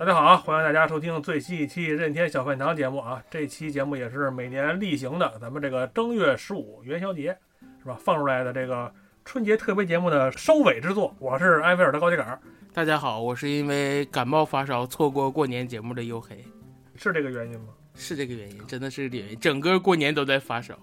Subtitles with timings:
[0.00, 3.22] 大家好，欢迎大家收听最新一期任天小饭堂节目啊！
[3.30, 7.36] 这期节目也是每年例行的，咱们这个正月十五元宵节
[7.82, 7.98] 是吧？
[8.02, 8.90] 放出来的这个
[9.26, 11.14] 春节特别节目的收尾之作。
[11.18, 12.40] 我是埃菲尔的高铁杆，
[12.72, 16.42] 大家好，我是因为感冒发烧错过过年节目的黝黑，
[16.96, 17.74] 是这个原因吗？
[17.94, 20.78] 是这个原因，真的是原因，整个过年都在发烧，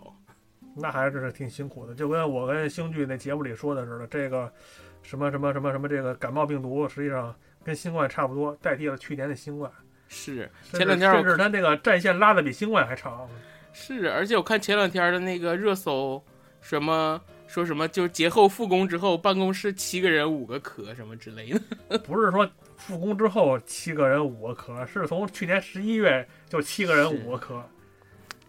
[0.76, 1.96] 那还是挺辛苦的。
[1.96, 4.54] 就跟我跟星剧那节目里说的似的，这个
[5.02, 7.36] 什么什么什么什么这个感冒病毒，实际上
[7.68, 9.70] 跟新冠差不多，代替了去年的新冠。
[10.08, 13.28] 是前两天我甚至他那个战线拉的比新冠还长。
[13.74, 16.24] 是，而且我看前两天的那个热搜，
[16.62, 21.52] 什么说什么就节后复工之后，办公室七个人五个咳什么之类
[21.90, 27.62] 的， 不是说复工之后七个人五个咳，是从去年十一月就七个人五个咳，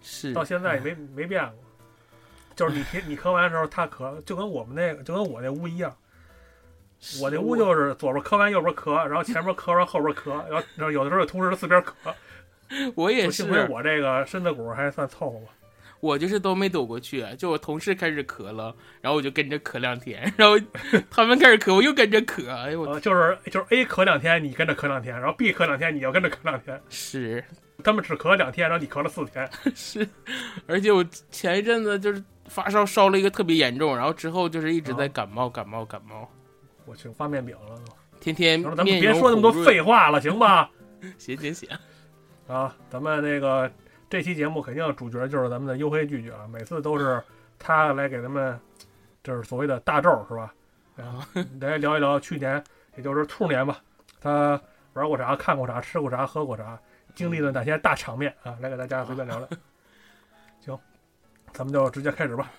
[0.00, 1.54] 是到现在也没没变过。
[2.54, 5.92] 就是你咳你咳完的时候他咳，就跟我们那个就跟我那屋一样，
[7.20, 11.92] 我那屋就是左边磕完右边咳，然后前边磕完后边咳，然后然后有的时候同时四边咳。
[12.94, 15.46] 我也，是幸亏我这个身子骨还算凑合吧。
[16.00, 20.56] 我就是都没躲过去，就我同事开始咳了，然后我就跟着咳两天，然后
[21.10, 26.80] 他们开始咳，我又跟着咳，哎呦我呃，就是就是 A 咳两天，你跟着咳两天，然后 B 咳两天，你要跟着咳两天。
[26.88, 27.42] 是
[27.82, 29.48] 他们只咳了两天，然后你咳了四天。
[29.74, 30.06] 是，
[30.68, 36.30] 而且我前一阵子就是发烧烧了一个特别严重，然后之后就是一直在啊感冒感冒感冒，
[36.88, 37.92] 我去发面饼了都。
[38.18, 40.70] 天天，咱们别说那么多，废话了，行吧？
[41.18, 41.68] 行行行，
[42.48, 43.70] 啊，咱们那个
[44.10, 47.22] 这期节目肯定主角就是咱们的黝黑拒绝啊，每次都是
[47.58, 48.58] 他来给咱们，
[49.22, 50.52] 就是所谓的大咒是吧？
[50.96, 51.28] 啊，
[51.60, 52.62] 来聊一聊去年，
[52.96, 53.78] 也就是兔年吧，
[54.20, 54.60] 他
[54.94, 56.76] 玩过啥，看过啥，吃过啥，喝过啥，
[57.14, 58.58] 经历了哪些大场面啊？
[58.60, 59.48] 来给大家随便聊聊。
[60.58, 60.76] 行，
[61.52, 62.50] 咱们就直接开始吧。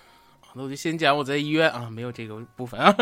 [0.54, 2.96] 那我就先讲我在医院啊，没有这个部分啊。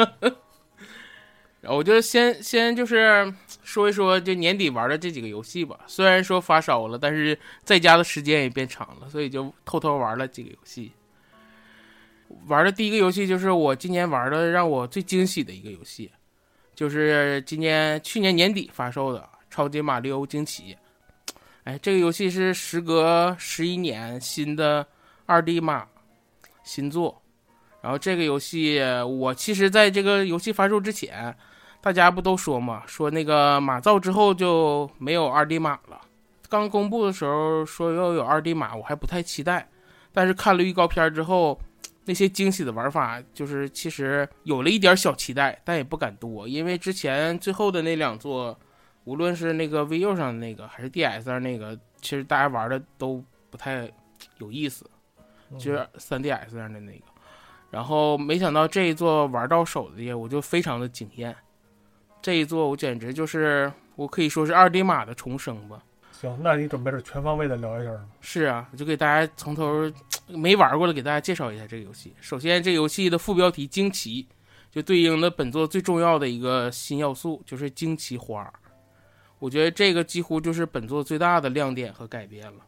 [1.61, 3.33] 然后我就先先就是
[3.65, 5.79] 说一说就年底玩的这几个游戏吧。
[5.87, 10.93] 虽然说发烧了，但是在家的时间也变长了，所以就偷偷玩了几个游戏。
[12.47, 16.11] 玩的第一个游戏就是我今年玩的让我最惊喜的一个游戏，
[16.75, 19.19] 就是今年去年年底发售的
[19.51, 20.77] 《超级马里奥惊奇》。
[21.65, 24.87] 哎，这个游戏是时隔十一年新的
[25.27, 25.87] 二 D 马
[26.63, 27.21] 新作。
[27.81, 31.35] 然后这个游戏，我其实在这个游戏发售之前，
[31.81, 36.01] 大家不都说嘛，说那个马造之后就没有二 D 马了。
[36.49, 39.69] 刚公布的时候说要有二 D 马，我还不太期待。
[40.13, 41.57] 但是看了预告片之后，
[42.05, 48.59] 那些惊喜的玩法，就是其实有了一点小期待，但也不敢多，因为之前最后的那两座，
[49.05, 53.89] 无论是那个 VU 上的那个，还是 DS 上那个，其实大家玩的都不太
[54.39, 54.85] 有意思。
[55.59, 57.05] 就是 3DS 上的那个。
[57.71, 61.35] 然后没想到这一座玩到手的，我就非常的惊艳。
[62.23, 65.83] 这一座我简直就是，我可以说是二 D 马的重生吧。
[66.13, 68.09] 行，那你准备着全方位的聊一下吗？
[68.21, 69.89] 是啊，我就给大家从头
[70.27, 72.13] 没玩过的给大家介绍一下这个游戏。
[72.21, 74.27] 首先，这个游戏的副标题“惊奇”
[74.71, 78.53] 就对应的本作最重要的一个新要素，就是惊奇花。
[79.39, 82.65] 我觉得这个几乎就是本作最大的亮点和改变了。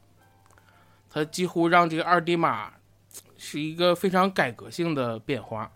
[1.10, 2.72] 它几乎让这个二 D 马
[3.40, 5.72] 是一个非常改革性的变化。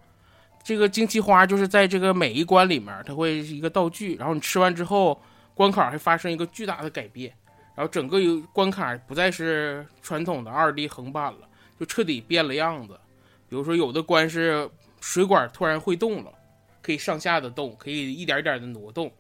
[0.63, 5.19] 这个惊奇花就是在这个每一关里面，它会是一个道具，然后你吃完之后，
[5.55, 7.35] 关卡会发生一个巨大的改变。
[7.75, 11.49] 然后整个游关卡不再是传统的二 D 横版了，
[11.81, 13.01] 就彻底变了样子。
[13.49, 16.33] 比如说，有的关是水管突然会动了，
[16.81, 19.11] 可以上下的动，可以一点点的挪动。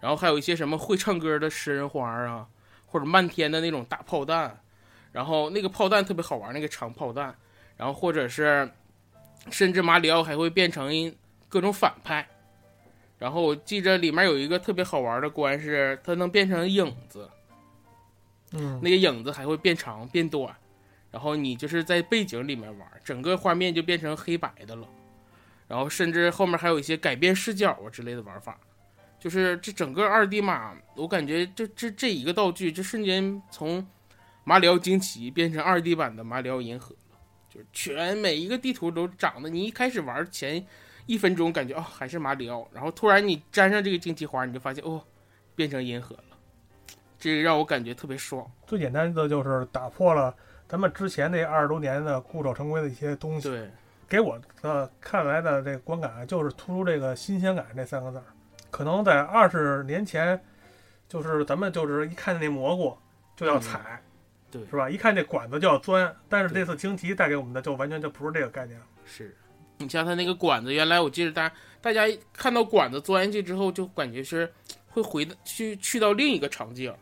[0.00, 2.46] 然后还有一些什么会唱歌的食人花啊，
[2.86, 4.58] 或者漫天的那种大炮弹。
[5.12, 7.34] 然后那个炮弹特别好玩，那个长炮弹。
[7.76, 8.70] 然后或者是，
[9.50, 10.90] 甚至马里奥还会变成
[11.48, 12.28] 各种反派。
[13.18, 17.30] 然后我记着里面有一个特别好玩的关是，它能变成影子。
[18.54, 20.54] 嗯，那个影子还会变长变短，
[21.10, 24.86] 然后你就是在背景里面玩，整个画面就变成黑白的了，
[25.66, 28.58] 然后甚至后面还有一些改变视角啊之类的玩法，
[29.18, 33.86] 就是这整个二 D 马，我感觉这这这一个道具，就瞬间从
[34.44, 37.01] 马里奥惊奇变成二 D 版的马里奥银河了，
[37.52, 40.64] 就是全每一个地图都长得，你一开始玩前
[41.06, 45.02] 一分钟感觉哦还是马里奥，然后突然你沾上这个惊奇花，你就发现哦
[45.54, 46.24] 变成银河了。
[47.18, 48.50] 这个让我感觉特别爽。
[48.66, 50.34] 最简单的就是打破了
[50.66, 53.48] 咱们之前那二十多年的固守成规的一些东西。
[53.48, 53.70] 对，
[54.08, 58.24] 给我的看来的这个观感就是突出这个新鲜感这三个字儿。
[58.70, 60.42] 可能在二十年前，
[61.08, 62.96] 就是咱们就是一看见那蘑菇
[63.36, 64.02] 就要踩，
[64.52, 64.88] 对是吧？
[64.88, 66.14] 一看这管子就要钻。
[66.28, 68.86] 但是这次惊奇带给我们的就完全就不是这个概念了。
[69.04, 69.36] 是
[69.78, 72.02] 你像它那个管子，原来我记得大家大家
[72.32, 74.52] 看到管子钻进去之后，就感觉是
[74.90, 76.94] 会回去去到另一个场景，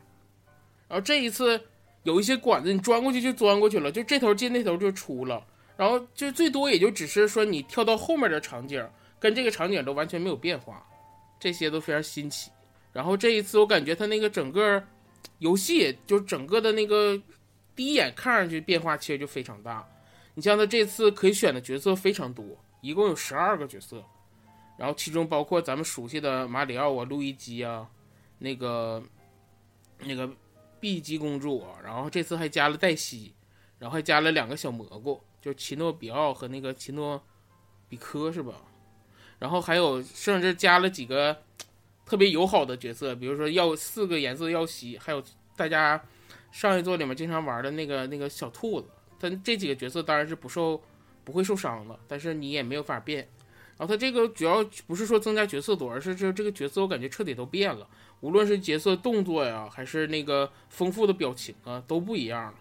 [0.88, 1.61] 然后这一次
[2.05, 5.44] 有一些管子你钻过去就钻过去了，就这头进那头就出了，
[5.76, 8.82] 然后就最多也就只是说你跳到后面的场景，
[9.19, 10.87] 跟这个场景都完全没有变化，
[11.38, 12.50] 这些都非常新奇。
[12.93, 14.82] 然后这一次我感觉它那个整个
[15.38, 17.20] 游戏就整个的那个
[17.81, 19.88] 第一眼看上去变化其实就非常大。
[20.35, 22.44] 你像他这次可以选的角色非常多，
[22.82, 24.05] 一共有十二个角色，
[24.77, 27.88] 然后其中包括咱们熟悉的马里奥啊、路易基啊，
[28.38, 29.03] 那个
[30.00, 30.31] 那个
[30.79, 33.32] 碧姬公主，然后这次还加了黛西，
[33.79, 37.19] 然后还加了两个小蘑菇，就是奇诺比奥和那个奇诺
[37.88, 38.56] 比科是吧？
[39.38, 41.35] 然后还有甚至加了几个
[42.05, 45.25] 特别友好的角色，比如说要四个颜色耀西，还有
[45.56, 45.99] 大家
[46.50, 48.88] 上一座里面经常玩的那个那个小兔子。
[49.19, 50.82] 但这几个角色当然是不受
[51.25, 53.29] 不会受伤的，但是你也没有法变。
[53.76, 57.87] 然后他这个主要不是说增加角色多，而是这这个角色我感觉彻底都变了，
[58.20, 62.55] 无论是角色动作呀，还是那个丰富的表情啊，都不一样了。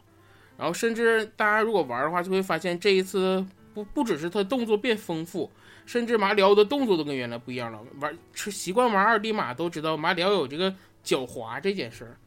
[0.57, 5.50] 然后甚至大家如果玩的话，就会发现这一次不不只是他动作变丰富，
[5.85, 7.81] 甚至马里奥的动作都跟原来不一样了。
[8.00, 12.18] 玩是习惯玩二 D 马都知道，马里奥有这个脚滑这件事儿，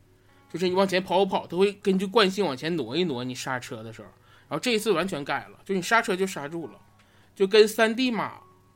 [0.53, 4.09] 就是你往前跑跑，它会根据惯性往前挪一挪，你刹车的时候。
[4.49, 6.79] 然后这一次完全改了，就你刹车就刹住了，
[7.35, 8.35] 就跟三 D 马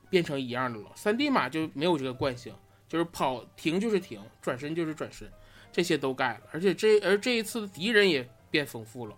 [0.08, 0.86] 变成一样的了。
[0.94, 2.54] 三 D 马就没有这个惯性，
[2.88, 5.30] 就是跑停就是停，转身就是转身，
[5.70, 6.40] 这些都改了。
[6.50, 9.14] 而且这而这一次的敌人也变丰富了，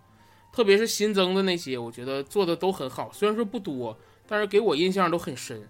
[0.52, 3.12] 特别是新增的那些，我觉得做的都很好。
[3.12, 3.96] 虽然说不多，
[4.26, 5.60] 但是给我印象都很深。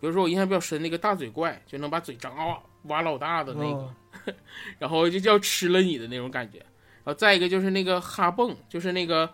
[0.00, 3.94] 比如说我印象比较深那个大嘴怪，就能把嘴张啊挖老大的那个，
[4.78, 6.58] 然后就叫吃了你的那种感觉。
[6.58, 9.32] 然后再一个就是那个哈蹦，就是那个。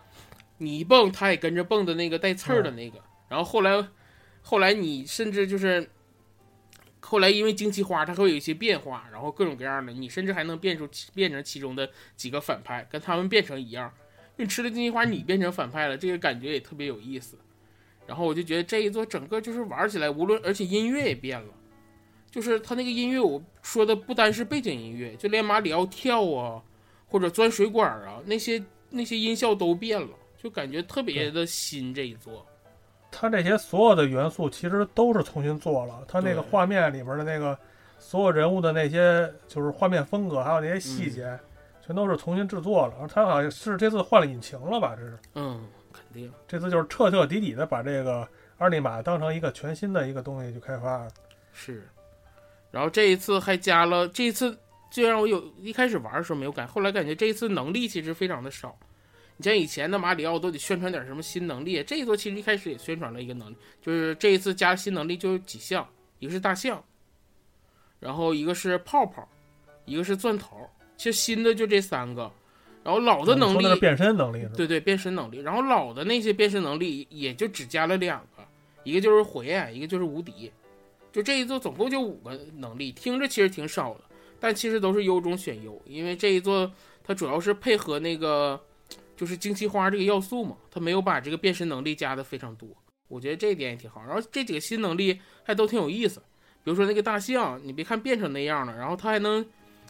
[0.61, 3.01] 你一蹦，它也跟着蹦的那个带刺儿的那个。
[3.29, 3.87] 然后后来，
[4.41, 5.89] 后来你甚至就是，
[6.99, 13.89] 后来因为惊奇花它会有一些变化，然后各种各样的，你甚至还能变出变成其中的几个反派，跟他们变成一样。
[14.35, 17.37] 因为吃了惊奇花，你变成反派了，这个感觉也特别有意思。
[18.05, 21.53] 然后我就觉得这一座整个就是玩起来，无论而且音乐也变了，
[22.31, 26.61] 就是他那个音乐，我说的不单是背景音乐，就连马里奥跳啊，
[27.07, 30.09] 或者钻水管啊，那些那些音效都变了。
[30.41, 32.47] 就感觉特别的新这一座，
[33.11, 36.01] 它这些所有的元素其实都是重新做了。
[36.07, 37.59] 它那个画面里边的那个
[37.97, 41.37] 所有人物的那些就是画面风格，还有那些细节，
[41.85, 43.05] 全都是重新制作了。
[43.13, 44.95] 它好像是这次换了引擎了吧？
[44.95, 45.19] 这是？
[45.35, 46.31] 嗯，肯定。
[46.47, 48.25] 这次就是彻彻底底的把这个
[48.57, 51.05] 二利马当成一个全新的一个东西去开发。
[51.51, 51.85] 是。
[52.71, 54.57] 然后这一次还加了，这一次
[54.91, 58.77] 就让我有一开始玩的时候没有感，后来感觉这一次能力其实非常的少。
[59.37, 65.87] 你像以前的马里奥都得宣传点什么新能力，这一座其实一开始也宣传了一个能力，就是这一次加新能力就有几项，
[66.19, 66.83] 一个是大象，
[68.01, 69.25] 然后一个是泡泡，
[69.85, 72.29] 一个是钻头，其实新的就这三个，
[72.83, 78.43] 然后老的能力变身能力，对对变身能力，然后老的那些变身能力也就只加了两个，
[78.83, 80.51] 一个就是火焰，一个就是无敌，
[81.11, 84.01] 就这一座总共就五个能力，听着其实挺少的，
[84.39, 86.71] 但其实都是优中选优，因为这一座
[87.03, 88.59] 它主要是配合那个。
[89.15, 92.69] 就是惊奇花这个要素嘛，它没有把这个变身能力加的非常多，
[93.09, 94.01] 我觉得这一点也挺好。
[94.07, 96.21] 然后这几个新能力还都挺有意思，
[96.63, 99.45] 比如说那个大象，你别看变成那样了，然后它还能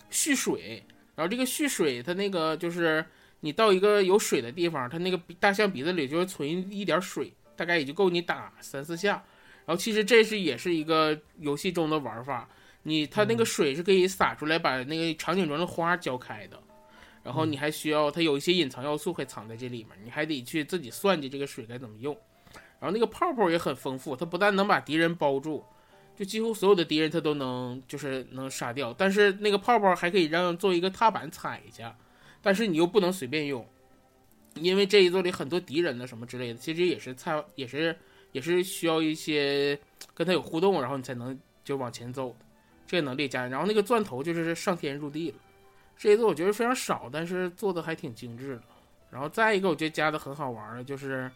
[0.09, 0.83] 蓄水，
[1.13, 3.05] 然后这个蓄水，它那个就是
[3.41, 9.23] 你到一个有水的地方，它那个大象鼻子里就会存一点水，大概也就够你打三四下。
[9.69, 12.49] 然后其实这是也是一个游戏中的玩法，
[12.81, 16.59] 你它那个水是可以洒出来，把那个场景中的花浇开的。
[17.23, 22.17] 然后你还需要它有一些隐藏要素会藏在这里面，你还得去自己算计这个水该怎么用。
[22.79, 25.63] 然后那个泡泡也很丰富，它不但能把敌人包住，
[26.17, 28.91] 就几乎所有的敌人它都能就是能杀掉。
[28.91, 31.95] 但是那个泡泡还可以让做一个踏板踩一下，
[32.41, 33.63] 但是你又不能随便用，
[34.55, 37.95] 因为这一座里很多敌人呢什么之类的，其实也是菜也是
[38.31, 39.79] 也是需要一些
[40.13, 42.45] 跟他有互动，然后你才能就往前走的
[42.87, 43.47] 这个能力加。
[43.47, 45.37] 然后那个钻头就是上天入地了。
[45.97, 48.61] 这一座我觉得非常少，但是做的还挺精致的。
[49.11, 51.29] 然后再一个，我觉得加的很好玩的就是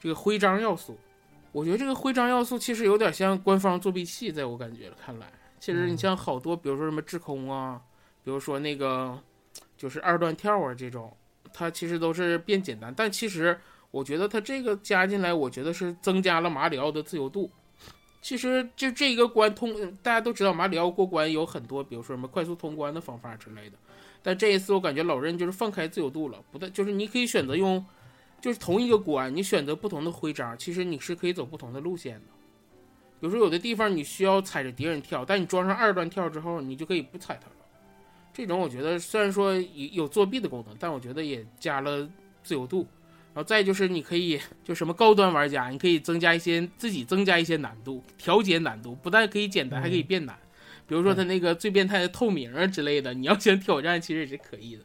[0.00, 0.98] 这个徽章要素。
[1.52, 7.78] 我觉得这个徽章要素其实有点像官方作弊器，在我感觉看来，其实你像好多，比如说什么制空啊，
[8.24, 9.16] 比如说那个
[9.76, 11.14] 就是二段跳啊这种，
[11.52, 12.92] 它其实都是变简单。
[12.96, 13.60] 但其实
[13.92, 17.48] 我觉得它这个加进来，我觉得是增加了马里奥的自由度。
[18.20, 23.76] 其实就这一个关通，大家都知道马里奥过关有很多，比如说什么快速通关的方法之类的。
[24.22, 27.84] 但这一次我感觉老任就是放开自由度了，不但就是你可以选择用，
[28.40, 32.26] 就是同一个关，你选择不同的徽章，其实你是可以走不同的路线的。
[33.20, 37.56] 比如说有的地方你需要踩着敌人跳，但你装上二段跳之后，你就可以不踩它了。
[38.32, 39.54] 这种我觉得虽然说
[39.92, 42.08] 有作弊的功能，但我觉得也加了
[42.42, 42.86] 自由度。
[43.34, 50.36] 然后再就是你可以就什么高端玩家，你可以增加一些自己增加一些难度，调节难度，不但可以简单，还可以变难。
[50.86, 54.82] 比如说他那个最变态的透明啊之类的，你要想挑战，其实也是可以的。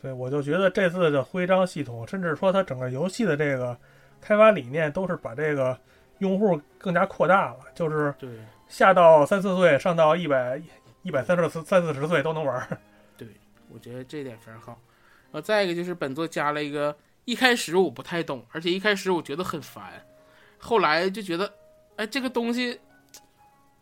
[0.00, 3.76] 对，我就觉得这次的徽章系统，甚至说它整个游戏的这个
[4.20, 5.76] 开发理念，都是把这个
[6.18, 8.28] 用户更加扩大了，就是对
[8.68, 10.62] 下到三四岁，上到一百
[11.02, 12.78] 一百三十三四十岁都能玩。
[13.18, 13.26] 对，
[13.68, 14.78] 我觉得这点非常好。
[15.32, 20.06] 然后再一个就是本作加了一个，一开始我不太懂，而且一开始我觉得很烦，
[20.58, 21.52] 后来就觉得，
[21.96, 22.80] 哎，这个东西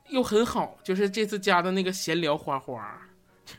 [0.09, 3.01] 又很好，就是这次加的那个闲聊花花，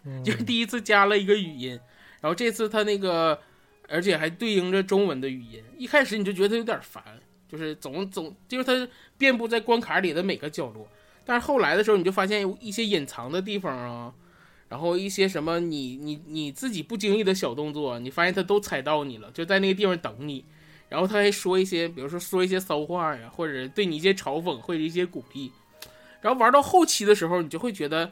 [0.03, 1.79] 嗯就是第一次加了一个语音，
[2.19, 3.39] 然后这次他那个，
[3.87, 5.63] 而且还对应着中文的语音。
[5.77, 7.03] 一开始你就觉得有点烦，
[7.47, 10.87] 就是总总就是它遍布在关卡里的每个角落，
[11.23, 14.11] 但是后来的时候你就发现有一些隐藏的地方啊，
[14.75, 20.43] 然后一些什么你你你自己不经意的小动作，你发现他都踩到你了，就在那个地方等你。
[20.89, 25.49] 然后他还说一些，比如说说一些骚话呀，或者对你一些嘲讽或者一些鼓励。
[26.19, 28.11] 然后玩到后期的时候，你就会觉得，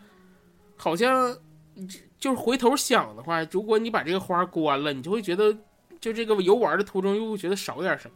[0.77, 1.38] 好像
[2.17, 5.53] 就是回头想的话，如果你把这个花关了，你就会觉得，
[6.00, 8.15] 就这个游玩的途中又会觉得少点什么。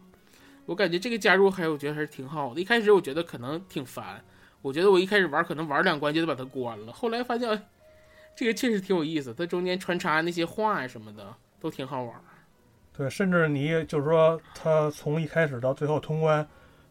[0.68, 2.62] 我感觉这个加入还我觉得还是挺好的。
[2.62, 4.24] 一开始我觉得可能挺烦，
[4.62, 6.94] 我觉得我一开始玩可能玩两关就得把它关了。
[6.94, 7.50] 后来发现，
[8.38, 12.14] 这个确实挺有意思，它中间穿插那些话呀什么的都挺好玩。
[12.96, 16.48] 对，甚至你就是说，他从一开始到最后通关，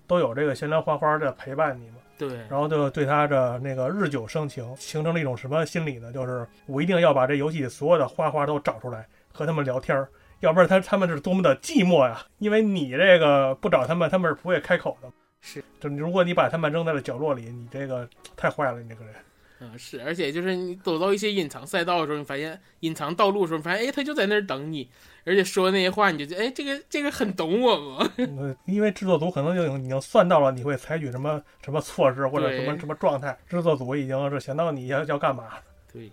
[0.09, 1.97] 都有这个闲聊花花的陪伴你嘛。
[2.19, 6.13] 对，然后就对他的那个日久生情，形成了一种什么心理呢？
[6.13, 10.09] 就是我一定要把这游戏里所有的花花都找出来，和他们聊天儿，
[10.41, 12.27] 要不然他他们是多么的寂寞呀！
[12.39, 15.09] 因为你这个不找他们，他们是不会开口的。
[15.41, 19.15] 是，就如果你把他们扔在了角落里，你这个太坏了，你这个人。
[19.61, 24.91] 嗯，是，而且就是你走到一些隐藏赛道的时候，你发现隐藏道路的时候，你发现哎，他就在那儿等你，
[25.25, 28.11] 而且说那些话，你就觉得哎，这个这个很懂我吗？
[28.19, 35.45] 呃 因为制作组可能就已经算到了你会采取什么什么措施或者什么什么状态，制作组已经是想到你要要干嘛。
[35.93, 36.11] 对，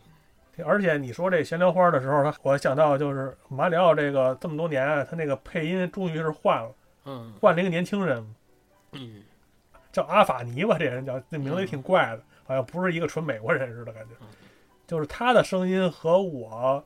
[0.63, 6.71] 而且你说这闲聊花的时候，我想到就是马里奥这个这么多年，他那个配音终于是换了，
[7.05, 8.25] 嗯换了一个年轻人，
[8.93, 9.21] 嗯，
[9.91, 14.27] 叫阿法尼吧，这人叫，这名字也挺怪的，好像不是一个纯美国人似的感觉嗯。
[14.85, 16.83] 就是他的声音和我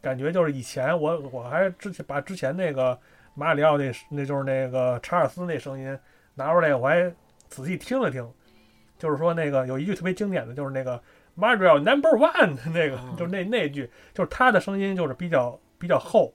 [0.00, 2.98] 感觉就是以前我我还之前把之前那个
[3.34, 5.98] 马里奥那那就是那个查尔斯那声音
[6.34, 7.12] 拿出来，我还
[7.48, 8.28] 仔细听了听，
[8.98, 11.00] 就是说那个有一句特别经典的，就是那个
[11.36, 16.34] Mario Number One 那个哦，就是那那句，就是他的声音就是比较比较厚，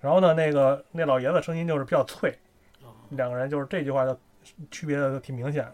[0.00, 2.30] 然后呢，那个那老爷子声音就是比较脆，
[2.82, 4.16] 哦两个人就是这句话的
[4.70, 5.66] 区别的挺明显。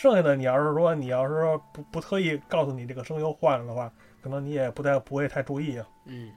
[0.00, 5.84] 剩下的你要是说你要是说不不特意告诉你这个声优换了的话，可能你也不太不会太注意啊。
[6.06, 6.30] 嗯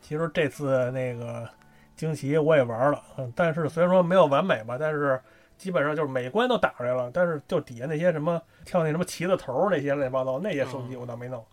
[0.00, 1.46] 其实这次那个
[1.96, 5.20] 惊奇我也玩了，嗯，但是虽然说没有完美吧，但是
[5.58, 11.44] 基本上就是每关都打出来了，但是就底下那些什么跳那什么旗子头儿那些乱七八糟那些升级我倒没弄，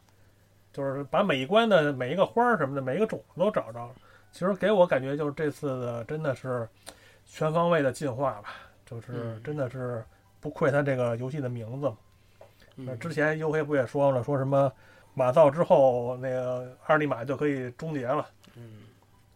[0.72, 3.94] 就是把每一关的每一个花儿什么的每一个种子都找着了。
[4.32, 6.65] 其实给我感觉就是这次的真的是
[7.25, 8.54] 全方位的进化吧，
[8.86, 10.01] 就是嗯真的是
[10.46, 11.98] 不愧它这个游戏的名字嘛。
[12.75, 14.72] 那嗯，之前优黑不也说了，说什么
[15.16, 18.30] 马造之后那个二利马就可以终结了。
[18.56, 18.84] 嗯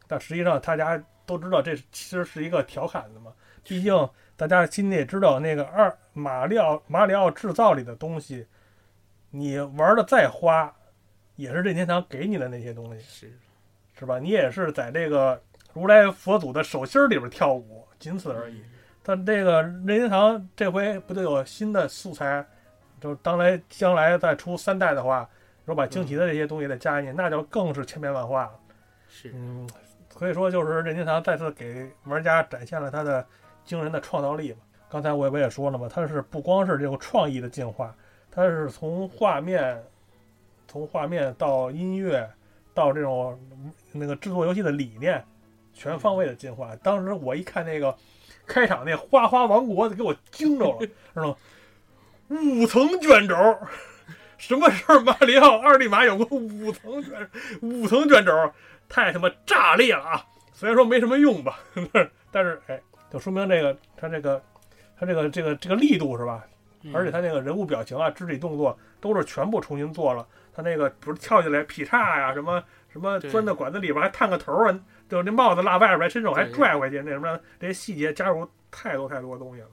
[0.07, 8.45] 但实际上大家都知道这其实是一个调侃的嘛，毕竟大家心里也知道那个二马里奥马里奥制造里的东西，
[9.31, 10.71] 你玩的再花，
[11.37, 13.39] 也是任天堂给你的那些东西，是，
[13.97, 14.19] 是吧？
[14.19, 15.41] 你也是在这个
[15.73, 18.61] 如来佛祖的手心里边跳舞，仅此而已。
[19.03, 22.45] 但这个任天堂这回不就有新的素材，
[22.99, 25.27] 就是当来将来再出三代的话，
[25.65, 28.51] 如果把惊奇的这些东西再加进去，那就更是千变万化了。
[29.07, 29.67] 是，嗯，
[30.09, 33.25] 所以说就是任天堂再次给玩家展现了它的
[33.65, 34.57] 惊人的创造力嘛。
[34.89, 37.95] 刚才我也我也说了嘛，它是不光是这种创意的进化，
[38.29, 39.81] 它是从画面，
[40.67, 42.29] 从画面到音乐，
[42.73, 43.39] 到这种
[43.91, 45.23] 那个制作游戏的理念，
[45.73, 46.75] 全方位的进化。
[46.77, 47.95] 当时我一看那个
[48.49, 51.35] 开场那花花王国，给我惊着了，知道吗？
[52.29, 53.35] 五层卷轴，
[54.37, 57.29] 什么时候马里奥二利马有个五层卷
[57.61, 58.51] 五层卷轴？
[58.89, 60.25] 太他妈炸裂了啊！
[60.51, 61.59] 虽然说没什么用吧，
[62.31, 64.41] 但是哎，就说明这个他这个
[64.99, 66.43] 他这个这个这个力度是吧？
[66.81, 70.25] 嗯而且他那个人物表情啊、肢体动作都是全部重新做了。
[70.55, 79.67] 他那个不是跳起来劈叉呀，什么什么钻到管子里边还探个头啊，就那帽子落外边，伸手还拽回去，那什么这些细节加入太多太多东西了。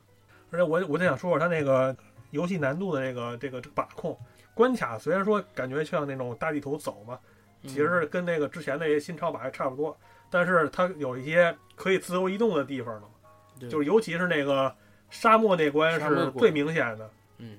[0.50, 1.96] 而且我我就想说说它那个
[2.30, 4.16] 游戏难度的这个这个这个把控
[4.54, 7.18] 关卡，虽然说感觉像那种大地图走嘛，
[7.62, 9.96] 嗯其实是跟那个之前那些新超版还差不多，
[10.30, 13.06] 但是它有一些可以自由移动的地方呢，
[13.58, 13.68] 对。
[13.68, 14.74] 就是尤其是那个
[15.10, 17.58] 沙漠那关是最明显的，嗯。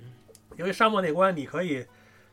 [0.58, 1.86] 因为沙漠那关你可以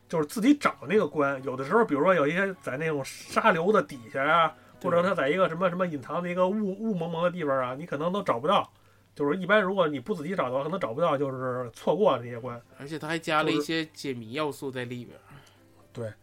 [0.07, 8.69] 就是自己找那个关，有的时候比如说有一些在那种沙流的底下呀、或者对它在一个什么什么隐藏的一个雾雾蒙蒙的地方啊，你可能都找不到。
[9.15, 12.61] 就是一般如果你不仔细找的话，可能找不到，就是错过了这些关。
[12.77, 16.13] 而且它还加了一些解谜要素在里边儿。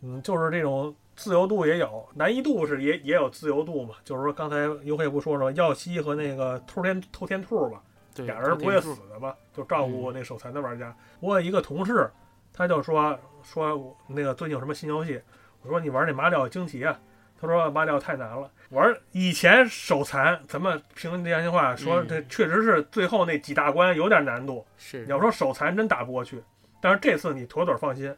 [0.00, 3.94] 嗯，就是这种自由度也有，难易度是也也有自由度嘛。
[4.04, 7.80] 就是说刚才尤黑不说说耀西和那个偷天偷天兔吧，
[8.12, 10.92] 对，俩人不会死的嘛，就照顾那手残的玩家。
[11.20, 12.10] 我有一个同事，
[12.52, 15.20] 他就说说我那个最近有什么新游戏，
[15.62, 16.98] 我说你玩那马里奥惊奇啊，
[17.40, 18.50] 他说马里奥太难了。
[18.70, 24.64] 玩以前手残，咱们凭良心话说，嗯这确实是最后那几大关有点难度。
[24.78, 26.42] 是你要说手残真打不过去，
[26.80, 28.14] 但是这次你妥妥放心，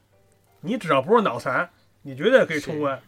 [0.61, 1.69] 你只要不是脑残，
[2.03, 3.01] 你绝对可以通关。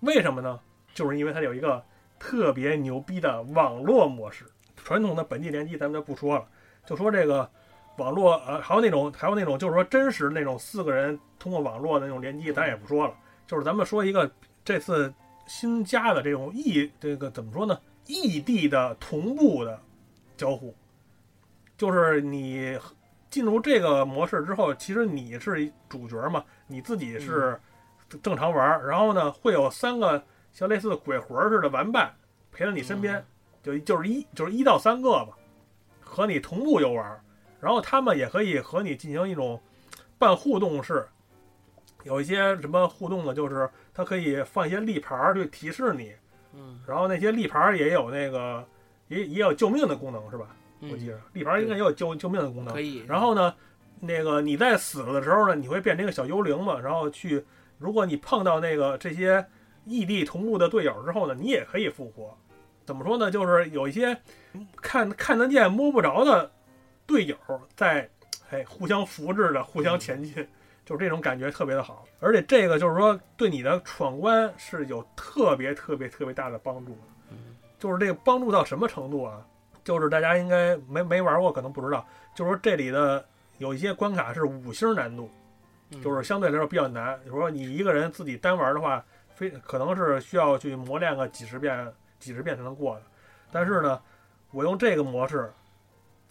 [0.00, 0.58] 为什么呢？
[0.92, 1.82] 就是因为它有一个
[2.18, 4.44] 特别牛逼的网络模式。
[4.76, 6.44] 传统的本地联机咱们就不说了，
[6.84, 7.48] 就说这个
[7.96, 13.14] 网络呃，还有那种还有那种就是说真实那种四个人通过网络的那种联机，咱也不说了。
[13.46, 14.30] 就是咱们说一个
[14.64, 15.12] 这次
[15.46, 17.78] 新加的这种异这个怎么说呢？
[18.06, 19.80] 异地的同步的
[20.36, 20.74] 交互，
[21.76, 22.78] 就是你
[23.30, 27.60] 进入这个模式之后，其实你是主角嘛，你自己是
[28.22, 32.12] 正常玩儿，然后呢会有三个像类似鬼魂儿似的玩伴
[32.50, 33.24] 陪在你身边，
[33.62, 35.36] 就就是一就是一到三个吧，
[36.00, 37.22] 和你同步游玩儿，
[37.62, 39.62] 然后他们也可以和你进行一种
[40.18, 41.06] 半互动式，
[42.02, 43.32] 有一些什么互动呢？
[43.32, 46.12] 就是它可以放一些立牌儿去提示你，
[46.54, 48.66] 嗯，然后那些立牌儿也有那个
[49.06, 50.48] 也也有救命的功能是吧？
[50.80, 52.80] 我记嗯着立牌儿应该也有救救命的功能可。
[52.80, 53.04] 以。
[53.06, 53.54] 然后呢，
[54.00, 57.44] 那个你在死了的时候呢，你会变成一个小幽灵嘛，然后去，
[57.78, 59.46] 如果你碰到那个这些
[59.84, 62.36] 异地同步的队友之后呢，你也可以复活。
[62.84, 63.30] 怎么说呢？
[63.30, 64.20] 就是有一些
[64.80, 66.50] 看看得见摸不着的
[67.06, 67.36] 队友
[67.76, 68.08] 在，
[68.50, 70.34] 哎，互相扶持着，互相前进，
[70.84, 72.04] 就是这种感觉特别的好。
[72.20, 76.98] 而且这个就是说，对你的闯关是有特别特别特别大的帮助的。
[77.30, 79.44] 嗯就是这个帮助到什么程度啊？
[79.82, 82.06] 就是大家应该没没玩过，可能不知道。
[82.32, 83.24] 就是说这里的
[83.58, 85.28] 有一些关卡是五星难度，
[85.90, 87.18] 嗯就是相对来说比较难。
[87.24, 93.02] 比如说你一个人自己单玩的话，非可能是需要去磨练个几十遍、几十遍才能过的。
[93.50, 94.00] 但是呢，
[94.52, 95.52] 我用这个模式，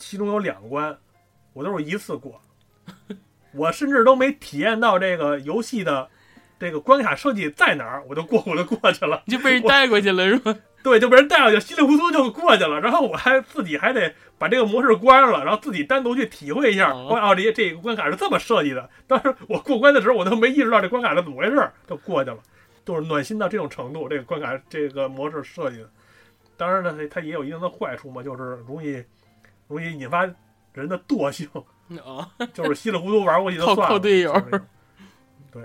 [0.02, 0.98] 其中有两关，
[1.54, 2.42] 我都是一次过。
[3.54, 6.10] 我甚至都没体验到这个游戏的
[6.60, 9.22] 这个关卡设计在哪儿，我就过我就过去了。
[9.28, 10.56] 你就被人带过去了是吧？
[10.84, 12.82] 对，就被人带过去，稀里糊涂就过去了。
[12.82, 16.92] 然后我还自己还得把这个模式关了，然后自己单独去体会一下。
[16.92, 18.90] 哦哦，哦这这个关卡是这么设计的。
[19.06, 22.38] 当时我过关的时候，我都没意识到这关卡是怎么回事儿，就过去了，
[22.84, 24.10] 就是暖心到这种程度。
[24.10, 25.90] 这个关卡这个模式设计的，
[26.58, 29.04] 当然呢，它它也有一定的坏处嘛，就是容易
[29.78, 30.24] 容易引发
[30.74, 31.50] 人的惰性，
[32.06, 33.94] 啊， 就是稀里糊涂玩过去就靠算了。
[33.94, 34.34] 靠队友
[35.52, 35.64] 对，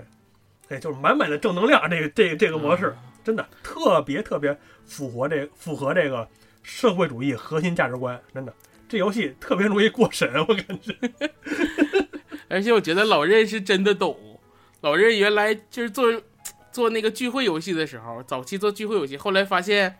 [0.69, 1.89] 哎，就是满满的正能量。
[1.89, 2.95] 这个这个这个模式。
[3.23, 6.25] 真的特别特别符合这符合这个
[6.63, 8.53] 社会主义核心价值观，真的，
[8.87, 10.95] 这游戏特别容易过审，我感觉。
[12.47, 14.39] 而且我觉得老任是真的懂，
[14.79, 16.05] 老任原来就是做
[16.71, 19.97] 做那个聚会游戏的时候，早期做聚会游戏，后来发现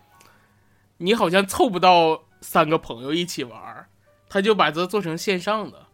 [0.96, 3.88] 你好像凑不到三个朋友一起玩儿，
[4.28, 5.86] 他就把这做成线上的。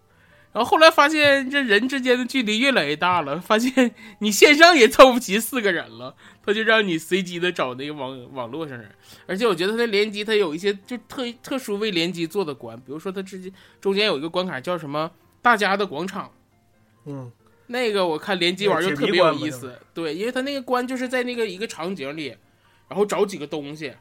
[0.53, 6.15] 然后后来发现这人之间的距离越来越大了，发现你线上也凑不齐四个人了，
[6.47, 8.89] 他就让你随机的找那个网网络上人。
[9.27, 15.11] 而且我觉得他的联机他有一些就特特殊为联机做的关，比如说他之间中间有一个关卡叫什么
[15.43, 16.31] 大家的广场。
[17.07, 17.33] 嗯，
[17.67, 22.29] 那个我看联机玩就特别有意思，对，因为他那个关就是在那个一个场景里，
[22.89, 23.93] 然后找几个东西，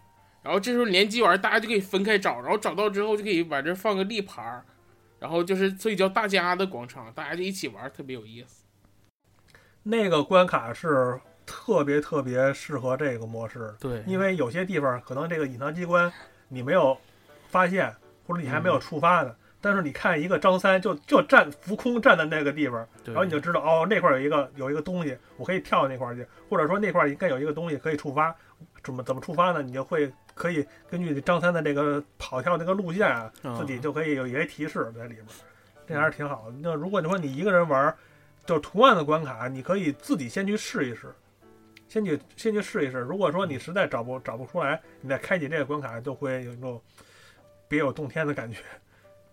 [0.44, 4.64] 然后这时候联机玩大家就可以分开找，然后找到之后就可以把这放个立牌儿，
[5.20, 8.66] 然后就是所以叫大家的广场，大家就一起玩，特别有意思。
[9.84, 16.12] 那个关卡是特别特别适合这个模式，对因为有些地方可能这个隐藏机关
[16.50, 16.98] 你没有
[17.48, 17.96] 发现，
[18.28, 19.36] 或者你还没有触发呢。
[19.62, 28.36] 但是你看一个张三就就站浮空站在那个地方，然后你就知道哦，那块儿有一个有一个东西，我可以跳那块儿去，或者说那块儿应该有一个东西可以触发，
[28.84, 29.62] 怎么怎么触发呢？
[29.62, 30.12] 你就会
[30.44, 35.26] 可以根据张三的这个跑跳那个路线啊，啊自己就可以有一些提示在里边，
[35.88, 36.58] 这还是挺好的。
[36.60, 37.98] 那如果你说你一个人玩儿，
[38.46, 41.08] 就是图案的关卡，你可以自己先去试一试，
[41.88, 42.98] 先去先去试一试。
[42.98, 46.82] 如果说你实在找不找不出来，你再开启这个关卡，就会有一种
[47.70, 48.58] 别有洞天的感觉。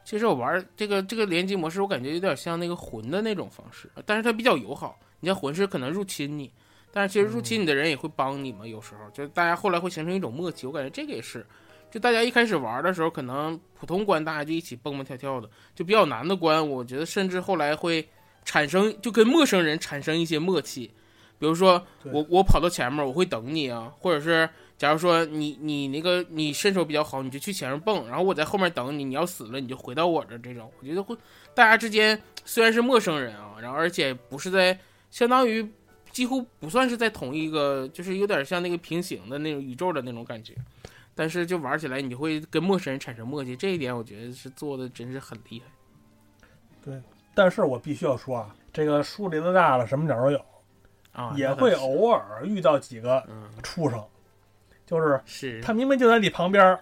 [0.05, 4.97] 其实我玩这个这个联机模式，我感觉有点像那个魂的那种方式，但是它比较友好。
[5.19, 6.53] 你像魂是可能入侵你，
[6.93, 8.67] 但是其实入侵你的人也会帮你嘛。
[8.67, 11.47] 有时候就是大家后来会形成一种默契，我感觉这个也是。
[11.91, 18.09] 就大家一开始玩的时候，可能普通关大家就一起蹦蹦跳跳的，就比较难的关，我觉得甚至后来会
[18.45, 20.93] 产生就跟陌生人产生一些默契。
[21.41, 31.17] 比如说我我跑到前面，我会等你啊，或者是假如说你你那个你身手比较好，你就去前面蹦，然后我在后面等你，你要死了你就回到我这这种，我觉得会
[31.55, 34.79] 大家之间虽然是陌生人啊，然后而且不是在
[35.11, 35.67] 相当于
[36.21, 40.55] 几乎不算是在同一个，就是有点像那个平行的那种宇宙的那种感觉，
[41.15, 45.67] 但是就玩起来你会跟陌生人产生默契，这一点我觉得是做的真是很厉害。
[46.85, 47.01] 对，
[47.35, 50.45] 但是我必须要说啊，这个树林子大了，什么鸟都有。
[51.13, 53.27] 啊，也会偶尔遇到几个
[53.63, 54.05] 畜生，
[54.85, 56.79] 就是是他明明就在你旁边，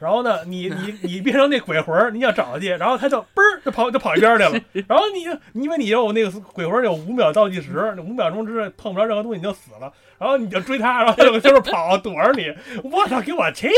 [0.00, 4.52] 然后呢，你你你变成那鬼魂，你想找他去，然后他就嘣儿就跑就跑一边去了，
[4.86, 5.22] 然后你
[5.60, 12.54] 因为你有那个鬼魂有五秒倒计时，五秒钟之内碰不着任何东西你就死了，然后你就追他，然后他就就是跑躲着你，
[12.90, 13.68] 我操，给我气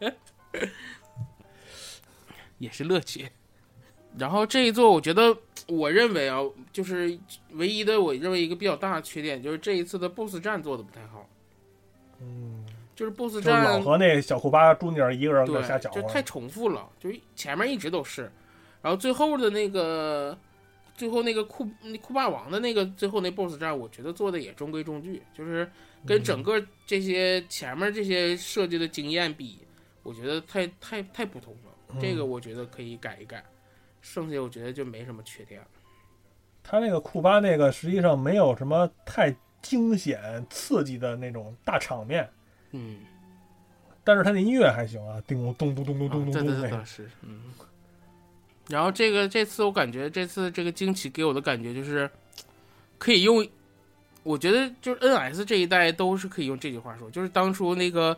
[0.00, 0.12] 的，
[2.58, 3.28] 也是乐趣。
[4.18, 5.36] 然后这一座，我觉得，
[5.68, 6.40] 我认为啊，
[6.72, 7.16] 就是
[7.52, 11.28] 唯一的，我认为一个比较大的缺点，就是这一次的 BOSS 战做的不太好。
[12.20, 12.64] 嗯，
[12.98, 18.22] 就是 BOSS 战老和那小库巴朱尼尔一个人在瞎搅和，就太重复了，就是前面一直都是，
[18.82, 20.36] 然后最后的那个，
[20.96, 25.70] 最后那个库那库霸王的那个最后那 BOSS 战，我觉得做的也中规中矩，就是
[26.04, 29.60] 跟整个这些前面这些设计的经验比，
[30.02, 33.44] 我觉得太太太普通了，这个我觉得可以改一改。
[34.00, 35.60] 剩下我觉得就没什么缺点。
[36.64, 39.32] 他那个库巴那个实际上没有什么太
[39.62, 42.28] 惊险刺激的那种大场面，
[42.72, 42.98] 嗯，
[44.04, 47.42] 但是他那音乐还行啊，叮咚咚咚咚咚咚咚咚，对是，嗯。
[48.68, 52.10] 然后这个这次我感觉这次这个惊奇给我的感觉就是，
[52.98, 53.46] 可以用，
[54.22, 58.16] 我觉得就是 N S 这一代都是可以用这句话说，就是当初那个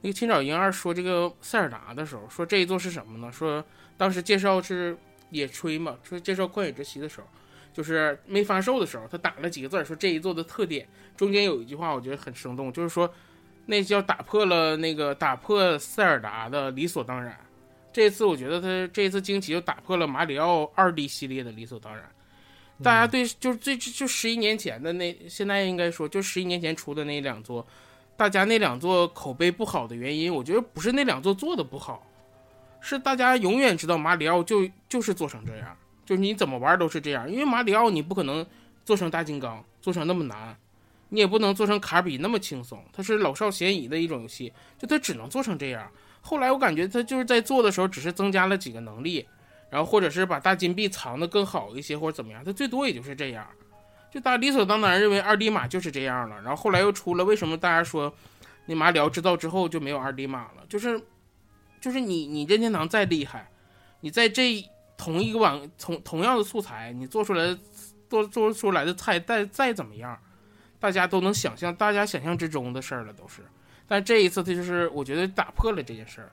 [0.00, 3.30] 那个青沼英二说这个塞尔达的时候，说这一座是什么呢？
[3.32, 3.64] 说
[3.96, 4.96] 当时介绍是。
[5.32, 7.26] 野炊嘛，说介绍旷野之息的时候，
[7.72, 13.08] 就是没发售的时候，他打了几个字说这一座的特点，中间有一句话我觉得很生动，就是说
[13.66, 17.38] 那叫打破了那个打破塞尔达的理所当然。
[17.92, 22.04] 这次我觉得他这次惊奇就打破了马里奥二 D 系列的理所当然。
[22.82, 27.66] 大家对就是最就十一年前的那现在应该说就十一年前出的那两座，
[28.16, 32.06] 大家那两座口碑不好的原因，我觉得不是那两座做的不好。
[32.80, 38.46] 是大家永远知道马里奥就就是做成这样，就是你怎么玩都是这样，因为马里奥你不可能
[38.84, 40.56] 做成大金刚，做成那么难，
[41.10, 45.90] 你也不能做成卡比那么轻松，它是老少咸宜的一种游戏，就它只能做成这样。
[46.22, 49.26] 后来我感觉它就是在做的时候，只是增加了几个能力，
[49.68, 53.46] 然后或者是把大金币藏得更好一些，或者怎么样，它最多也就是这样，
[54.10, 56.40] 就大家理所当然认为二 D 码就是这样了。
[56.42, 58.12] 然后后来又出了，为什么大家说
[58.66, 60.64] 那马里奥制造之后就没有二 D 码了？
[60.68, 61.00] 就是。
[61.80, 63.50] 就是你，你任天堂再厉害，
[64.02, 64.62] 你在这
[64.98, 67.56] 同一个网同同样的素材，你做出来
[68.06, 70.20] 做做出来的菜再再怎么样，
[70.80, 73.42] 大家都能想象，大家想象之中的事儿了都是。
[73.86, 76.32] 但这一次，他就是我觉得打破了这件事儿，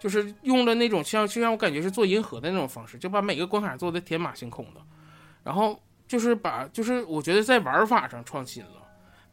[0.00, 4.80] 就是用了那种像就像我感觉是做银河的那种方式，就把每个关卡做的天马行空的，
[5.44, 5.78] 然后
[6.08, 8.82] 就是把就是我觉得在玩法上创新了，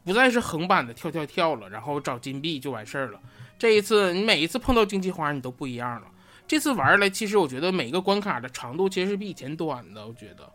[0.03, 3.19] 不再是横版的跳跳跳了，然后找金币就完事儿了。
[3.57, 6.07] 这一次，你每一次碰到荆棘花，你都不一样了。
[6.47, 10.51] 这次玩来，其实我觉得每个关卡的长度其实是比以前短的，我觉得。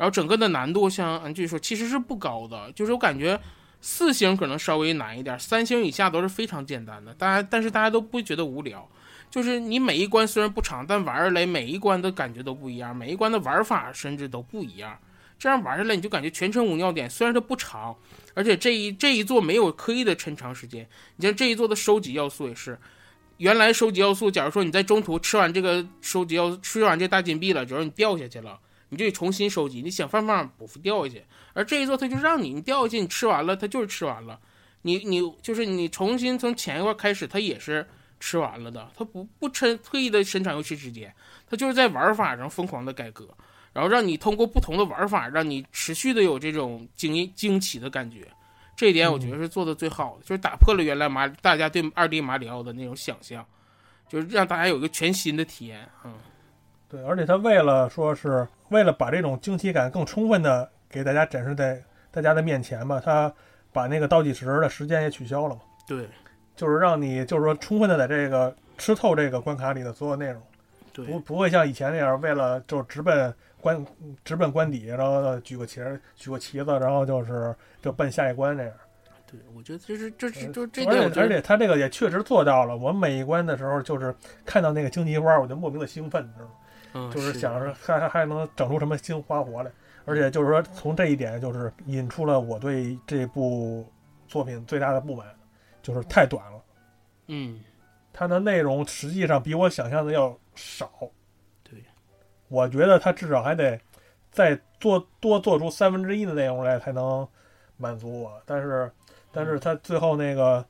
[0.00, 3.38] 然后整个的难度，像安据说其实是不高的，就是我感觉
[3.82, 7.12] 四星可能稍微难一点，三星以下都是非常简单的。
[7.12, 8.88] 大家，但是大家都不觉得无聊。
[9.30, 14.98] 就是你每一关虽然不长，但玩下来每一关的感觉都不一样，每一关的玩法甚至都不一样。
[15.38, 17.08] 这样玩下来，你就感觉全程无尿点。
[17.10, 17.94] 虽然它不长。
[18.32, 22.78] 而且这一这一座没有刻意的抻长时间，你像这一座的收集要素也是，
[23.38, 28.56] 原来收集要素，假如说你在中途吃完这个收集要吃完这大金币了，假如你掉下去了，
[28.90, 31.24] 你就得重新收集，你想办法不掉下去。
[31.54, 34.38] 而这一座它就让你，你掉下去，你吃完了，它就是吃完了，
[34.82, 37.88] 你你就是你重新从前一块开始，它也是
[38.20, 41.14] 吃完了的，它不不抻特意的伸长游戏时间，
[41.48, 43.26] 它就是在玩法上疯狂的改革。
[43.72, 48.26] 然后让你通过不同的玩法，让你持续的有这种惊惊奇的感觉，
[48.74, 53.46] 这一点我觉得是做的最好的，就是打破了原来马大家对二 D 马里奥的那种想象，
[54.08, 55.88] 就是让大家有一个全新的体验。
[56.04, 56.12] 嗯，
[56.90, 63.32] 对，而且他为了说是为了把这种惊奇感更充分的给大家展示在大家的面前嘛，他
[63.72, 65.60] 把那个倒计时的时间也取消了嘛。
[65.86, 66.08] 对，
[66.56, 70.42] 就是让你就是说充分的在这个吃透这个关卡里的所有内容。
[70.92, 73.86] 对不不会像以前那样为了就直奔关
[74.24, 78.72] 直奔关底，然后举个旗儿举个旗子，然后就是就奔下一关那样。
[79.30, 82.76] 对，我觉得就是这是就这而点，而且他这个也确实做到了。
[82.76, 84.12] 我每一关的时候，就是
[84.44, 86.50] 看到那个荆棘花，我就莫名的兴奋，你知道吗？
[86.92, 89.70] 嗯就是想着还还还能整出什么新花活来。
[90.06, 93.86] 而且就是说，从这一点就是引出了我对这部
[94.26, 95.26] 作品最大的不满，
[95.82, 96.60] 就是太短了。
[97.28, 97.60] 嗯
[98.12, 100.90] 它的内容实际上比我想象的要少。
[101.62, 101.84] 对，
[102.48, 103.78] 我觉得它至少还得
[104.32, 107.28] 再做多做出三分之一的内容来才能
[107.76, 108.42] 满足我。
[108.44, 108.90] 但是，
[109.30, 110.64] 但是它最后那个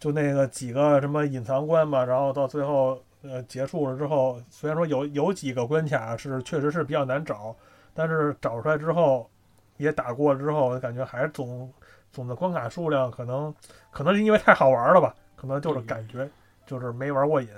[0.00, 7.56] 就那个几个什么隐藏关嘛，然后到最后呃结束了之后，虽然说有有几个关卡是确实是比较难找，
[7.94, 9.30] 但是找出来之后
[9.76, 11.72] 也打过了之后，感觉还是总
[12.12, 13.54] 总的关卡数量可能
[13.90, 16.28] 可能是因为太好玩了吧，可能就是嗯感觉。
[16.68, 17.48] 就是没玩过瘾，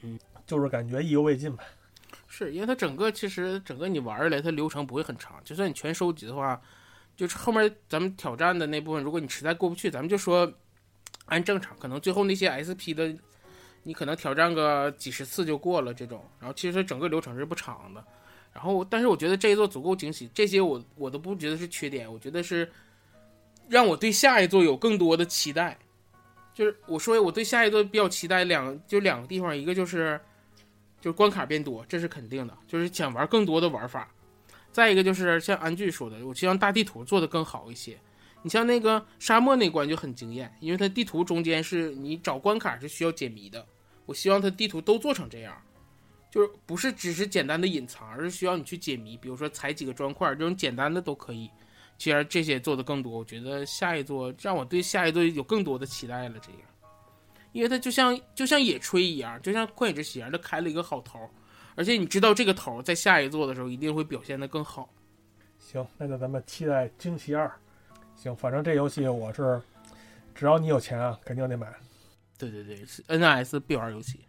[0.00, 1.62] 嗯，就是感觉意犹未尽吧。
[2.26, 6.58] 是因为它整个其实整个你玩下来，它流程不会很长，就算你全收集的话，
[7.14, 10.50] 就是后面咱们挑战的那部分，如果你实在过不去，咱们就说
[11.26, 13.14] 按正常，可能最后那些 SP 的，
[13.86, 18.04] 你可能挑战个几十次就过了这种，然后其实整个流程是不长的。
[18.52, 22.68] 然后，但是我觉得这一座足够惊喜，这些我我都不觉得是缺点，我觉得是
[23.68, 25.78] 让我对下一座有更多的期待。
[26.52, 30.20] 就是我说我对下一座比较期待两就两个地方，一个就是
[31.00, 34.12] 就是关卡变多，这是肯定的，就是想玩更多的玩法。
[34.72, 37.96] 再一个就是像安剧说的，我希望大地图做得更好一些。
[38.42, 43.64] 你像那个沙漠那关就很惊艳，因为它地图中间是你找关卡是需要解谜的。
[44.06, 45.54] 我希望它地图都做成这样，
[46.30, 51.50] 就是不是只是简单的隐藏，而是需要你去解谜，比如说踩几个砖块这种简单的都可以。
[51.98, 56.38] 既然这些做的更多，我觉得下一座让我对下一座有更多的期待了。
[56.40, 56.60] 这样，
[57.52, 61.28] 因为它就像就像野炊一样，就像旷野之息一样，它开了一个好头，
[61.74, 64.90] 而且你知道这个头在下一座的时候一定会表现得更好。
[65.58, 67.50] 行，那就咱们期待惊奇二。
[68.14, 69.60] 行，反正这游戏我是，
[70.34, 71.66] 只要你有钱啊，肯定得买。
[72.38, 74.20] 对对对，是 NS 必玩游戏。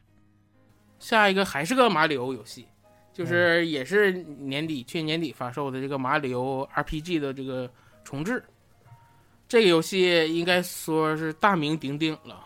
[0.99, 2.67] 下一个还是个马里奥游戏，
[3.13, 7.69] 就是也是年底去年年底发售的这个马里奥 RPG 的这个
[8.03, 8.43] 重置。
[9.47, 12.43] 这个游戏应该说是大名鼎鼎了，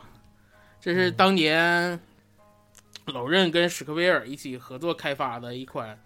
[0.80, 2.00] 这是当年
[3.06, 6.00] 老任跟史克威尔一起合作开发的一款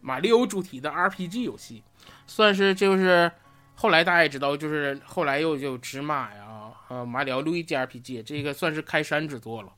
[0.00, 1.82] 马里奥主题的 RPG 游戏，
[2.26, 3.32] 算是就是
[3.74, 6.51] 后来大家也知道，就是后来又有纸马呀，
[6.92, 9.72] 呃，马里奥路易吉 RPG，这个算是开山之作了。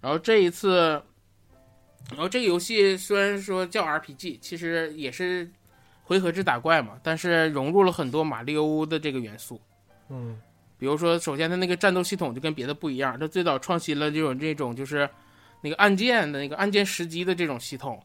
[0.00, 1.00] 然后这一次，
[2.10, 5.48] 然后这个游戏虽然说叫 RPG，其实也是
[6.02, 9.60] 回合制打怪嘛，但是融入了很多马里奥的这个元素。
[10.08, 10.36] 嗯
[10.78, 15.08] 比如说，首先它那个战斗系统就跟别的不一样，它最早创新了这种这种就是
[15.62, 18.02] 那个按键的那个按键时机的这种系统，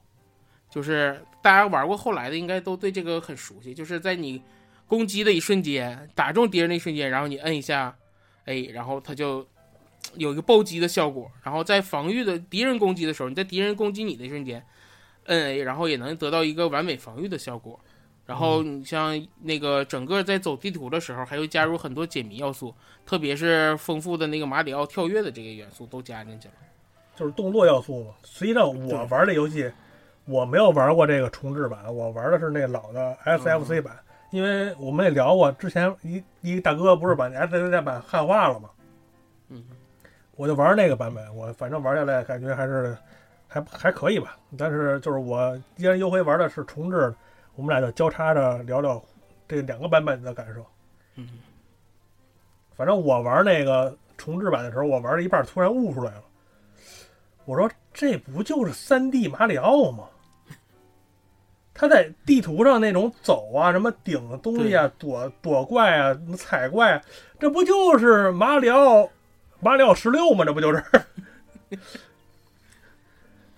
[0.69, 4.41] 就是大家玩过后来的应该都对这个很熟悉，就是在你
[4.86, 7.93] 攻击的一瞬间，打中敌人的一瞬间，然后你摁一下
[8.45, 9.45] A，然后它就
[10.15, 14.63] 有一个暴击的效果，然后在防御的敌人攻击的时候，你在敌人攻击你的一瞬间
[15.25, 17.80] 摁 A，然后也能得到一个完美防御的效果。
[18.25, 22.73] 然后你像那个整个在走地图的时候，还会加入很多解谜要素，
[23.06, 26.54] 特别是丰富的那个马里奥跳跃的这个元素都加进去了。
[27.15, 28.12] 就是动作要素嘛。
[28.23, 29.69] 实际上我玩的游戏，
[30.25, 33.99] 我没有玩过这个重置版，我玩的是那老的 SFC 版，
[34.31, 38.69] 因为我们也聊过，之前一一大哥不是把 SFC 版汉化了吗，
[39.49, 39.63] 嗯，
[40.35, 42.97] 我就玩那个版本，我反正玩下来感觉还是
[43.47, 44.37] 还还可以吧。
[44.57, 47.13] 但是就是我既然优惠玩的是重置，
[47.55, 49.03] 我们俩就交叉着聊聊
[49.47, 50.65] 这两个版本的感受。
[51.15, 51.27] 嗯，
[52.75, 56.23] 反正我玩那个重置版的时候，我玩了一半，突然悟出来了。
[57.43, 60.05] 我说这不就是三 D 马里奥吗？
[61.81, 67.01] 他在地图上那种走啊，什么顶东西啊，躲躲怪啊，什么踩怪、啊，
[67.39, 69.09] 这不就是马里奥
[69.59, 70.45] 马里奥十六吗？
[70.45, 70.83] 这不就是？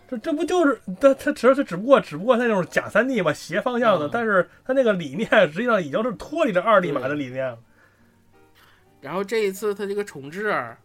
[0.07, 7.59] 这这不就是他他只他只不过只不过他那种假三 D 嘛，斜方向的，嗯但是他那个理念实际上已经是脱离了二 D 码的理念了。
[9.01, 10.77] 然后这一次他这个重置啊，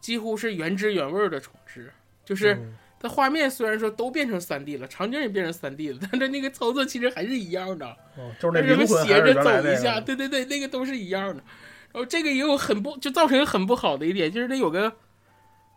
[0.00, 1.92] 几乎是原汁原味的重置，
[2.24, 2.74] 就是嗯
[3.04, 7.84] 它画面虽然说都变成三 D 了，场景也变成三 D 了，但是那个操作其实还是一样的。
[8.16, 11.42] 哦就是那斜着走一下，对对对，那个都是一样的。
[11.92, 14.90] 然后这个也有很不，就造成很不好的一点，就是它有个，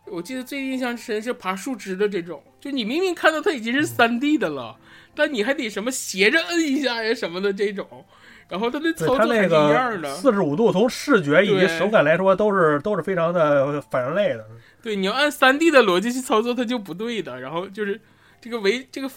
[0.06, 4.78] 我记得最印象深是爬树枝的这种，就你明明看到它已经是三 D 的了，
[5.14, 8.06] 但你还得什么斜着摁一下呀什么的这种，
[8.48, 10.14] 然后它的操作还是一样个的。
[10.14, 14.46] 四十五度，从视觉以及手感来说，都是都是非常的反人类的。
[14.82, 17.40] 对，你要按三 D 的逻辑去操作，它就不对的。
[17.40, 18.00] 然后就是
[18.40, 19.10] 这个维这个，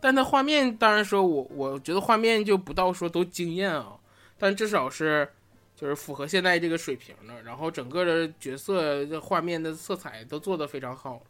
[0.00, 3.96] 但它画面当然说我我觉得画面就不到说都惊艳啊，
[4.38, 5.28] 但至少是
[5.74, 11.20] 就是符合现在这个水平的，然后整个的角色这画面的色彩都做得非常好，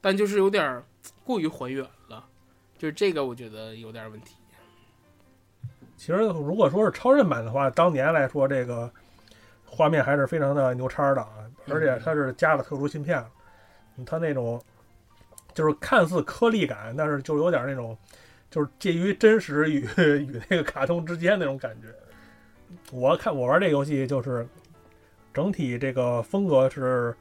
[0.00, 0.82] 但就是有点
[1.24, 2.26] 过于还原了，
[2.78, 4.34] 就是这个我觉得有点问题。
[5.96, 8.92] 其实如果说是超任版的话，当年来说这个
[9.74, 11.30] 画面还是非常的牛叉的啊，
[11.70, 13.30] 而且它是加了特殊芯片了，
[14.04, 14.62] 它那种
[15.54, 17.96] 就是看似颗粒感，但是就有点那种
[18.50, 19.80] 就是介于真实与
[20.26, 21.88] 与那个卡通之间那种感觉。
[22.90, 24.46] 我看我玩这个游戏就是
[25.32, 27.16] 整体这个风格是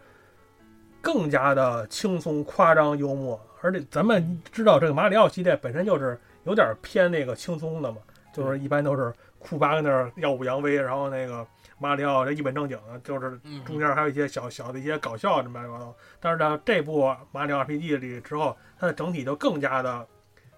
[1.01, 7.99] 更加的轻松、夸张、幽默，而且咱们知道这个马里奥系列本身就是有点偏那个轻松的嘛。
[8.33, 11.45] 就是一般都是库巴在那儿耀武扬威，然后那个
[11.81, 15.95] 马里奥这一本正经的，就是中间还有一些小小的一些搞笑什么乱七八糟。
[16.19, 20.07] 但是呢，这部马里奥 RPG 里之后，它的整体就更加的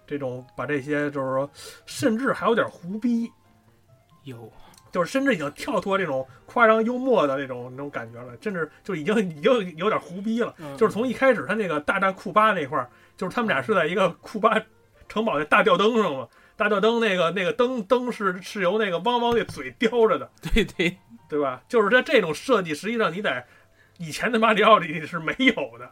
[0.05, 1.49] 这种把这些就是说，
[1.85, 3.31] 甚至还有点胡逼，
[4.23, 4.51] 有，
[4.91, 10.53] 就是甚至已经跳脱这种夸张幽默的那种那种感觉了，甚至就已经已经有点胡逼了。
[10.77, 14.61] 就是从一开始他那个大战库巴那块儿，就是他们俩是在一个库巴
[15.07, 16.27] 城堡的大吊灯上嘛。
[16.55, 20.95] 大吊灯那个那个灯灯是是由那个汪汪那嘴叼着的，对对
[21.33, 21.63] 对吧？
[21.67, 23.43] 就是它这种设计，实际上你在
[23.97, 25.89] 以前的马里奥里是没有的。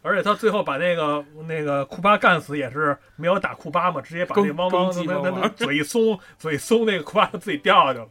[0.00, 8.08] 而且他最后把那个那个库巴干死，也是没有打库巴嘛，直接把那汪汪那那嘴一松，嘴松，那个库巴自己掉下去了。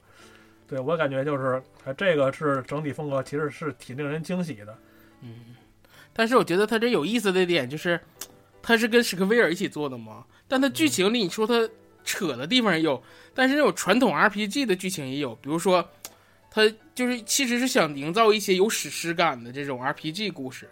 [0.67, 1.61] 对我感觉就是，
[1.95, 4.75] 这个是整体风格，其实是挺令人惊喜的。
[5.21, 5.55] 嗯，
[6.11, 7.99] 但是我觉得他这有意思的点就是，
[8.63, 10.25] 他是跟史克威尔一起做的嘛？
[10.47, 11.69] 但它剧情里，你说它
[12.03, 13.03] 扯的地方也有，
[13.35, 15.87] 但是那种传统 RPG 的剧情也有，比如说，
[16.53, 16.61] 它
[16.93, 20.69] 就是其实是想营造一些有史诗感的这种 RPG 故事，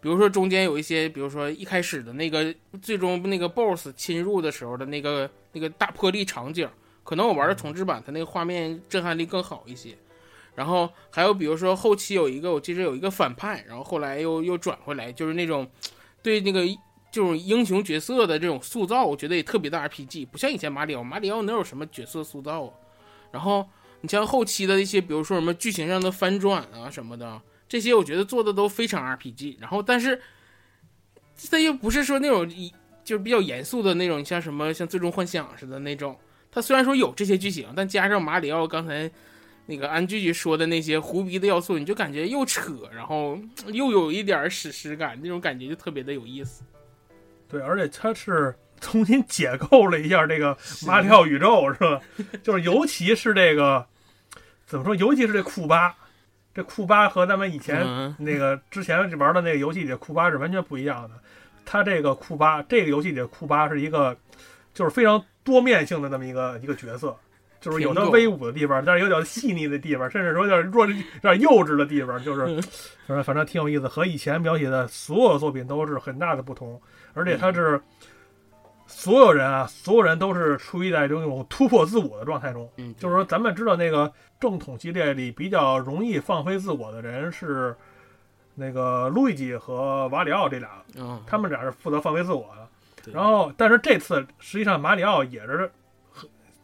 [0.00, 6.68] 比如说中间有一些，比如说一开始的那个最终那个 BOSS 侵入的时候的那个那个大破力场景，
[7.04, 9.96] 可能我玩的重置版，它那个画面震撼力更好一些。
[10.56, 15.70] 然后还有比如说后期有一个，我记得有一个反派，然后后来又又转回来，就是那种
[16.22, 16.66] 对那个。
[17.08, 22.72] 这种英雄角色的这种塑造，我觉得也特别的 RPG，不像以前马里奥，马里奥能有什么角色塑造啊？
[23.30, 23.66] 然后
[24.00, 29.56] 你像后期的一些，比如说什么剧情上的翻转啊什么的，这些我觉得做的都非常 RPG。
[29.60, 30.20] 然后但是
[31.50, 32.48] 它又不是说那种
[33.04, 36.18] 就是比较严肃的那种，像什么像最终幻想似的那种。
[36.50, 39.10] 它虽然说有这些剧情，但加上马里奥刚才
[39.66, 43.38] 那个安聚聚说的那些胡逼的要素，你就感觉又扯，然后
[43.72, 46.62] 又有一点史诗感，那种感觉就特别的有意思。
[47.48, 52.00] 对，而且它是重新解构了一下这个马里奥宇宙，是吧？
[52.42, 53.84] 就是尤其是这个
[54.66, 54.94] 怎么说？
[54.96, 55.94] 尤其是这库巴，
[56.54, 61.10] 这库巴和咱们以前那个之前玩的那个游戏里的库巴是完全不一样的。
[61.64, 64.16] 它这个库巴，这个游戏里的库巴是一个
[64.72, 67.16] 就是非常多面性的那么一个一个角色，
[67.60, 72.46] 就是有的威武的地方，但是有点细腻的地方，甚至说有点弱、有点幼稚的地方，就是
[73.06, 76.80] 反正反正挺有意思，和以前描写的所有作品都是很大的不同。
[77.14, 77.80] 而且他是
[78.86, 82.70] 所有人啊，所有人都是处于在这种突破自我的状态中。
[82.76, 87.76] 嗯，就是说，咱们知道那个正统系列里比较容易放飞自我的人是
[88.54, 93.12] 那个路易吉和瓦里奥这俩，嗯，他们俩是负责放飞自我的。
[93.12, 95.70] 然后，但是这次实际上马里奥也是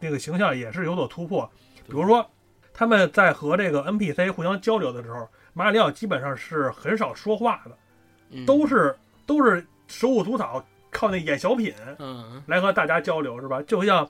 [0.00, 1.50] 那个形象也是有所突破。
[1.86, 2.28] 比如说，
[2.72, 8.96] 他们在和这个 NPC 互相交流的时候，马里奥基本上是很少说话的，都是
[9.26, 9.64] 都是。
[9.88, 13.60] 手舞足蹈，靠那演小品，嗯，来和大家交流是吧？
[13.62, 14.08] 就像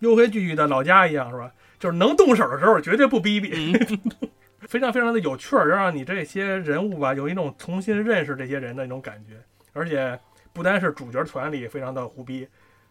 [0.00, 1.50] 幽黑剧剧的老家一样是吧？
[1.78, 3.72] 就是能动手的时候绝对不逼逼，
[4.66, 9.34] 非常非常的有趣儿，让你这些人物吧有一种重新认识这些人的那种感觉。
[9.72, 10.18] 而且
[10.52, 12.46] 不单是主角团里非常的胡逼，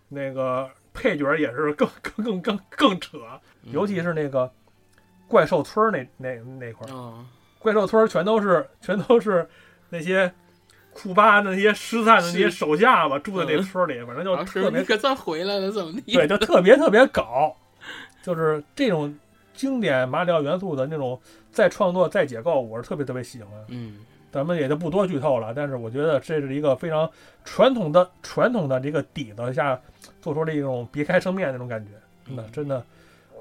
[0.09, 3.19] 那个配角也是更更更更更扯，
[3.63, 4.51] 尤其是那个
[5.27, 7.25] 怪兽村那那那块儿，
[7.59, 9.47] 怪兽村全都是全都是
[9.89, 10.31] 那些。
[10.93, 16.13] 库巴的那些失散的那些手下吧，住在那村里，反正就特别 可算回来了，怎么地？
[16.13, 17.55] 对，就特别特别搞，
[18.21, 19.17] 就是这种
[19.53, 21.19] 经典马里奥元素的那种
[21.51, 23.49] 再创作再解构，我是特别特别喜欢。
[23.69, 23.97] 嗯，
[24.31, 27.09] 咱们也就不多剧透了，但是我觉得这是一个非常
[27.43, 29.79] 传统的传统的这个底子下
[30.21, 31.91] 做出了一种别开生面那种感觉，
[32.27, 32.85] 真的真的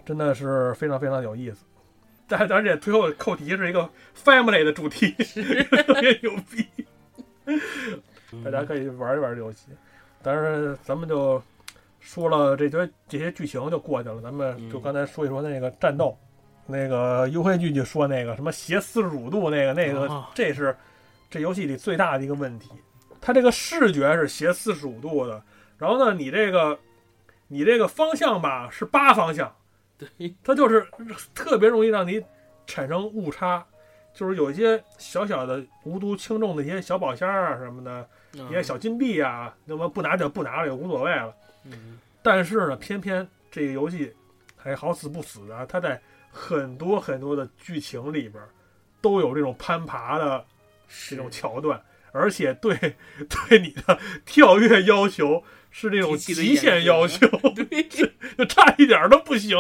[0.05, 1.65] 真的是非常非常有意思。
[2.27, 3.89] 但而且最后扣题是一个
[4.25, 5.11] family 的主题，
[5.87, 6.67] 特别牛逼。
[8.45, 9.69] 大家可以玩一玩这游戏，
[10.23, 11.43] 但是咱们就
[12.01, 16.17] 说了这些这些剧情就过去了，咱们就刚才说一说那个战斗，
[16.67, 20.77] 那个优惠剧就说那个什么斜四十五度那个那个，这是
[21.31, 22.71] 这游戏里最大的一个问题，
[23.21, 25.43] 它这个视觉是斜四十五度的，
[25.79, 26.79] 然后呢，你这个
[27.49, 29.55] 你这个方向吧是八方向，
[29.99, 30.87] 对，它就是
[31.35, 32.25] 特别容易让你
[32.67, 33.65] 产生误差，
[34.15, 41.35] 就是有一些小小的无足轻重的一些小宝箱啊什么的，嗯一些小金币啊，那么不拿就不拿了，也无所谓了。
[41.65, 44.13] 嗯但是呢，偏偏这个游戏
[44.57, 46.01] 还好死不死的，它在
[46.31, 48.49] 很多很多的剧情里边儿
[49.01, 50.45] 都有这种攀爬的
[51.09, 51.83] 这种桥段，
[52.13, 52.77] 而且对
[53.49, 59.57] 对你的跳跃要求是这种极限要求， 对， 就差一点儿都不行。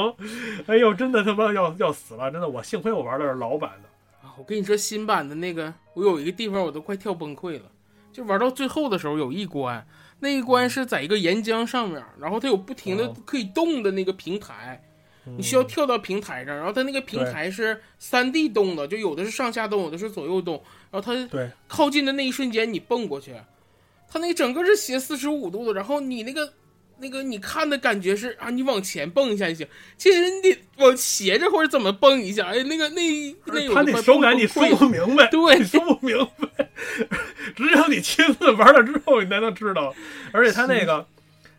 [0.66, 2.30] 哎呦，真的他妈要要死了！
[2.30, 3.88] 真的，我幸亏我玩的是老版的。
[4.32, 7.70] 啊，我跟你说，新版的那个，我有一个地方我都快跳崩溃了。
[8.12, 9.86] 就玩到最后的时候，有一关，
[10.20, 14.82] 那一关是在一个岩浆上面，然后它有不停的哦可以动的那个平台，
[15.24, 23.34] 你你需要跳到平台上，然后它那个平台是三 D 动的，就有的是上下动，有的是左右动，然后它对靠近的那一瞬间你蹦过去，
[24.10, 26.52] 它那个整个是斜四十五度的，然后你那个
[27.02, 29.66] 那个你看的感觉是啊，你往前蹦一下就行，
[29.98, 33.02] 其实你得往斜着或者怎么蹦一下，哎，那个那
[33.46, 36.70] 那有他那手感你说不明白，对你说不明白，
[37.56, 39.92] 只有你亲自玩了之后，你才能知道。
[40.32, 41.04] 而且他那个，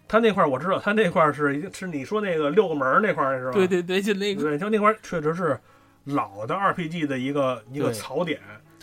[0.07, 3.51] 他那块儿我知道，他那块儿是是你说那个六个门儿那块儿是吧？
[3.51, 5.59] 对对对，就那个对，就那块儿确实是
[6.05, 8.39] 老的 RPG 的一个一个槽点，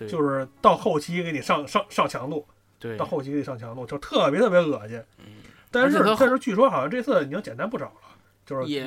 [0.06, 2.46] 就是到后期给你上上上强度，
[2.78, 5.00] 对到后期给你上强度，就特别特别恶心。
[5.70, 8.86] 但是但是据说好像这次已经简单不少了，就是也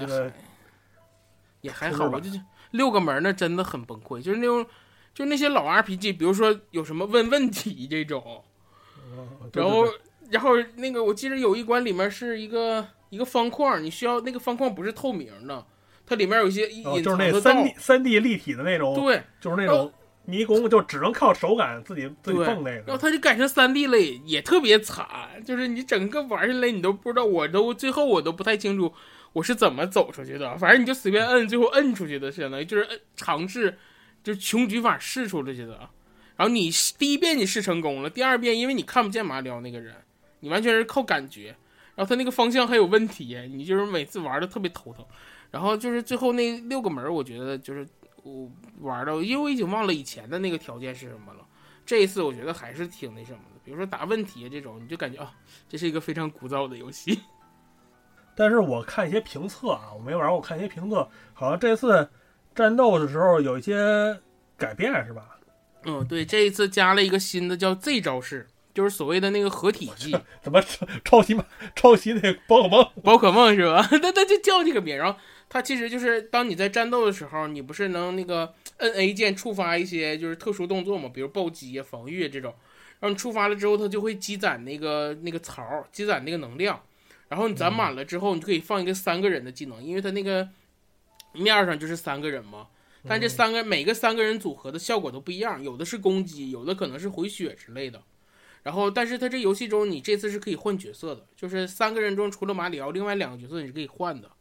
[1.62, 4.66] 也还好吧，就是六个门儿呢，真的很崩溃，就是那种。
[5.16, 8.44] 就那些老 RPG，比如说有什么问问题这种，
[9.54, 9.86] 然后
[10.32, 15.64] 然后那个我记得有一关里面是一个一个方框，你需要那个方框不是透明的，
[16.04, 17.32] 它里面有一些隐哦藏的道。
[17.32, 19.94] 就是那三 D 三 D 立体的那种，对，就是那种
[20.26, 22.84] 迷宫，就只能靠手感自己自己蹦那个。
[22.88, 25.06] 然后它就改成三 D 类，也也特别惨，
[25.46, 28.94] 就是你整个玩下来你都不知道，我都最后我都不太清楚
[29.34, 33.78] 我是怎么走出去的，反正你就随便摁，最后摁出去的，相当于就是摁尝试，
[34.24, 35.90] 就是穷举法试出去的。
[36.36, 39.94] 然后你第一遍你试成功了，第二遍因为你看不见马里奥那个人，
[40.40, 41.56] 你完全是靠感觉，
[41.96, 45.06] 然后他那个方向还有问题，你就是每次玩的特别头疼。
[45.52, 47.88] 然后就是最后那六个门，我觉得就是
[48.24, 48.50] 我
[48.80, 51.46] 玩的，因为我已经忘了以前的那个条件是什么了。
[51.86, 55.34] 这一次我觉得还是挺那什么的，比如说答问题这种，你就感觉啊，
[55.68, 57.20] 这是一个非常枯燥的游戏。
[58.36, 62.10] 但是我看一些评测啊，我没玩过，我看一些评测，好像这次
[62.56, 64.20] 战斗的时候有一些
[64.58, 65.38] 改变，是吧？
[65.86, 71.46] 嗯，对，这一次加了一个新的叫 Z 招式，就是所谓的那个合体技， 怎么抄抄袭嘛？
[71.76, 72.90] 抄袭那宝可梦？
[73.04, 73.86] 宝可梦是吧？
[74.02, 74.98] 那那就叫这个名。
[74.98, 75.20] 然后
[75.54, 82.56] 它其实就是当你在战斗的时候，你不是能那个摁 A 键触发一些就是特殊动作嘛，比如暴击啊、防御啊这种。
[83.00, 86.82] 然后你触发了之后，它就会积攒那个那个槽，积攒那个能量。
[87.28, 90.50] 然后你攒满了之后，你就可以放一个三个人的技能，因为它那个
[91.34, 92.70] 面上就是三个人嘛。
[93.08, 98.02] 但这三个每个三个人组合的效果都不一样，有的是攻击，有的可能是回血之类的。
[98.64, 104.32] 然后，但是它这游戏中你这次是可以换角色的，就是三个人中除了马里奥，另外两个角色你是可以换的，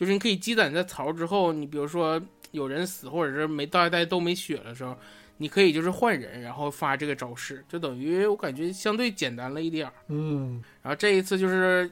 [0.00, 2.18] 就是你可以积攒在槽之后，你比如说
[2.52, 4.96] 有人死或者是没大家都没血的时候，
[5.36, 9.92] 你可以就是换人，然后发这个招式，就等于我感觉相对简单了一点儿。
[10.08, 11.90] 嗯，然后这一次就是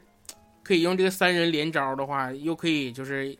[0.62, 3.36] 可以用这个三人连招的话，又可以就是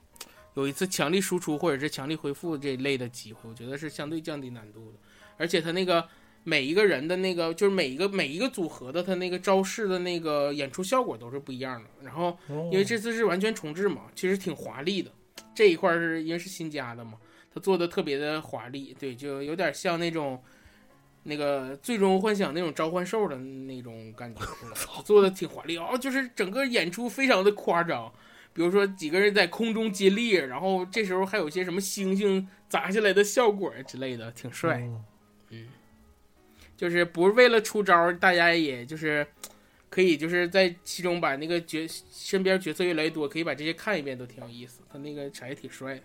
[0.53, 4.99] 有一次强力输出或者是强力恢复这一类的机会，我觉得是相对降低难度的。
[5.39, 6.07] 而且它那个
[6.45, 11.89] 每一个人的那个就是每一个每一个组合的他那个招式的那个演出效果都是不一样的。
[12.03, 15.11] 然后因因为这次是完全重置嘛，其实挺华丽的。
[15.55, 17.15] 这一块是因为是新加的嘛，
[17.53, 20.41] 他做的特别的华丽，对，就有点像那种
[21.25, 28.13] 那个最终幻想那种召唤兽的那种感觉似的， 做的挺华丽哦，就是整个演出非常的夸张。
[28.55, 34.79] 比如说几个人在空中接力，然后这时候还有一些什么星星砸下来的效果之类的，挺帅。
[34.81, 35.05] 嗯
[36.79, 39.27] 就是不是为了出招，大家也就是
[39.91, 44.81] 可以就是在其中把那个角身边角色越来越多，可以把这些看一遍，都挺有意思。
[44.91, 46.03] 他那个啥也挺帅的。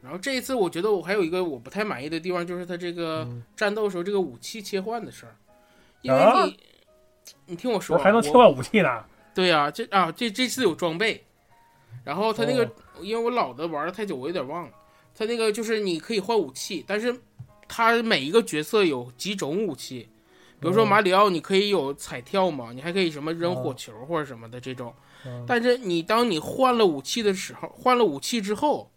[0.00, 5.34] 然后这一次我觉得我还有一个我不太满意的地方，就是他这个嗯战斗时候这个武器切换的事儿，
[6.02, 6.58] 因为啊你、
[7.46, 9.04] 你听我说还能切换武器呢。
[9.34, 11.24] 对呀、这啊这这次有装备，
[12.04, 12.68] 然后他那个、
[13.00, 14.72] 因为我老的玩的太久，我有点忘了，
[15.14, 17.20] 他那个就是你可以换武器，但是
[17.68, 20.08] 他每一个角色有几种武器，
[20.58, 24.92] 比如说哦马里奥，你可以有彩跳嘛，你还可以什么扔哦火球或者什么的这种，
[25.26, 25.44] 嗯。
[25.46, 28.90] 但是你当你换了武器的时候，换了武器之后，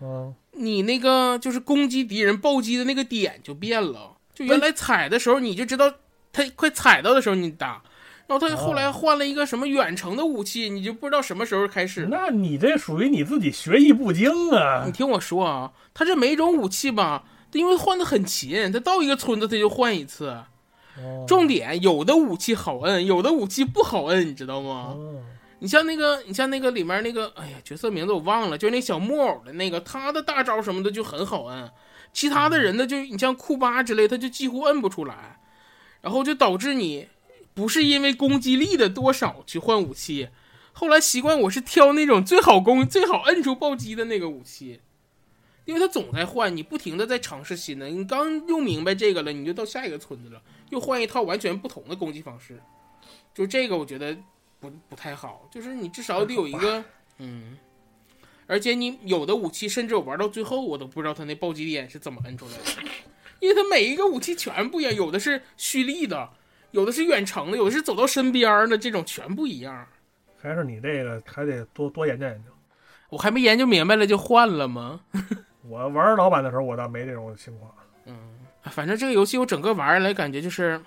[0.00, 5.92] 嗯，你那个就是攻击敌人暴击的那个点就变了，就原来踩的时候你就知道
[6.32, 7.82] 他快踩到的时候你打，
[8.26, 12.08] 然后他后来换了一个什么远程的武器，你就不知道什么时候开始。
[12.10, 14.84] 那你这属于你自己学艺不精啊！
[14.86, 17.24] 你听我说啊，他这每种武器吧，
[17.58, 20.36] 因为换的很勤，他到一个村子他就换一次。
[21.26, 24.96] 重点有的武器好摁，有的武器不好摁，你知道吗？
[25.58, 31.70] 你像那个，你像那个里面那个，哎呀，角色名字我忘了，就是那小木偶的那个，他的大招什么的就很好摁，
[32.12, 35.40] 其他的人呢，就你像库巴之类，他就几乎摁不出来，
[36.02, 37.08] 然后就导致你
[37.54, 40.28] 不是因为攻击力的多少去换武器，
[40.72, 44.80] 后来习惯我是挑那种最好攻、最好摁出暴击的那个武器。
[45.64, 47.86] 因为他总在换，你不停的在尝试新的。
[47.88, 52.60] 你刚用明白这个了，你就到下一个村子了，又换一套完全不同的攻击方式。
[53.32, 54.16] 就这个，我觉得
[54.60, 55.48] 不不太好。
[55.50, 56.84] 就是你至少得有一个，
[57.18, 57.56] 嗯。
[58.46, 62.82] 而且你有的武器，甚至我玩到最后，我都不知道他那暴击点是怎么摁出来的，
[63.40, 66.28] 因为他每一个武器全不一样，有的是蓄力的，
[66.72, 69.88] 有的是远程的，有的是走到身边的，这种全不一样。
[70.42, 72.50] 还是你这个还得多多研究研究。
[73.08, 75.00] 我还没研究明白了就换了吗？
[75.66, 77.74] 我玩老版的时候，我倒没这种情况。
[78.04, 78.16] 嗯，
[78.64, 80.78] 反正这个游戏我整个玩下来感觉就是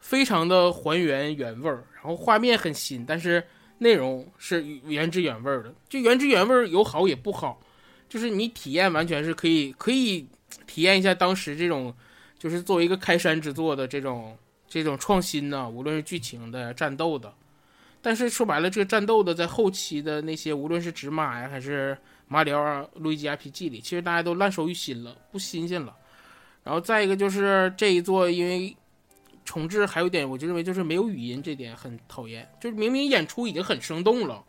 [0.00, 3.44] 非常的还原原味儿，然后画面很新，但是
[3.78, 5.74] 内容是原汁原味儿的。
[5.90, 7.60] 就原汁原味儿有好也不好，
[8.08, 10.26] 就是你体验完全是可以可以
[10.66, 11.94] 体验一下当时这种
[12.38, 14.34] 就是作为一个开山之作的这种
[14.66, 17.30] 这种创新呢，无论是剧情的、战斗的。
[18.00, 21.98] 但是说白了，这个战斗的在后期的那些，无论是纸马呀还是。
[22.32, 25.94] 马里奥路易吉 RPG 里，其实大家都烂熟于心了，不新鲜了。
[26.64, 28.74] 然后再一个就是这一座，因为
[29.44, 32.50] 重置还有点，我就认为就是没有语音，这点很讨厌。
[32.58, 34.42] 就是明明演出已经很生动了，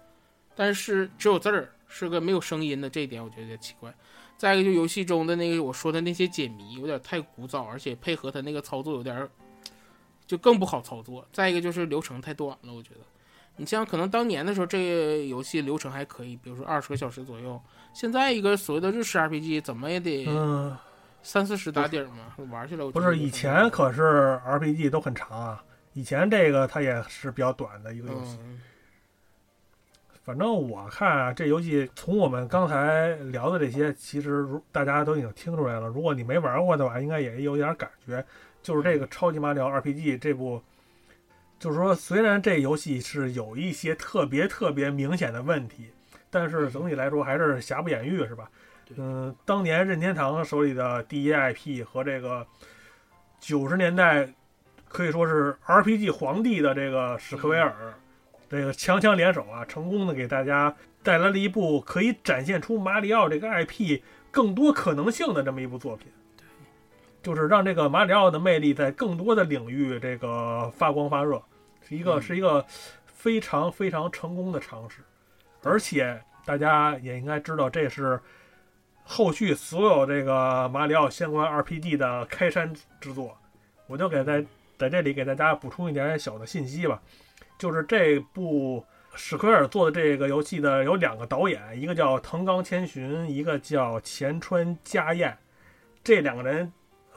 [0.56, 3.94] 但是只有字儿，是个没有声音的，这一点我觉得有点奇怪。
[4.38, 9.30] 再一个就游戏中的那个我说的那些解谜有点太古早，而且配合他那个操作有点
[10.26, 11.28] 就更不好操作。
[11.34, 13.02] 再一个就是流程太短了，我觉得。
[13.58, 17.62] 你像可能当年的时候，这个游戏流程还可以，比如说二十个小时左右。
[17.94, 20.28] 现在一个所谓的日式 RPG，怎么也得
[21.22, 28.40] 三四十打底嘛，玩起来不是以前可是 RPG 都很长啊，以前这个它也是比较短的一个游戏。
[30.24, 35.88] 反正我看啊，这游戏从我们刚才聊的这些，其实如大家都已经听出来了。
[35.88, 38.26] 如果你没玩过的话，应该也有点感觉，
[38.64, 40.60] 就是这个超级马里奥 RPG 这部。
[41.64, 45.92] 就是说，虽然这游戏是有一些特别特别明显的问题，
[46.30, 48.52] 但是总体来说还是瑕不掩瑜，是吧？
[48.98, 52.46] 嗯，当年任天堂手里的第一 IP 和这个
[53.40, 54.28] 九十年代
[54.90, 57.74] 可以说是 RPG 皇帝的这个史克威尔，
[58.50, 64.02] 这个强强联手啊，成功的给大家带来了一部可以展现出马里奥这个 IP
[64.32, 66.08] 更多可能性的这么一部作品。
[67.22, 71.42] 就是让这个马里奥的魅力在更多的领域这个发光发热。
[71.88, 72.66] 是一个是一个
[73.06, 75.02] 非常非常成功的尝试，
[75.64, 78.20] 而且大家也应该知道，这是
[79.04, 83.38] 后续所有这个马里奥相关 RPG 的开山之作。
[83.88, 84.44] 我就给在
[84.78, 87.02] 在这里给大家补充一点小的信息吧，
[87.58, 95.38] 就是这部史克威尔做的这个游戏的有两个导演，一个叫藤冈千寻，一个叫前川佳彦。
[96.04, 96.72] 这两个人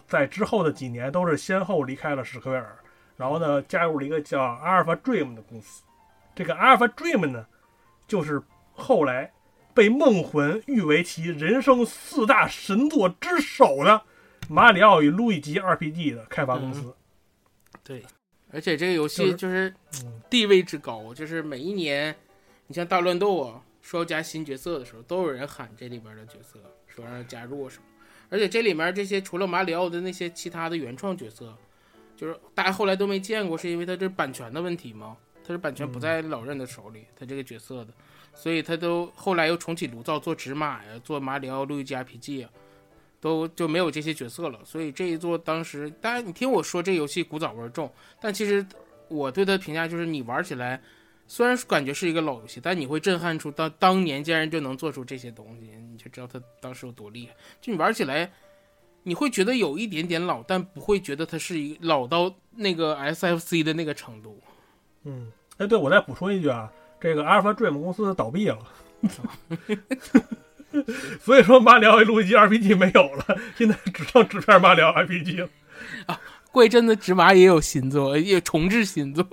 [0.07, 2.77] 在之后的几年都是先后离开了史克威尔。
[3.17, 5.83] 然后呢，加入了一个叫 Alpha Dream 的公司。
[6.35, 7.47] 这个 Alpha Dream 呢，
[8.07, 8.43] 就是
[8.75, 9.33] 后来
[9.73, 13.93] 被梦魂誉为其人生四大神作之首的
[14.51, 16.95] 《马里奥与路易吉 RPG》的开发公司。
[17.83, 18.05] 对，
[18.53, 19.75] 而且这个游戏就是
[20.29, 22.14] 地位之高，就是每一年，
[22.67, 27.85] 你像大乱斗啊，说要加新角色的时候，都有人喊这里边的角色，说让加入什么。
[28.29, 31.57] 而且这里面这些除了马里奥的那些其他的原创角色。
[32.17, 35.17] 就是大家后来都没见过，是因为他这版权的问题吗？
[35.45, 37.93] 他是版权不在老任的手里，他这个角色的，
[38.35, 42.51] 所以他都后来又重启炉灶做纸马呀，做马里奥路易吉 RPG 啊，
[43.21, 44.59] 都就没有这些角色了。
[44.64, 47.89] 所以这一座当时，当然你听我说这游戏古早味重，
[48.21, 48.67] 但其实
[49.07, 50.83] 我对他评价就是你玩起来，
[51.29, 57.35] 虽然感觉是一个老游戏，但你会震撼出当当年竟然就能做出这些东西，你就知道他当时有多厉害。
[57.61, 58.33] 就你玩起来。
[59.09, 64.42] 你会觉得有一点点老，但不会觉得它是一老到那个 SFC 的那个程度。
[65.04, 66.68] 嗯，哎，对，我再补充一句啊，
[67.00, 68.59] 这个 Alpha Dream 公司倒闭了，
[71.22, 73.24] 所以说马里奥路易吉 RPG 没有了，
[73.57, 75.48] 现在只剩纸片马里奥 RPG 了。
[76.07, 79.24] 啊，过一阵子纸马也有新作，也重置新作。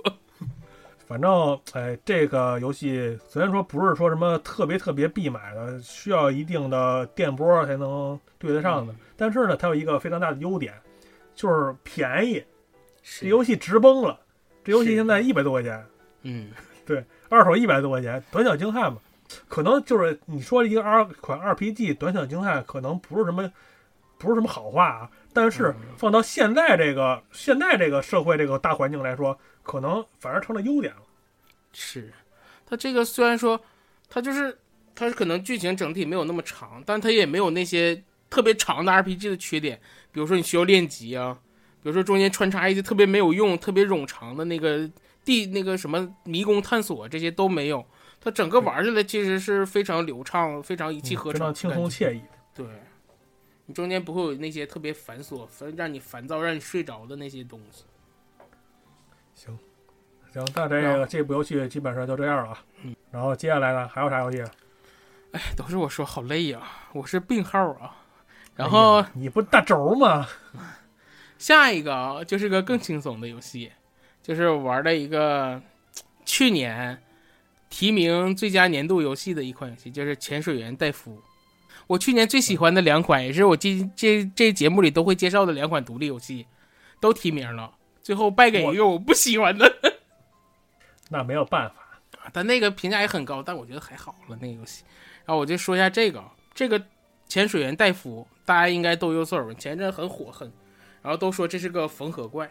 [1.06, 10.74] 反正，哎，这个游戏虽然说不是说什么特别特别必买的，需要一定的电波才能对得上的，但是呢，它有一个非常大的优点，
[11.34, 12.42] 就是便宜。
[13.02, 14.18] 这游戏直崩了。
[14.64, 15.84] 这游戏现在一百多块钱，
[16.22, 16.48] 嗯，
[16.86, 18.98] 对二手一百多块钱，短小精悍嘛。
[19.48, 23.50] 可能就是你说一个二款 RPG 短小精悍，可能不是什么
[24.16, 25.10] 不是什么好话啊。
[25.32, 31.02] 但是嗯放到现在这个现在这个社会这个大环境来说，可能反而成了优点了。
[31.72, 32.12] 是，
[32.64, 33.60] 它这个虽然说
[34.08, 34.56] 它就是
[34.94, 38.00] 它可能剧情整体没有那么长，但它也没有那些
[38.30, 39.80] 特别长的 RPG 的缺点，
[40.12, 41.36] 比如说你需要练级啊，
[41.82, 44.88] 比如说中间穿插一些特别没有用、特别冗长的那个
[45.24, 47.84] 地那个什么迷宫探索，这些都没有。
[48.20, 52.20] 它整个玩下来其实是非常流畅、非常一气呵嗯非常轻松惬意。
[52.54, 52.64] 对，
[53.66, 57.84] 你中间不会有那些特别繁琐、烦让你烦躁、让你睡着的那些东西。
[59.34, 59.58] 行，
[60.32, 62.64] 行，那这个这部游戏基本上就这样了啊。
[62.82, 64.42] 嗯，然后接下来呢，还有啥游戏？
[65.32, 66.60] 哎，都是我说好累呀、
[66.92, 67.96] 我是病号啊。
[68.54, 70.28] 然后、哎你不大轴吗？
[71.38, 73.72] 下一个啊，就是个更轻松的游戏，
[74.22, 75.60] 就是玩的一个
[76.24, 77.02] 去年
[77.68, 81.16] 提名最佳年度游戏的一款游戏，就是《潜水员戴夫》。
[81.88, 86.46] 我去年最喜欢的两款，也是我今这这节目里都会介绍的两款独立游戏，
[87.00, 87.72] 都提名了，
[88.04, 89.74] 最后败给一个我不喜欢的。
[91.10, 91.76] 那没有办法。
[92.32, 94.84] 但那个评价也很高，但我觉得还好了那个游戏。
[95.24, 96.22] 然后我就说一下这个，
[96.54, 96.80] 这个
[97.26, 100.52] 潜水员戴夫，大家应该都有所耳闻，前一阵很火很，
[101.02, 102.48] 然后都说这是个缝合怪。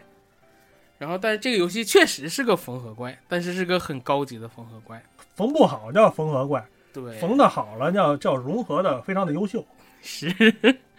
[0.96, 5.02] 然后，但是这个游戏确实是个缝合怪，但是是个很高级的缝合怪。
[5.34, 9.66] 缝不好叫缝合怪，对，缝的好了叫叫融合的非常的优秀。
[10.02, 10.32] 是。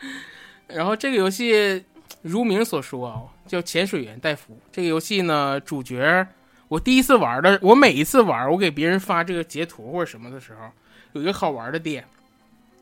[0.68, 1.84] 然后这个游戏
[2.28, 4.60] 如名所说啊，叫潜水员戴夫。
[4.72, 6.28] 这个游戏呢，主角
[6.68, 10.72] 我第一次玩的，我每一次玩，我给别人发这个截图或者什么的时候，
[11.14, 12.04] 有一个好玩的点，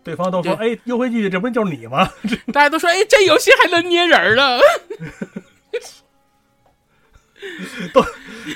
[0.01, 2.09] 对方都说：“哎，优惠季这不就是你吗
[2.53, 4.61] 大家都说，哎，这游戏还能捏人儿了。”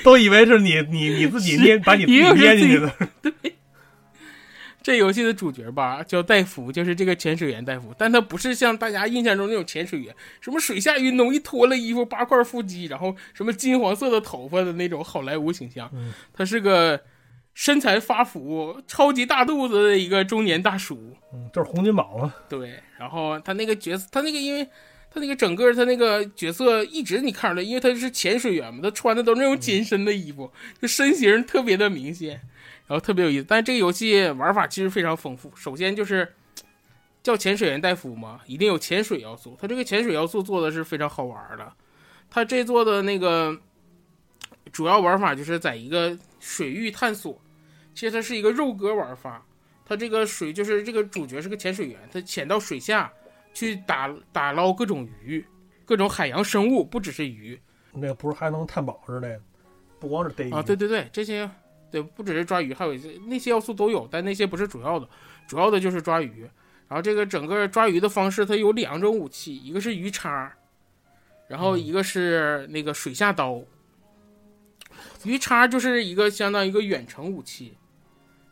[0.02, 2.90] 都以为是你你你自己捏把你 捏进去的。
[4.88, 16.98] 这游戏的主角吧叫戴夫，就是这个潜水员戴夫，但他不是像大家印象中那种潜水员，什么水下运动一脱了衣服八块腹肌，然后什么金黄色的头发的那种好莱坞形象，嗯他是个
[17.52, 21.12] 身材发福、超级大肚子的一个中年大叔。
[21.34, 22.34] 嗯，就是洪金宝嘛。
[22.48, 24.64] 对，然后他那个角色，他那个因为
[25.10, 32.40] 他那个整个他那个角色一直你看出来，因为他是潜水员嘛，他穿的都是那种紧身的衣服，就身形特别的明显，
[32.88, 33.46] 然后特别有意思。
[33.48, 36.34] 但这个游戏玩法其实非常丰富，首先就是
[37.22, 41.72] 叫潜水员戴夫嘛，一定有潜水要素，它这个潜水要素做的是非常好玩的，
[42.28, 43.56] 它这做的那个
[44.72, 47.40] 主要玩法就是在一个水域探索，
[47.94, 49.44] 其实它是一个肉鸽玩法。
[49.90, 53.10] 它这个水就是这个主角是个潜水员，他潜到水下
[53.54, 55.42] 去打打捞各种鱼，
[55.86, 57.58] 各种海洋生物，不只是鱼
[57.94, 59.40] 那个不是还能探宝之类的，
[59.98, 61.48] 不光是逮鱼啊，对对对，这些
[61.90, 65.08] 对不只是抓鱼，还有一些那些要素都有，但那些不是主要的，
[65.46, 66.48] 主要的就是抓鱼。
[66.88, 70.50] 然后这个整个抓鱼的方式，它有两种武器，一个是鱼叉，
[71.46, 73.62] 然后一个是那个水下刀。
[75.24, 77.74] 鱼叉就是一个相当于一个远程武器，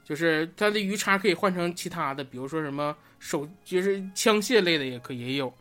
[0.05, 5.53] 就是它的鱼叉可以换成其他的，比如说什么手，就是枪械类的也可以也有。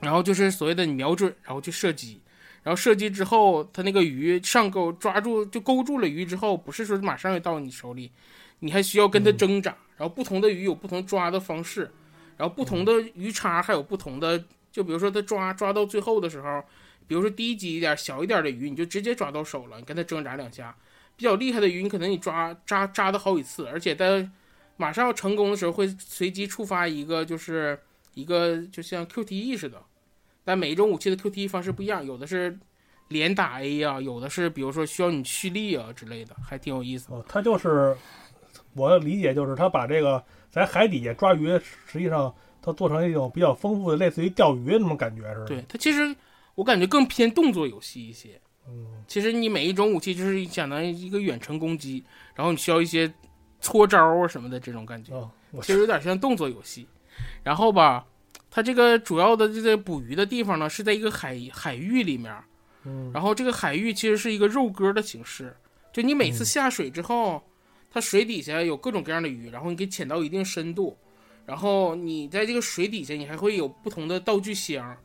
[0.00, 2.20] 然后就是所谓的你瞄准，然后去射击，
[2.68, 8.12] 然后射击之后，它那个鱼上钩抓住就勾住了鱼之后，不是说马上就到你手里，
[8.58, 9.74] 你还需要跟它挣扎。
[9.96, 11.90] 然后不同的鱼有不同抓的方式，
[12.36, 16.62] 然后不同的鱼叉还有不同的，就比如说它抓抓到最后的时候，
[17.06, 20.76] 比如说低级一点、小一点的鱼，你就直接抓到手了，你跟它挣扎两下。
[21.16, 24.28] 比较厉害的鱼，你可能你抓扎扎的好几次，而且在
[24.76, 27.80] 马上要成功的时候，会随机触发一个就是
[28.12, 29.82] 一个就像 QTE 似的，
[30.48, 32.58] 但每一种武器的 QTE 方式不一样，有的是
[33.08, 37.16] 连打 A 呀、有的是比如说需要你蓄力啊之类的，还挺有意思的。
[37.16, 37.94] 哦，它就是
[38.72, 41.48] 我的理解就是它把这个在海底下抓鱼，
[41.86, 45.44] 实际上它做成一种比较丰富的，类似于钓鱼的那种感觉似的。
[45.44, 46.16] 对，它其实
[46.54, 48.40] 我感觉更偏动作游戏一些。
[48.66, 52.02] 嗯，其实你每一种武器就是相当于一个远程攻击，
[52.34, 53.12] 然后你需要一些
[53.60, 55.30] 搓招啊什么的这种感觉，哦，
[55.60, 56.88] 其实有点像动作游戏。
[57.42, 58.06] 然后吧，
[58.50, 62.34] 它这个主要的这个捕鱼的地方呢是在一个海海域里面，
[62.84, 65.54] 嗯然后这个海域其实是一个肉鸽的形式，
[65.92, 67.42] 就你每次嗯下水之后，
[67.90, 70.96] 它水底下有各种各样的鱼，然后你给潜到一定深度，
[71.46, 74.96] 然后你在这个水底下你还会有不同的道具箱。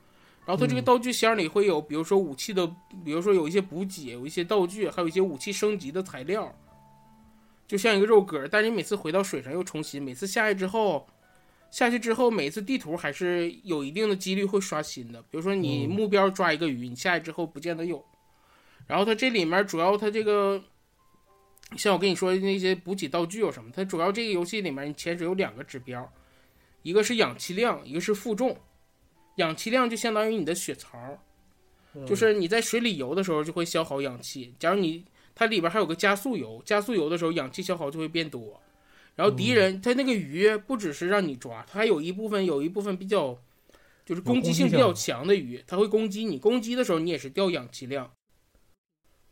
[0.46, 2.68] 然后它这个嗯道具箱里会有，比如说武器的，
[3.06, 6.54] 比如说有一些补给，有一些道具，还有一些武器升级的材料，
[7.66, 8.46] 就像一个肉鸽。
[8.46, 11.08] 但是你每次回到水上又重新，每次下去之后，
[11.74, 15.20] 下去之后，每次地图还是有一定的几率会刷新的。
[15.24, 18.06] 比如说你嗯目标抓一个鱼，你下去之后不见得有。
[18.86, 20.64] 然后它这里面主要它这个，
[21.76, 23.72] 像我跟你说的那些补给道具有什么？
[23.76, 26.08] 它主要这个游戏里面你潜水有两个指标，
[26.84, 28.56] 一个是氧气量，一个是负重。
[29.38, 31.18] 氧气量就相当于你的血槽，
[31.96, 34.54] 嗯就是你在水里游的时候就会消耗氧气。
[34.60, 35.04] 假如你
[35.34, 38.62] 它里边还有个加速游，加速游的时候氧气消耗就会变多。
[39.16, 43.40] 然后敌人他那个鱼不只是让你抓，它还有一部分有一部分比较
[44.06, 46.38] 就是攻击性比较强的鱼，它会攻击你。
[46.38, 48.12] 攻击的时候你也是掉氧气量，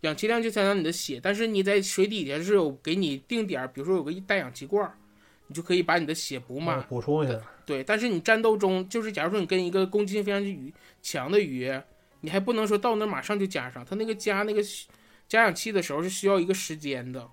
[0.01, 4.97] 氧气量就相当于你的血，但是你在水底下是有给你定点儿，比如说有个带氧气罐儿，
[5.47, 6.79] 你就可以把你的血补满。
[6.79, 11.71] 嗯补充一下，对，但是你战斗中，就是假如说你跟一个攻击性非常鱼强的鱼，
[12.21, 14.61] 你还不能说到那儿马上就加上，它那个加那个
[15.27, 17.27] 加氧气的时候是需要一个时间的，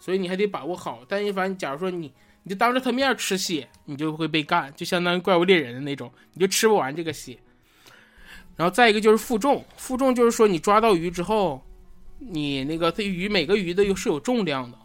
[0.00, 1.02] 所以你还得把握好。
[1.06, 7.38] 但一凡假如说你你就当着他面吃血，你就会被干，就相当于怪物猎人的那种，你就吃不完这个血。
[8.56, 11.62] 然后再一个就是负重，负重就是说你抓到鱼之后，
[12.18, 14.76] 你那个它鱼每个鱼的又是有重量的，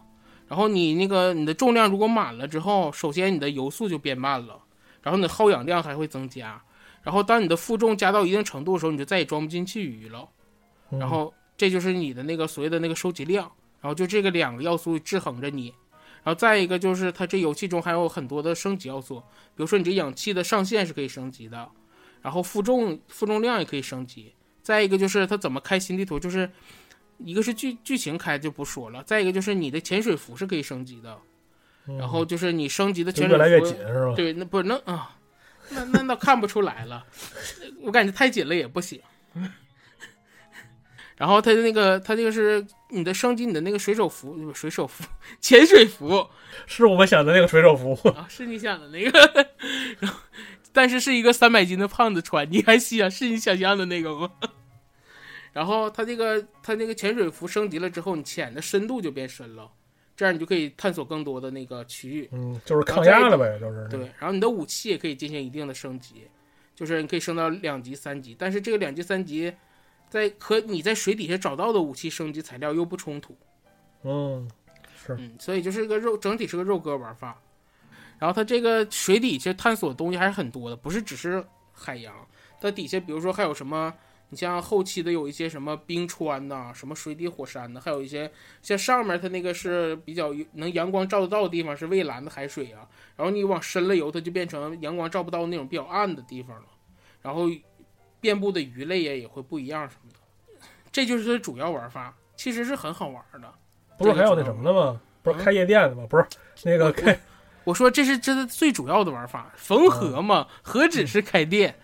[0.46, 4.62] 然后你那个你的重量如果满了之后，首先你的游速就变慢了。
[5.02, 6.60] 然后你的耗氧量还会增加，
[7.04, 10.28] 然后当你的负重加到一定程度的时候，你就再也装不进去鱼了。
[10.90, 13.48] 然后这就是你的那个所谓的那个收集量，
[13.86, 15.72] 然后就这个两个要素制衡着你。
[16.24, 21.70] 然后再一个就是它这游戏中还有很多的升级要素，比如说你这氧气的上限是可以升级的，
[22.20, 24.34] 然后负重负重量也可以升级。
[24.60, 26.50] 再一个就是它怎么开新地图，就是
[27.18, 31.16] 一个是剧剧情开就不说了，再一个就是你的潜水服是可以升级的，
[31.86, 34.14] 嗯然后就是你升级的就潜越来越水服紧是吧？
[34.16, 35.16] 对，那不是那啊，
[35.70, 37.06] 那那倒看不出来了，
[37.82, 39.00] 我感觉太紧了也不行。
[41.16, 45.04] 然后它的那个，它这个是你的升级，你的那个水手服，水手服，
[45.40, 46.28] 潜水服。
[46.66, 49.48] 是我们想的那个水手服，啊，是你想的那个，
[50.00, 50.20] 然后
[50.72, 54.30] 但是是一个三百斤的胖子穿，你还想是你想象的那个吗？
[55.52, 59.70] 然后他这个他那个潜水服升级了之后，你潜的深度就变深了，
[60.14, 62.28] 这样你就可以探索更多的那个区域。
[62.32, 63.88] 嗯，就是抗压了呗，就是。
[63.88, 66.28] 对，然后你的武器也可以进行一定的升级，
[66.74, 69.52] 就是你可以升到两级、三级，但是这个两级、三级
[70.08, 73.36] 在和你在水底下找到的武器升级材料又不冲突，
[74.02, 74.48] 嗯，
[74.96, 77.40] 是，嗯，所以就是个肉，整体是个肉鸽玩法。
[78.18, 82.14] 然后它这个水底下探索的东西还是很多的，不是只是海洋，
[82.60, 83.92] 它底下比如说还有什么，
[84.30, 88.32] 你像后期的有一些什么冰川呐、什么水底火山呐，还有一些
[88.62, 96.66] 像上面它那个是比较能阳光照得到的地方是蔚蓝的海水啊，然后你往深了游，它就变成阳光照不到那种比较暗的地方了，
[97.20, 97.50] 然后
[98.20, 103.52] 遍布的鱼类也也会不一样什么的，这就是它主要玩法，其实是很好玩的。
[103.98, 105.00] 不是还有那什么的吗？
[105.22, 106.06] 不是开夜店的吗？
[106.08, 106.26] 不是
[106.64, 107.18] 那个开
[107.64, 111.74] 我说这是真的最主要的玩法，缝合嘛，何止是开店。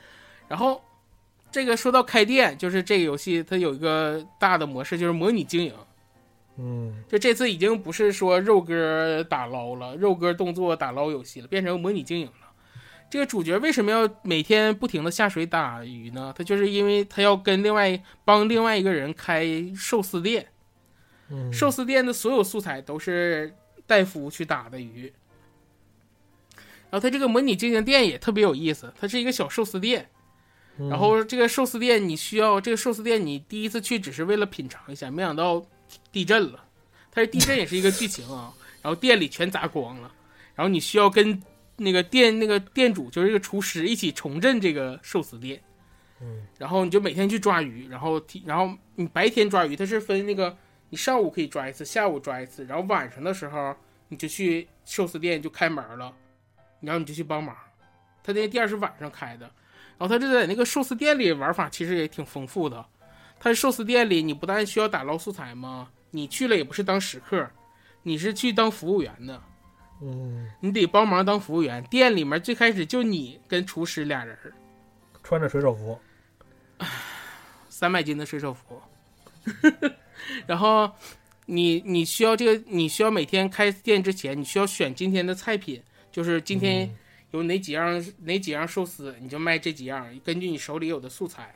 [0.46, 0.80] 然后
[1.50, 5.74] 这个说到开店，就是这个游戏它有一个大的模式，就是模拟经营。
[6.58, 12.41] 嗯就这次已经不是说肉鸽打捞了，肉鸽动作打捞游戏了，变成模拟经营了。
[13.12, 16.32] 这个主角为什么要每天不停的下水打鱼呢？
[16.34, 19.44] 他就是因为他要跟另外帮另外一个人开
[19.76, 20.48] 寿司店，
[21.28, 23.54] 嗯，寿司店的所有素材都是
[23.86, 25.12] 戴夫去打的鱼。
[26.88, 30.08] 然后他这个模拟经营店也特别有意思，它是一个小寿司店。
[30.78, 35.62] 嗯然后这个寿司店你需要这个寿司店你第一次去只是为了品尝一下，没想到
[36.10, 36.64] 地震了。
[37.10, 40.10] 它是地震也是一个剧情啊，然后店里全砸光了，
[40.54, 41.38] 然后你需要跟
[41.82, 45.60] 那个店那个店主就是这个厨师一起重振这个寿司店。
[46.20, 50.56] 嗯然后你就每天去抓鱼，然后提然后你白天抓鱼，它是分那个
[50.90, 53.74] 你上午可以抓一次，下午抓一次，然后晚上的时候
[54.08, 56.14] 你就去寿司店就开门了，
[56.80, 57.56] 然后你就去帮忙。
[58.22, 59.46] 他那店是晚上开的，
[59.98, 62.86] 然后他就在那个寿司店里玩法其实也挺丰富的。
[63.40, 65.88] 他寿司店里你不但需要打捞素材吗？
[66.12, 67.50] 你去了也不是当食客，
[68.04, 69.42] 你是去当服务员的，
[70.02, 71.82] 嗯，你得帮忙当服务员。
[71.84, 74.52] 店里面最开始就你跟厨师俩人儿，
[75.22, 75.98] 穿着水手服，
[77.68, 78.82] 三百斤的水手服，
[80.46, 80.90] 然后
[81.46, 86.96] 你你需要这个，你需要每天开店之前，你需要选今天的菜品，就是今天嗯。
[87.32, 91.54] 有哪几样哪几样寿司，你就卖这几样，根据你手里有的素材。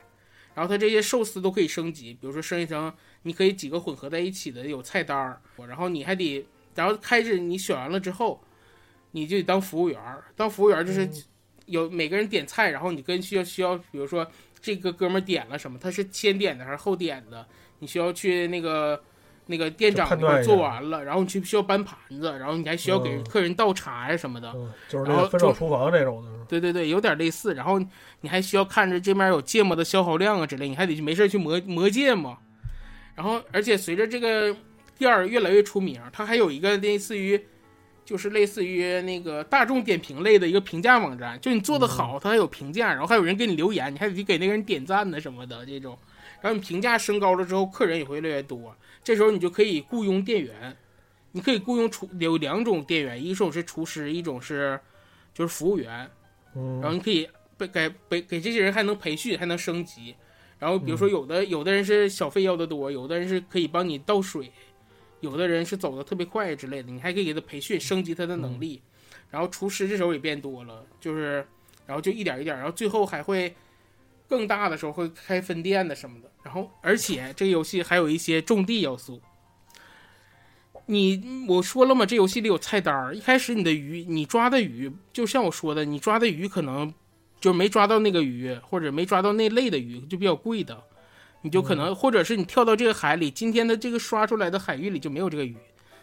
[0.55, 2.91] 然后它这些寿司都可以升级，比如说升一升
[3.25, 5.39] 你可以几个混合在一起的有菜单儿，
[5.69, 8.41] 然后你还得，然后开始你选完了之后，
[9.11, 11.23] 你就得当服务员儿，当服务员儿就是嗯
[11.67, 14.25] 有每个人点菜，然后你跟需要需要，比如说
[14.61, 17.45] 这个哥们儿点了什么，他是先点的还是后点的，
[17.81, 19.03] 你需要去那个
[19.47, 24.53] 那个店长那块就判断一下做完了，然后你去需要搬盘子，然后你还需要给嗯客人倒茶呀什么的。
[24.55, 27.55] 嗯，就是然后那个分售就厨房这种的，对对对，有点类似。
[27.55, 27.81] 然后
[28.21, 32.37] 你还需要看着这面有芥末的消耗量啊之类，你还得去没事去磨磨芥末。
[33.15, 34.55] 然后，而且随着这个
[34.99, 37.41] 店儿越来越出名，它还有一个类似于，
[38.05, 45.99] 就是类似于那个大众点评类的一个评价网站，就你做的好，它还有评价，然后还有人给你留言，你还得给那个人点赞呢什么的这种。
[46.41, 48.77] 然后你评价升高了之后，客人也会越来越多。
[49.03, 50.77] 这时候你就可以雇佣店员，
[51.33, 54.79] 你可以雇佣厨有两种店员，一种是厨师，一种是
[55.33, 56.09] 就是服务员。
[56.55, 60.15] 嗯，然后你可以被给给给这些人还能培训，还能升级。
[60.59, 64.51] 然后比如说有的、有的人是小费要的多，有的人是可以帮你倒水，
[65.21, 68.83] 有的人是走的特别快之类的，你还可以给他培训，升级他的能力。
[69.31, 71.47] 然后厨师这时候也变多了，就是
[71.87, 73.55] 然后就一点一点，然后最后还会
[74.29, 76.31] 更大的时候会开分店的什么的。
[76.43, 79.21] 然后而且这个游戏还有一些种地要素。
[80.89, 83.17] 你我说了嘛，这游戏里有菜单儿。
[83.17, 86.95] 一开始你的鱼，你抓的鱼，就像我说的，你抓的鱼可能
[87.41, 90.81] 就没抓到那个鱼，或者没抓到那类的鱼，就比较贵的，
[91.43, 95.57] 你就可能，或者是你跳到这个海里，今天的这个刷出来的海域里就没有这个鱼，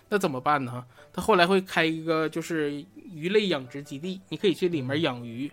[0.09, 0.85] 那怎么办呢？
[1.11, 5.51] 他后来会开一个就是鱼类养殖基地，你可以去里面养鱼，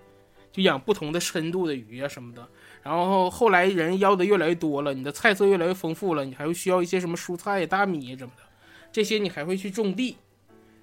[0.52, 2.46] 就养不同的深度的鱼啊什么的。
[2.82, 8.42] 然后后来人要的越来越多了，你的菜色越来越丰富了，你还会需要一些什么蔬菜、大米什么的，
[8.90, 10.16] 这些你还会去种地，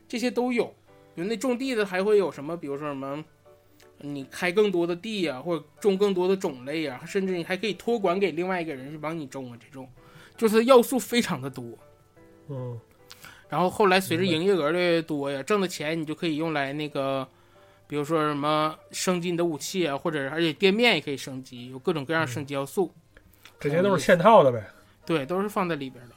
[0.08, 0.66] 这些都有。
[1.16, 2.56] 比如那种地的还会有什么？
[2.56, 3.26] 比如说什么，
[4.00, 9.90] 你开更多的地呀、或者种更多的种类呀、甚至你还可以托管给另外一个人去帮你种啊，这种
[10.36, 11.66] 就是要素非常的多。
[12.50, 12.80] 嗯
[13.50, 17.26] 然后后来随着营业额越来越多呀，挣的钱你就可以用来那个，
[17.88, 22.94] 比如说什么升级你的武器啊，或者而且店面也可以升级，有各种各样升级要素。
[23.58, 24.68] 这些都是嵌套的呗。
[25.06, 26.16] 对，都是放在里边的。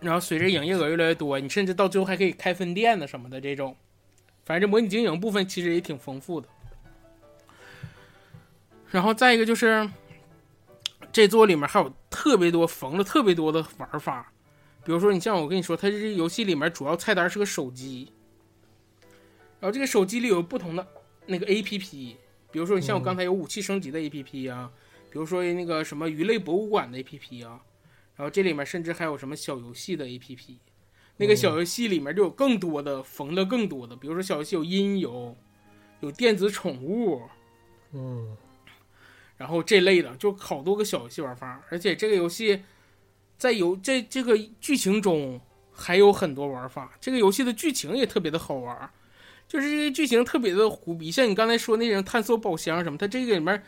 [0.00, 3.76] 然后随着营业额越来越多，你甚至到最后还可以开分店的什么的这种，
[4.44, 6.48] 反正这模拟经营部分其实也挺丰富的。
[8.90, 9.88] 然后再一个就是，
[11.10, 14.32] 这座里面还有特别多缝了特别多的玩法，
[14.84, 18.12] 比如说你像我跟你说，它这游戏里面主要菜单是个手机，
[19.60, 20.86] 然后这个手机里有不同的
[21.26, 22.16] 那个 A P P，
[22.50, 24.70] 比如说你像我刚才有武器升级的 A P P 啊，
[25.10, 27.60] 比如说那个什么鱼类博物馆的 A P P 啊，
[28.16, 30.58] 然后这里面甚至还有什么小游戏的 A P P，
[31.22, 35.36] 那个小游戏里面就有更多的缝的更多的，比如说小游戏有音游，
[36.00, 37.22] 有电子宠物，
[37.92, 38.36] 嗯。
[39.38, 42.62] 然后这类的就好多个小游戏玩法，而且这个游戏
[43.36, 45.40] 在游这这个剧情中
[45.72, 46.92] 还有很多玩法。
[47.00, 48.90] 这个游戏的剧情也特别的好玩，
[49.48, 53.60] 就是这个剧情特别的胡逼，像你刚才说那种探索宝箱什么，它这个里面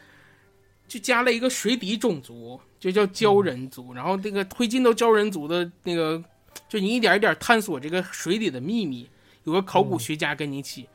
[0.86, 6.22] 就加了一个水底种族，就叫鲛人族，然后这个推进到鲛人族的那个，
[6.68, 9.08] 就你一点一点探索这个水底的秘密，
[9.44, 10.88] 有个考古学家跟你一起。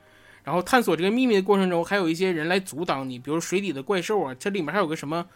[0.43, 5.27] 然后探索这个秘密的过程中，还有一些人来阻挡你，比如水底的怪兽啊，这里面还有个什么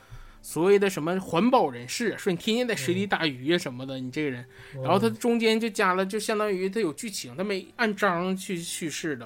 [0.41, 4.43] 所谓的什么环保人士，说你天天在水底打鱼啊什么的，你这个人。
[4.81, 9.25] 然后它中间就加了，就相当于它有剧情，它每按章去叙事的，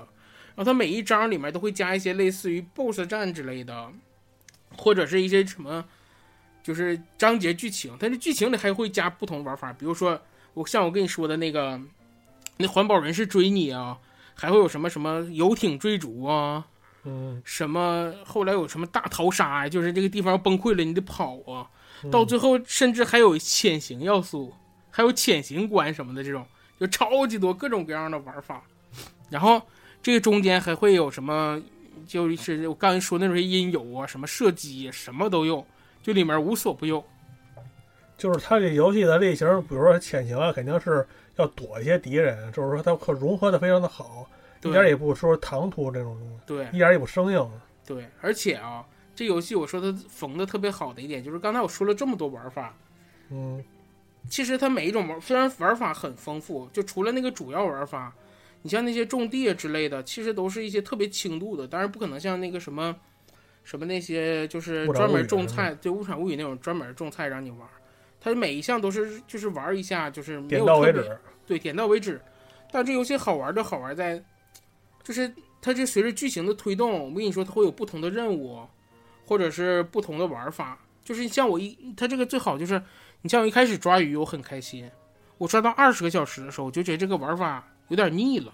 [0.56, 3.90] 然后它每一章里面都会加一些类似于 BOSS 战之类的，
[4.76, 5.86] 或者是一些什么，
[6.62, 7.96] 就是章节剧情。
[7.98, 10.22] 但是剧情里还会加不同玩法，比如说
[10.58, 11.80] 我像我跟你说的那个，
[12.58, 13.98] 那环保人士追你啊，
[14.34, 16.66] 还会有什么什么游艇追逐啊，
[17.04, 21.70] 嗯，什么后来有什么大逃杀呀，就是这个地方要崩溃了，你得跑啊。
[22.04, 24.54] 嗯到最后甚至还有潜行要素，
[24.92, 26.46] 还有潜行关什么的这种，
[26.80, 28.64] 就超级多各种各样的玩法。
[29.30, 29.62] 然后
[30.02, 31.60] 这个中间还会有什么，
[32.08, 35.66] 就是我刚才说那种音游啊，什么射击，什么都有，
[36.04, 37.04] 就里面无所不有。
[38.18, 41.06] 就是它这游戏的类型，比如说潜行啊，肯定是
[41.36, 44.28] 要躲一些敌人，就是说它可融合的非常的好，
[44.60, 47.50] 一点对也不说唐突这种东西，对一点也不生硬。
[47.86, 48.84] 对，而且啊，
[49.16, 52.76] 这游戏我说它缝的特别好的一点，就是刚才我说了这么多玩法，
[53.30, 53.64] 嗯
[54.30, 58.14] 其实它每一种玩虽然玩法很丰富，就除了那个主要玩法，
[58.64, 62.94] 你像那些种地啊之类的，其实都是一些特别轻度的，当然不可能像那个什么
[63.64, 67.60] 什么那些就是专门种菜，对物产物语那种专门种菜让你玩，
[68.20, 71.20] 它每一项都是就是玩一下就是没点有特别到为止。
[71.46, 72.22] 对，点到为止。
[72.72, 74.22] 但这游戏好玩的好玩在，
[75.04, 78.68] 就是它这随着剧情的推动，我跟你说，它会有不同的任务，
[79.26, 80.78] 或者是不同的玩法。
[81.04, 82.82] 就是像我一，它这个最好就是，
[83.22, 84.92] 你像我一开始抓鱼，我很开心，
[85.38, 88.54] 我抓到二十个小时的时候，我就觉得这个玩法有点腻了，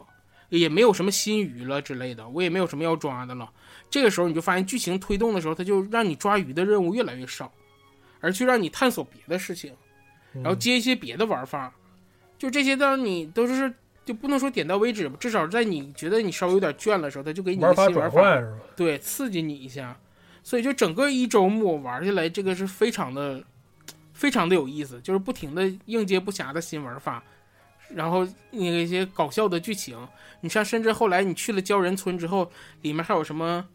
[0.49, 3.51] 也没有什么新鱼了之类的，我也没有什么要抓的了。
[3.89, 7.51] 这个时候你就发现剧情推动的时候，它就让你抓鱼的任务越来越少，
[8.23, 9.75] 而去让你探索别的事情。
[10.31, 11.71] 然然后接一些别的玩法，
[12.39, 13.71] 就这些当你都是
[14.03, 18.59] 就不能说点到为止吧，至少在你觉得你稍微有点倦了的时候，他就给你新玩法，转换？
[18.75, 19.95] 对，刺激你一下。
[20.41, 23.43] 所以就整个一周目玩下来，这个是非常的
[24.11, 27.23] 非常的有意思，就是不停的应接不暇的新玩法，
[27.89, 29.95] 然后那个一些搞笑的剧情。
[30.41, 32.51] 你像甚至后来你去了鲛人村之后，
[32.81, 33.65] 里面还有什么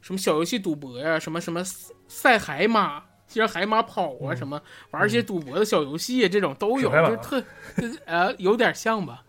[0.00, 1.62] 什么小游戏赌博呀、什么什么
[2.06, 3.02] 赛海马。
[3.38, 4.60] 让海马跑啊，嗯什么
[4.90, 7.42] 玩一些赌博的小游戏啊，这种都有，就特
[8.06, 9.24] 呃有点像吧，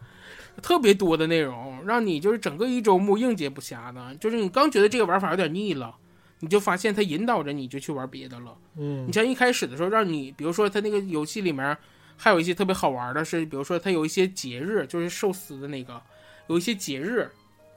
[0.62, 4.16] 特别多的内容，让你就是整个一周目应接不暇的。
[4.16, 5.96] 就是你刚觉得这个玩法有点腻了，
[6.40, 8.56] 你就发现它引导着你就去玩别的了。
[8.78, 11.78] 嗯你像一开始的时候，让你比如说它那个游戏里面
[12.18, 16.02] 还有一些特别好玩的是，比如说它有一些节日，就是寿司的那个，
[16.48, 17.30] 有一些节日，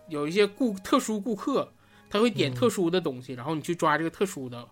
[0.09, 1.73] 有一些顾特殊顾客，
[2.09, 4.67] 他会点嗯特殊的东西，然后你去抓这个特殊的。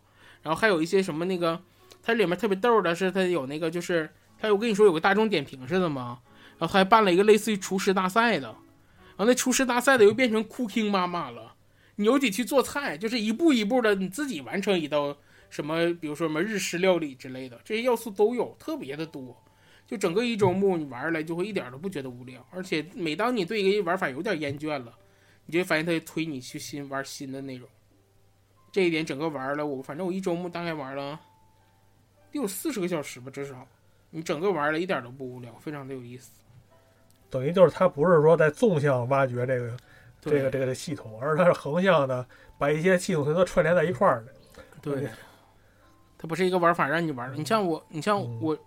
[0.47, 1.61] 然后还有一些什么那个，
[2.05, 6.21] 它里面特别逗的是，它有那个就是它我跟你说有个大众点评似的嘛，
[6.57, 11.57] 然后他还办了一个类似于厨师大赛的，然后那厨师大赛的又变成 Cooking 妈妈了，
[11.97, 15.17] 你又得去做菜，就是一步一步的你自己完成一道
[15.51, 19.43] 什么，比如说什么日式料理之类的，这些要素都有，特别的多。
[19.87, 24.93] 就整个一周目你玩下来就会一点都不觉得无聊，而且每当你对一个玩法有点厌倦了，
[25.47, 27.69] 你就发现它就推你去新玩新的内容。
[28.77, 31.19] 这一点整个玩了我，反正我一周目大概玩了
[32.31, 33.67] 得有四十个小时吧，至少。
[34.11, 36.31] 你整个玩了一点都不无聊，非常的有意思。
[37.31, 39.75] 等于就是它不是说在纵向挖掘这个
[40.21, 42.27] 这对个这个系统，而是它是横向的
[42.59, 44.35] 把一些系统全都串联在一块儿的。
[44.83, 45.09] 对，
[46.19, 47.37] 它不是一个玩法让你玩的。
[47.37, 48.59] 你像我，你像嗯我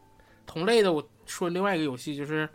[0.48, 2.50] 同类的，我说另外一个游戏就是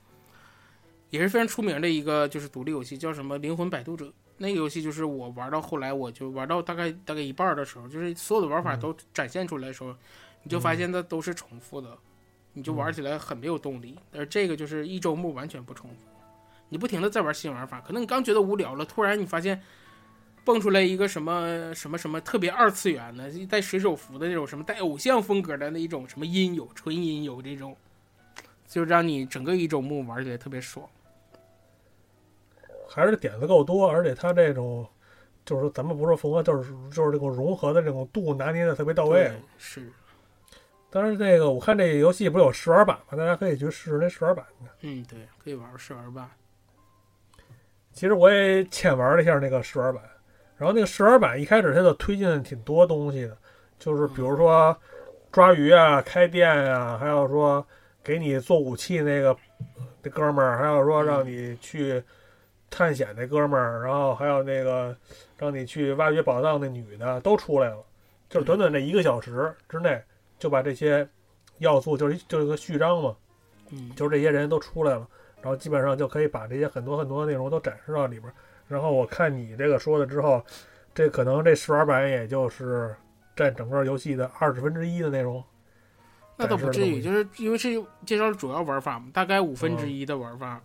[1.10, 4.06] 也是非常出名的一个就是独立游戏，叫什么《灵魂摆渡者》。
[4.36, 9.94] 那个游戏就是我玩到后来，我就玩到大概大概一半的时候，就是所有的玩法嗯都展现出来的时候，
[10.42, 11.96] 你就发现它都是重复的，
[12.52, 13.96] 你就玩起来很没有动力。
[14.12, 15.96] 而这个就是一周目完全不重复，
[16.68, 19.62] 你不停的在玩新玩法，可能你刚觉得无聊了，突然你发现
[20.44, 27.76] 蹦出来一个什么什么什么特别二次元的，带水手服的那种什么带偶像风格的那一种什么音游、纯音游这种，
[28.66, 30.86] 就让你整个一周目玩起来特别爽。
[32.94, 34.86] 还是点子够多，而且它这种
[35.44, 39.90] 就是咱们不是说缝合，就是就是这种融合的这种度拿捏的特别到位。，是，
[40.90, 43.18] 当然，这个我看这游戏不是有试玩版吗？
[43.18, 44.44] 大家可以去试试那试玩版。
[44.82, 46.30] 嗯，对，可以玩玩试玩版。
[47.92, 50.02] 其实我也浅玩了一下那个试玩版，
[50.56, 53.36] 然后那个试玩版一开始它就推进了挺多东西的，
[53.78, 54.76] 就是比如说
[55.32, 57.66] 抓鱼啊、开店啊，还有说
[58.02, 59.36] 给你做武器那个
[60.02, 62.02] 那哥们儿，还有说让你去
[62.74, 64.96] 探险那哥们儿，然后还有那个
[65.38, 67.76] 让你去挖掘宝藏那女的都出来了，
[68.28, 70.02] 就是短短这一个小时之内
[70.40, 71.08] 就把这些
[71.58, 73.14] 要素，就是就是个序章嘛，
[73.70, 75.06] 嗯，就是这些人都出来了，
[75.40, 78.34] 然后基本上就可以把这些很多很多的内容都展示到里边儿。
[78.66, 80.44] 然后我看你这个说的之后，
[80.92, 82.92] 这可能这试玩版也就是
[83.36, 85.42] 占整个游戏的二十分之一的内容。
[86.36, 90.60] 那倒不至于，就是因为是介绍主要玩法嘛，大概五分之一的玩法，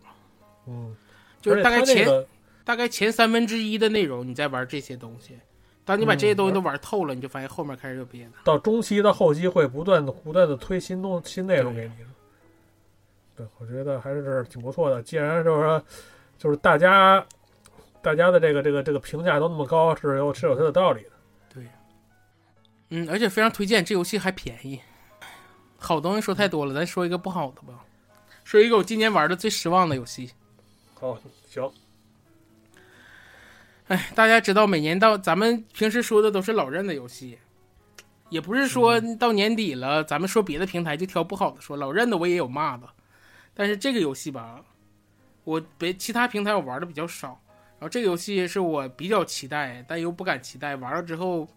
[0.66, 0.96] 嗯，
[1.42, 2.26] 就是大概前、
[2.64, 5.38] 大概前三分之一的内容你在玩这些东西。
[5.86, 8.32] 当你把这些东西都玩透了，你就发现后面开始有别的。
[8.44, 11.94] 到中期的后期会不断的不断的推新东新内容给你。
[13.36, 15.02] 对，我觉得还是挺不错的。
[15.02, 15.84] 既然就是说，
[16.38, 17.26] 就是大家
[18.04, 21.10] 大家的这个这个这个评价都那么高，是有是有它的道理的。
[21.52, 21.64] 对
[22.90, 24.80] 嗯，而且非常推荐，这游戏还便宜。
[25.78, 27.84] 好东西说太多了，咱说一个不好的吧。
[28.44, 30.30] 说一个我今年玩的最失望的游戏。
[31.00, 31.72] 好，行，
[33.88, 37.40] 哎，大家知道，每年到咱们平时说的都是老任的游戏，
[38.28, 41.78] 也不是说到年底了，咱们说别的平台就挑不好的说。
[41.78, 42.86] 老任的我也有骂的，
[43.54, 44.62] 但是这个游戏吧，
[45.46, 47.42] 我别其他平台我玩的比较少，
[47.80, 51.48] 然后这个游戏是我比较期待，但又不敢期待，玩了之后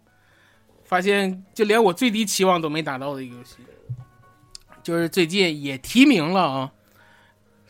[0.85, 3.57] 发现就连我最低期望都没达到的一个游戏，
[4.85, 6.73] 就是最近也提名了啊。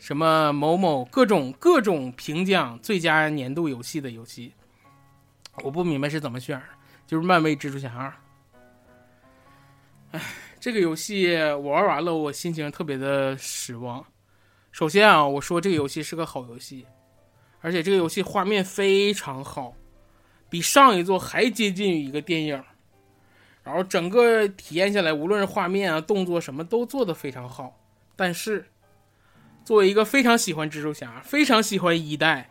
[0.03, 4.53] 什么某某各种各种评奖最佳年度游戏的游戏，
[5.63, 6.61] 我不明白是怎么选，
[7.07, 8.13] 就是漫威蜘蛛侠二。
[10.11, 10.21] 哎，
[10.59, 14.05] 这个游戏我玩完了，我心情特别的失望。
[14.73, 16.85] 首先啊，我说这个游戏是个好游戏，
[17.61, 19.73] 而且这个游戏画面非常好，
[20.49, 22.61] 比上一座还接近于一个电影。
[23.63, 27.79] 然后整个体验下来，无论是画面啊、动作什么都做得非常好，
[28.17, 28.65] 但是。
[29.63, 32.49] 作为一个非常喜欢蜘蛛侠、非常喜欢一代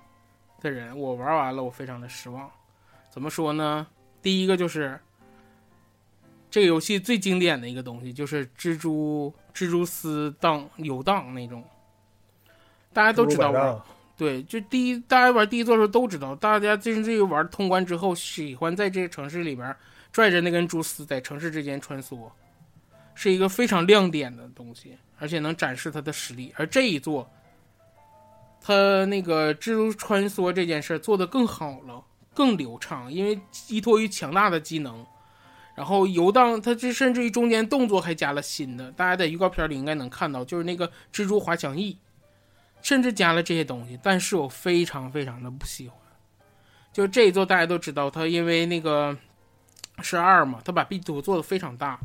[0.61, 2.51] 的人，我玩完了，我非常的失望。
[3.11, 3.87] 怎么说呢？
[4.23, 4.99] 第一个就是
[6.51, 11.63] 这个游戏最经典的一个东西就是蜘蛛蜘蛛丝荡游荡那种，
[12.93, 13.81] 大家都知道玩。
[14.17, 19.75] 对，就第一大家玩第一座的时候都知道，大家真这个玩通关之后，喜欢在这个城市里边
[20.13, 22.31] 拽着那根蛛丝在城市之间穿梭，
[23.15, 26.53] 是一个非常亮点的东西，而且能展示他的实力。
[26.57, 27.31] 而这一座，
[28.61, 32.05] 他那个蜘蛛穿梭这件事做得更好了，
[32.35, 35.07] 更流畅，因为依托于强大的技能。
[35.75, 41.97] 然后游荡，它这甚至于中间动作还加了新的，大家在预告片里应该能看到，就是那个蜘蛛滑翔翼，
[42.83, 43.99] 甚至加了这些东西。
[44.03, 45.97] 但是我非常非常的不喜欢，
[46.93, 49.17] 就这一座大家都知道，它因为那个
[50.03, 51.99] 是二嘛，它把地图做的非常大，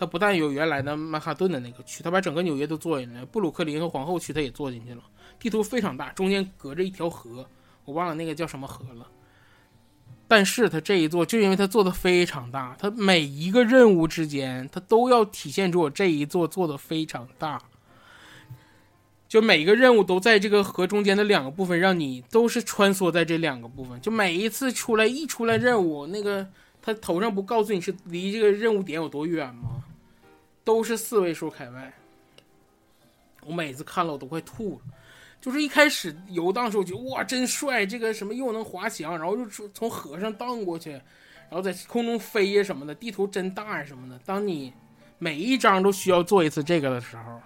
[0.00, 5.02] 它不但有原来的曼哈顿的那个区，它把整个纽约都做进来，布鲁克林和皇后区它也做进去了，
[5.38, 7.46] 地图非常大，中间隔着一条河，
[7.84, 9.06] 我忘了那个叫什么河了。
[10.26, 17.60] 但是他这一座，就因为他做的非常大，他每一个任务之间，他都要体现出我这一座做的非常大。
[19.28, 24.00] 就每一个任务都在这个河中间的两个部分，让你都是穿梭在这两个部分。
[24.00, 26.48] 就每一次出来一出来任务，那个
[26.80, 29.79] 他头上不告诉你是离这个任务点有多远吗？
[30.64, 31.92] 都是四位数开外。
[33.44, 34.80] 我每次看了我都快吐了。
[35.40, 44.20] 就是一开始游荡时候，觉得哇真帅，这个什么又能滑翔，然后又从从河上荡过去，然后在空中飞呀什么的，地图真大呀什么的。
[44.26, 44.70] 当你
[45.18, 47.40] 每一张都需要做一次这个的时候，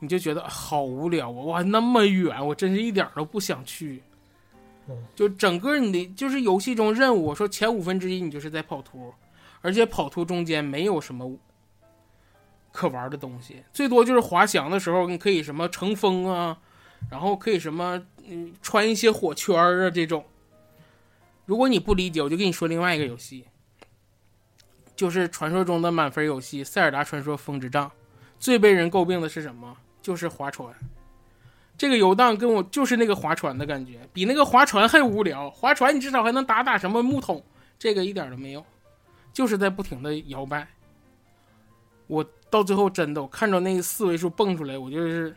[0.00, 1.40] 你就觉得好无聊啊！
[1.44, 4.02] 哇，那么远，我真是一点都不想去。
[5.14, 9.12] 就整个你的就是游戏中任务，我说前五分之一你就是在跑图，
[9.62, 11.26] 而且跑图中间没有什么
[12.78, 16.56] 可玩的东西，最多就是滑翔的时候你可以什么乘风啊。
[17.10, 20.24] 然后可以什么，嗯，穿一些火圈啊这种。
[21.46, 23.44] 如果你不理解，我就跟你说另外一个游戏，
[24.96, 27.86] 就是传说中的满分游戏《塞尔达传说：风之杖》。
[28.40, 29.76] 最被人诟病的是什么？
[30.02, 30.74] 就是划船。
[31.76, 35.48] 这个游荡跟我就是那个划船的感觉，比那个划船还无聊。
[35.50, 37.44] 划船你至少还能打打什么木桶，
[37.78, 38.66] 这个一点都没有，
[39.32, 40.66] 就是在不停的摇摆。
[42.08, 45.32] 我到最后真的，我看着那个四位数蹦出来，我就是。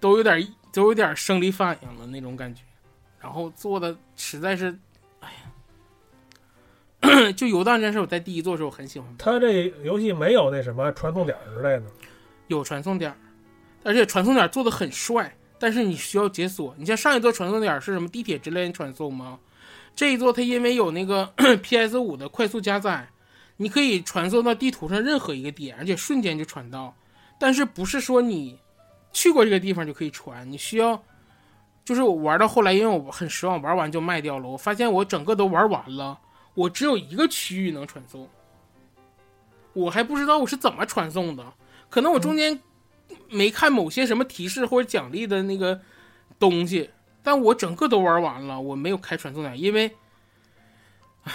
[0.00, 2.62] 都有点都有点生理反应了那种感觉，
[3.20, 4.76] 然后做的实在是，
[5.20, 5.32] 哎
[7.02, 9.08] 呀， 就游荡这事，我在第一座时候很喜欢。
[9.16, 11.84] 他这游戏没有那什么传送点之类的，
[12.48, 13.16] 有传送点，
[13.84, 16.74] 而且传送点做的很帅，但是你需要解锁。
[16.76, 19.38] 你像上一座传送点是什么地铁之类的传送吗？
[19.94, 21.32] 这一座它因为有那个
[21.62, 23.08] PS 五的快速加载，
[23.56, 26.94] 你可以传送到地图上任何一个点，而且瞬间就传到。
[27.38, 28.58] 但是不是说你。
[29.14, 30.98] 去过这个地方就可以传，你需要，
[31.84, 34.48] 就是我玩到后来，因为我很失望，玩完就卖掉了。
[34.48, 36.18] 我发现我整个都玩完了，
[36.54, 38.26] 我只有一个区域能传送，
[39.74, 41.44] 我还不知道我是怎么传送的，
[41.90, 42.58] 可能我中间
[43.28, 45.78] 没看某些什么提示或者奖励的那个
[46.38, 46.88] 东西，
[47.22, 49.94] 但我整个都玩完了，我没有开传送点，因为，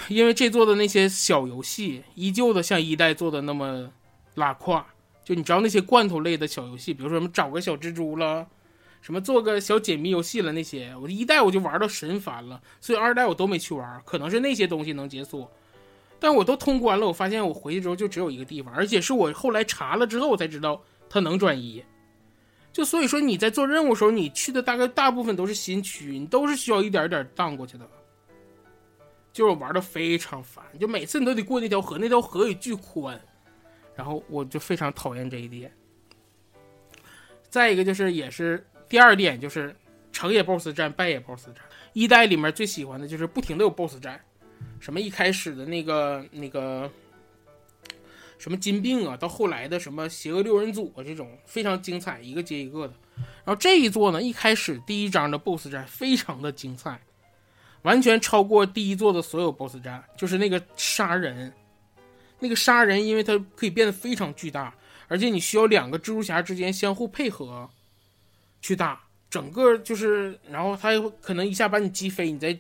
[0.10, 3.90] 因为这做的那些小游戏依旧的像一代做的那么
[4.36, 4.86] 拉胯。
[5.24, 8.48] 就你知道那些罐头类的小游戏，比如说什么找个小蜘蛛了，
[9.02, 14.02] 什么做个小解谜游戏了那些，我一代我就玩到神烦了，所以二代我都没去玩。
[14.06, 15.52] 可能是那些东西能解锁，
[16.18, 17.06] 但我都通关了。
[17.06, 21.84] 我发现我回去之后就只有一个地方，而且是我后来查了之后我才知道它能转移。
[22.72, 27.86] 就所以说你在做任务时候，你去的大概大部分都是新区，你都是需要一点一点荡过去的。
[29.38, 33.22] 就是玩的非常烦，就每次你都得过那条河，那条河也巨宽。
[33.96, 35.72] 然后我就非常讨厌这一点。
[37.48, 39.76] 再一个就是，也是第二点，就是
[40.12, 41.58] 成也 BOSS 战，败也 BOSS 战。
[41.94, 44.20] 一代里面最喜欢的就是不停的有 BOSS 战，
[44.80, 46.90] 什么一开始的那个那个
[48.40, 52.96] 什么金并啊，到后来的什么邪恶六人组啊，这种非常精彩，一个接一个的。
[53.46, 57.00] 然后这一座呢，一开始第一章的 BOSS 战非常的精彩，
[57.84, 61.54] 完全超过第一座的所有 BOSS 战，就是那个杀人。
[62.40, 64.72] 那个杀人，因为它可以变得非常巨大，
[65.08, 67.68] 而且你需要两个蜘蛛侠之间相互配合
[68.62, 72.56] 去打，整个就是，然后它可能一下把你击飞，你再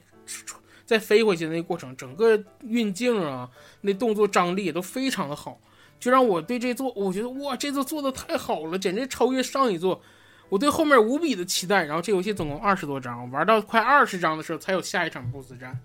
[0.83, 3.47] 再飞回去的那个过程，整个运镜啊，
[3.81, 5.61] 那动作张力也都非常的好，
[5.99, 10.01] 就让我对这座，我觉得哇，这座做的太好了，简直超越上一座，
[10.49, 11.85] 我对后面无比的期待。
[11.85, 15.79] 然后这游戏总共二十多章，玩到快二十章的时候才有下一场 BOSS 战，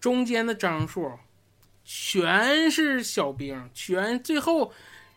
[0.00, 1.10] 中间的章数。
[1.88, 4.72] 全是小兵，全最后，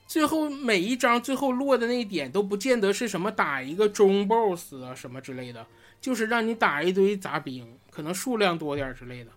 [0.05, 5.65] 最后每一章最后落的那一点都不见得是什么打一个中 boss 啊什么之类的，
[5.99, 9.31] 就是让你打一堆杂兵，可能数量多点之类的。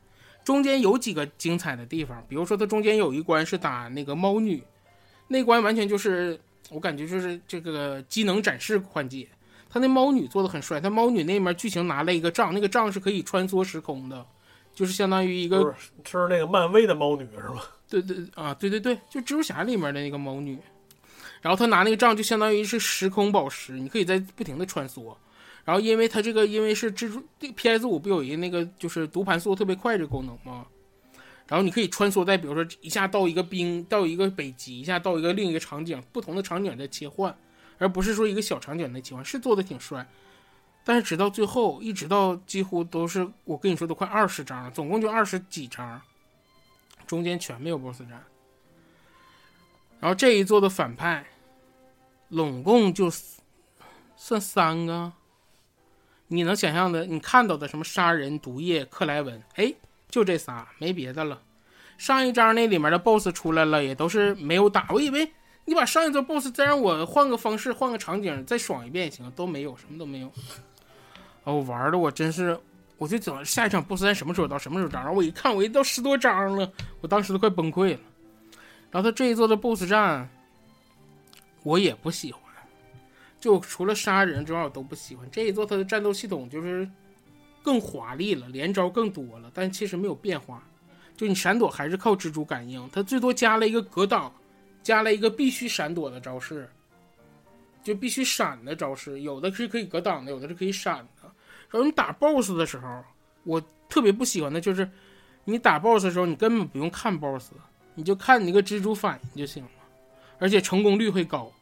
[0.45, 4.63] 中间有几个精彩的地方，比如说它中间有一关是打那个猫女，
[5.29, 6.39] 那关完全就是
[6.71, 9.29] 我感觉就是这个机能展示环节。
[9.69, 14.27] 他那猫女做的很帅，他猫女那面剧情拿了一个杖，那个杖是可以穿梭时空的，
[14.75, 17.65] 就是相当于一个不是是那个漫威的猫女是吧？
[17.89, 20.59] 对对啊，对对对，就蜘蛛侠里面的那个猫女，
[21.41, 25.15] 然后他拿那个杖就相当于是时空宝石，你可以在不停的穿梭。
[25.65, 30.67] 然后因为它这个因为是蜘蛛 PS 五不有一个那个就是读盘速度特别快这个功能吗？
[31.53, 37.37] 然后你可以穿梭在比如说一下到一个冰到一个北极，一下到一个另一个场景，不同的场景在切换，
[37.77, 40.09] 而不是说一个小场景在切换，是做的挺帅。
[40.83, 46.01] 但是直到最后，一直到几乎都是我跟你说都快二十章了，总共就二十几章，
[47.07, 48.25] 中间全没有 BOSS 战。
[50.01, 51.27] 然后这一座的反派，
[52.31, 53.13] 拢共就
[54.17, 55.13] 算三个。
[56.29, 59.75] 你能想象的，你看到的什么杀人、毒液、克莱文，哎，
[60.13, 61.41] 就这仨，没别的了。
[61.97, 64.87] 上一章那里面的 BOSS 出来了，也都是没有打。
[64.91, 65.33] 我以为
[65.65, 70.31] 你把上一座 BOSS 再让我换个方式、换个场景再爽一遍也行，都没有，什么都没有。
[71.45, 72.61] 哦，玩的我真是，
[72.99, 75.01] 我就等下一场 BOSS 战什么时候到，什么时候到。
[75.01, 76.71] 然后我一看，我一到十多章了，
[77.01, 78.01] 我当时都快崩溃了。
[78.91, 80.29] 然后他这一座的 BOSS 战，
[81.63, 82.43] 我也不喜欢。
[83.41, 85.65] 就除了杀人之外，我都不喜欢这一座。
[85.65, 86.89] 它的战斗系统就是
[87.63, 90.63] 更华丽了，连招更多了，但其实没有变化。
[91.17, 94.33] 就你闪躲还是靠蜘蛛感应，它最多加了一个格挡，
[94.83, 96.69] 加了一个必须闪躲的招式，
[97.85, 99.21] 就必须闪的招式。
[99.21, 101.31] 有的是可以格挡的，有的是可以闪的。
[101.71, 103.05] 然后你打 BOSS 的时候，
[103.45, 104.91] 我特别不喜欢的就是
[105.45, 107.53] 你打 BOSS 的时候，你根本不用看 BOSS，
[107.95, 109.71] 你就看你那个蜘蛛反应就行了，
[110.39, 111.53] 而且成功率会高。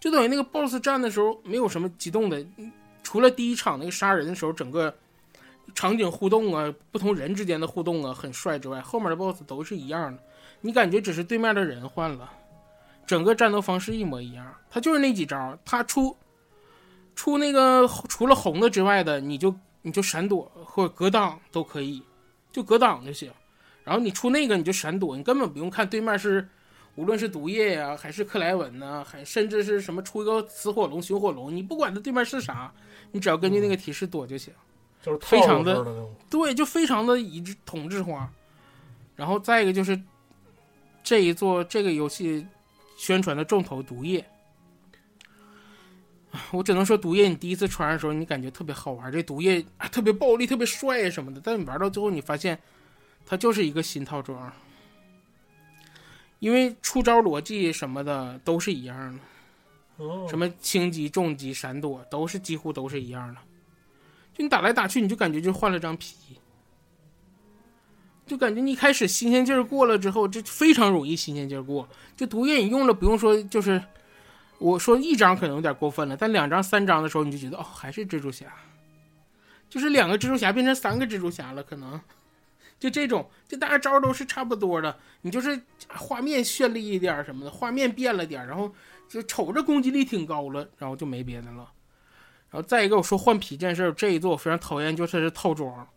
[0.00, 2.44] 就等于那个 BOSS 战的时候没有什么激动的，
[3.02, 4.92] 除了第一场那个杀人的时候，整个
[5.74, 10.22] 场景互动啊，不同人之间的互动啊很帅之外，后面的 BOSS 都是一样的，
[10.60, 12.30] 你感觉只是对面的人换了，
[13.06, 14.54] 整个战斗方式一模一样。
[14.70, 16.16] 他就是那几招，他出
[17.14, 22.02] 出那个除了红的之外的，你就你就闪躲或者格挡都可以，
[22.50, 23.30] 就格挡就行。
[23.84, 26.48] 然后你出那个你就闪躲，你根本不用看对面是。
[26.94, 32.70] 无论是毒液呀，还是克莱文呢，还甚至是什么出一个死火龙、熊火龙，你不管它对面是啥，
[33.12, 34.52] 你只要根据那个提示躲就行，
[35.02, 35.84] 就是非常的
[36.30, 38.32] 对，就非常的一致统治化。
[39.16, 40.00] 然后再一个就是
[41.02, 42.46] 这一座这个游戏
[42.96, 44.24] 宣传的重头毒液，
[46.50, 52.58] 我只能说毒液，你第一次穿的时候你感觉特别好玩，这毒液特别暴力、特别帅什么的，但你玩到最后你发现
[53.26, 54.50] 它就是一个新套装。
[56.38, 59.20] 因为出招逻辑什么的都是一样
[59.98, 63.40] 的，什么轻击、重击、闪躲都是几乎都是一样的。
[64.34, 66.16] 就你打来打去，你就感觉就换了张皮，
[68.26, 71.88] 就感觉你一开始新鲜劲儿过了之后，这非常容易新鲜劲儿过。
[72.16, 73.82] 就毒液你用了不用说，就是
[74.58, 78.46] 我说一张可能有点过分了，但两张、三张的时候你就觉得哦，还是蜘蛛侠，
[79.68, 82.00] 就是两个蜘蛛侠变成三个蜘蛛侠了，可能。
[82.80, 88.74] 就这种，就大家招都是差不多的，你就是画面绚丽一点什么的，画面变了点，然后
[89.08, 91.70] 就瞅着攻击力挺高了，然后就没别的了。
[92.52, 95.88] 然后再一个，我说换皮这件事儿，这一座我非常讨厌，就是套装。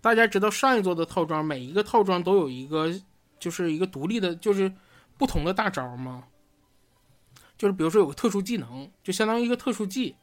[0.00, 2.90] 大家知道上一座的套装，每一个套装都有一个，
[3.38, 4.72] 就是一个独立的，就是
[5.18, 6.24] 不同的大招吗？
[7.58, 10.16] 就是比如说有个特殊技能，就相当于一个特殊技，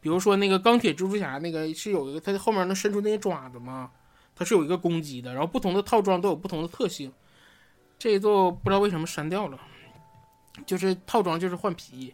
[0.00, 3.90] 比如说那个钢铁蜘蛛侠那个是有一个，它后面能伸出那些爪子吗？
[4.36, 7.12] 它是有一个攻击的，然后不同的套装都有不同的特性。
[7.98, 9.58] 这一座不知道为什么删掉了，
[10.66, 12.12] 就是套装就是换皮，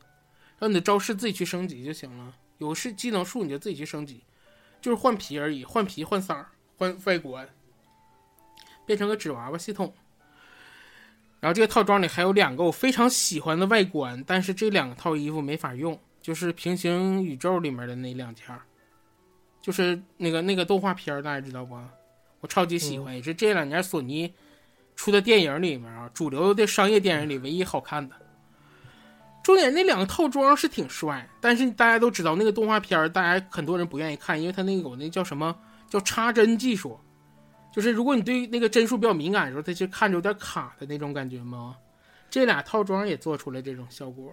[0.58, 2.34] 让你的招式自己去升级就行了。
[2.60, 4.22] 有是技能树你就自己去升级，
[4.80, 6.46] 就是换皮而已，换皮换色儿
[6.76, 7.48] 换外观，
[8.86, 9.92] 变成个纸娃娃系统。
[11.40, 18.46] 然后这个套装里还有两个我非常喜欢的外观，但是这两套衣服没法用，就是平行宇宙里面的那两件，
[19.62, 21.74] 就是那个那个动画片大家知道不？
[22.40, 24.34] 我超级喜欢，也是这两年索尼
[24.94, 28.14] 出的电影里面啊，主流的商业电影里唯一好看的。
[29.42, 35.56] 重点那两个套装是挺帅，但是大家都知道那个动画片，大家很多人不愿意看，因为它那个有那叫什么
[35.88, 36.98] 叫插帧技术，
[37.72, 41.76] 就是如果你对那个帧数比较敏感的时候，它就看着有点卡的那种感觉吗？
[42.28, 44.32] 这俩套装也做出来这种效果。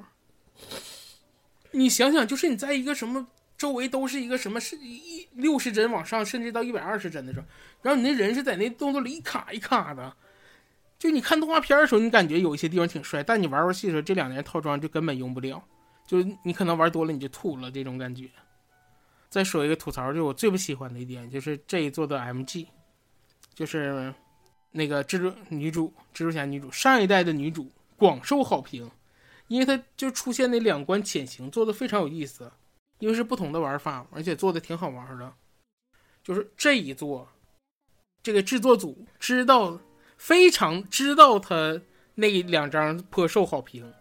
[1.71, 3.27] 你想想，就是你在一个什么？
[3.57, 7.45] 周围都是一个什么是一六十帧往上，甚至到一百二十帧的时候，
[7.81, 10.15] 然后你那人是在那动作里一卡一卡的，
[10.99, 15.64] 就你看动画片的时候，你感觉有一些地方挺帅，但你玩游戏的时候，这两年套装就根本用不了，
[16.07, 18.30] 就你可能玩多了你就吐了这种感觉。
[19.30, 22.65] 再说一个吐槽，就我最不喜欢的一点，就是这一座的 MG，
[23.53, 24.14] 就是
[24.72, 28.90] 那个蜘蛛女主，蜘蛛侠女主，上一代的女主广受好评，
[29.48, 32.52] 因为她就出现那两关潜行做的非常有意思，
[32.99, 35.34] 因为是不同的玩法，而且做的挺好玩的。
[36.24, 37.28] 就是这一座，
[38.24, 39.80] 这个制作组知道
[40.18, 41.81] 非常知道他
[42.15, 43.94] 那两张颇受好评，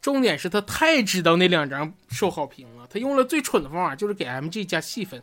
[0.00, 5.22] 重点是他太知道那两张受好评了，他用了最蠢的方法，就是给 MG 加戏份。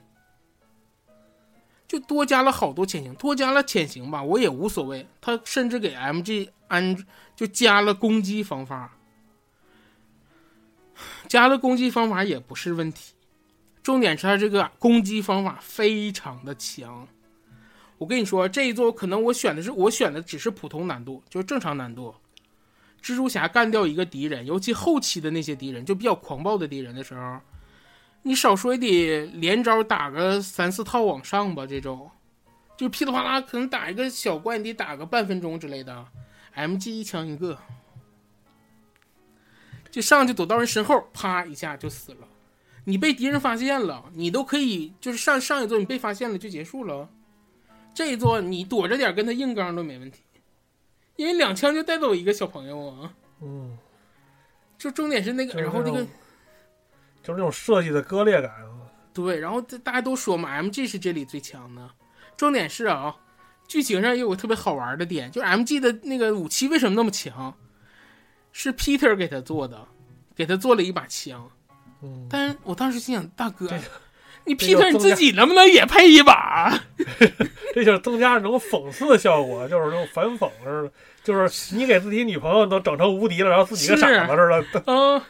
[1.87, 5.07] 就多加了好多潜行，多加了潜行吧，我也无所谓。
[5.21, 7.05] 他甚至给 MG 安
[7.35, 8.97] 就加了攻击方法，
[11.27, 13.13] 加了攻击方法也不是问题。
[13.83, 17.07] 重点是他这个攻击方法非常的强。
[17.97, 22.13] 我跟你说，这一座可能我选的是我选的只是普通难度，就是正常难度。
[23.01, 27.39] 蜘蛛侠干掉一个敌人，尤其后期的那些敌人，就比较狂暴的敌人的时候。
[28.23, 32.09] 你少说也得连招打个三四套往上吧，这种
[32.75, 36.05] 就噼里啪啦，可能打一个小怪，你得打个半分钟之类的。
[36.55, 37.59] MG 一枪一个，
[39.91, 42.27] 就上去躲到人身后，啪一下就死了。
[42.85, 47.07] 你被敌人发现了，你都可以就是上上一座你被发现了就结束了。
[47.95, 50.19] 这一座你躲着点跟他硬刚都没问题，
[51.15, 53.13] 因为两枪就带走一个小朋友啊。
[53.41, 53.75] 嗯，
[54.77, 56.05] 就重点是那个，然后那个。
[57.23, 58.51] 就是那种设计的割裂感，
[59.11, 59.39] 对。
[59.39, 61.89] 然后大家都说嘛，MG 是这里最强的。
[62.37, 63.15] 重点是啊，
[63.67, 67.57] 剧情上也有个特别好玩的点，就是 MG 的那个武器为什么那么强？
[68.51, 69.87] 是 Peter 给他做的，
[70.35, 71.49] 给他做了一把枪。
[72.03, 72.27] 嗯。
[72.29, 73.67] 但是我当时心想，大哥，
[74.45, 76.79] 你 Peter 你自己能不能也配一把？
[77.73, 80.91] 这就是增加那种讽刺的效果，就是那种反讽似的，
[81.23, 84.83] 就是你给自己女朋友都整成无敌了，然后自己跟傻子似的。
[84.87, 85.21] 嗯。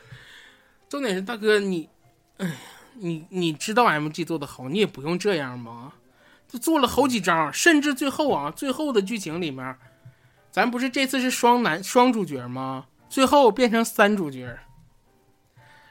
[0.87, 1.89] 重点是大哥，你，
[2.37, 2.49] 哎，
[2.93, 5.93] 你你知道 MG 做的好，你也不用这样吗？
[6.47, 9.75] 就做了好几张，甚至最后啊，最后的剧情里面，
[10.51, 12.85] 咱不是这次是双男双主角吗？
[13.09, 14.57] 最后变成三主角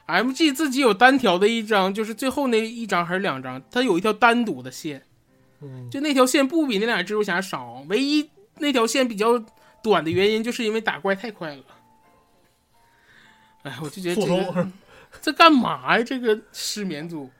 [0.07, 5.03] ，MG 自己有单条的一张，就是最后那一张还是两张，它有一条单独的线，
[5.91, 8.29] 就那条线不比那俩蜘蛛侠少，唯一
[8.59, 9.43] 那条线比较
[9.83, 11.63] 短的原因，就是因为打怪太快了。
[13.63, 14.67] 哎，我就觉得这个。
[15.21, 16.03] 这干嘛呀？
[16.03, 17.31] 这个失眠组，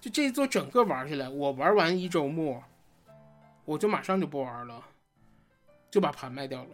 [0.00, 2.60] 就这一座整个玩下来，我玩完一周末，
[3.64, 4.82] 我就马上就不玩了，
[5.92, 6.70] 就把盘卖掉了。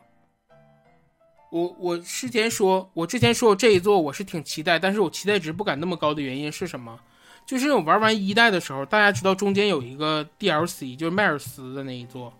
[1.50, 6.98] 我我之前说，我之前说这一座我是挺期待，但是我期待值不敢那么高的原因是什么？
[7.44, 12.32] 就是我玩完一代的时候，大家知道中间有一个 DLC，就是迈尔斯的那一座，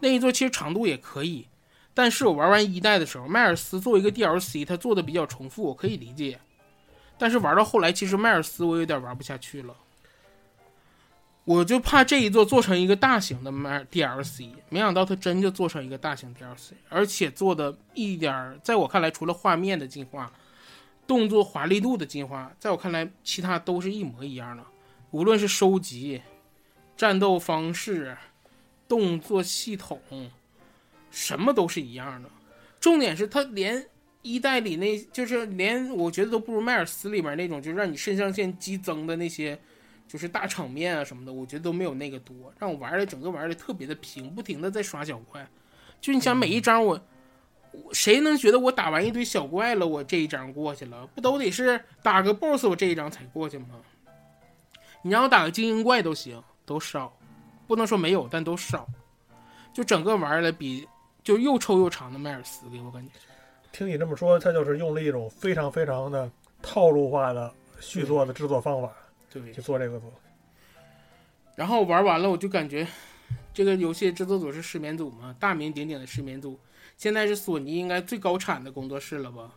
[0.00, 1.46] 那一座其实长度也可以，
[1.94, 6.38] 但是我玩完一代的时候，迈尔斯作为一个 DLC，它做的比较重复，我可以理解。
[7.16, 9.74] 但是玩到后来，其实迈尔斯我有点玩不下去了，
[11.48, 20.30] 我就怕这一座做成一个大型的迈 DLC，没想到它真就做成一个大型 DLC，而且做的一点，在我看来，除了画面的进化、
[21.06, 24.62] 动作华丽度的进化，在我看来，其他都是一模一样的，
[25.10, 26.20] 无论是收集、
[26.98, 28.14] 战斗方式、
[28.86, 29.98] 动作系统，
[31.10, 32.28] 什么都是一样的，
[32.78, 33.86] 重点是它连。
[34.20, 39.58] 一代里那就是连我觉得都不如迈尔斯里面那种，就让你肾上腺激增的那些，
[40.08, 42.34] 就是大场面啊什么的，我觉得都没有那个多。
[42.58, 45.46] 让我玩的整个玩的特别的平，不停的在刷小怪。
[46.00, 46.98] 就你想每一张我，
[47.92, 51.06] 谁能觉得我打完一堆小怪了，我这一张过去了？
[51.08, 53.66] 不都得是打个 BOSS 我这一张才过去吗？
[55.02, 57.16] 你让我打个精英怪都行，都少，
[57.66, 58.88] 不能说没有，但都少。
[59.72, 60.88] 就整个玩的比
[61.22, 63.12] 就又臭又长的迈尔斯给我感觉。
[63.70, 66.28] 听你这么说，他就是用了一种非常非常的
[66.62, 68.92] 套路化的续作的制作方法，
[69.30, 70.12] 对，去做这个作。
[71.54, 72.86] 然后玩完了，我就感觉
[73.52, 76.58] 这个游戏制作组是失眠组嘛，大名鼎鼎的失眠组，
[76.96, 79.54] 现在是索尼应该最高产的工作室了吧？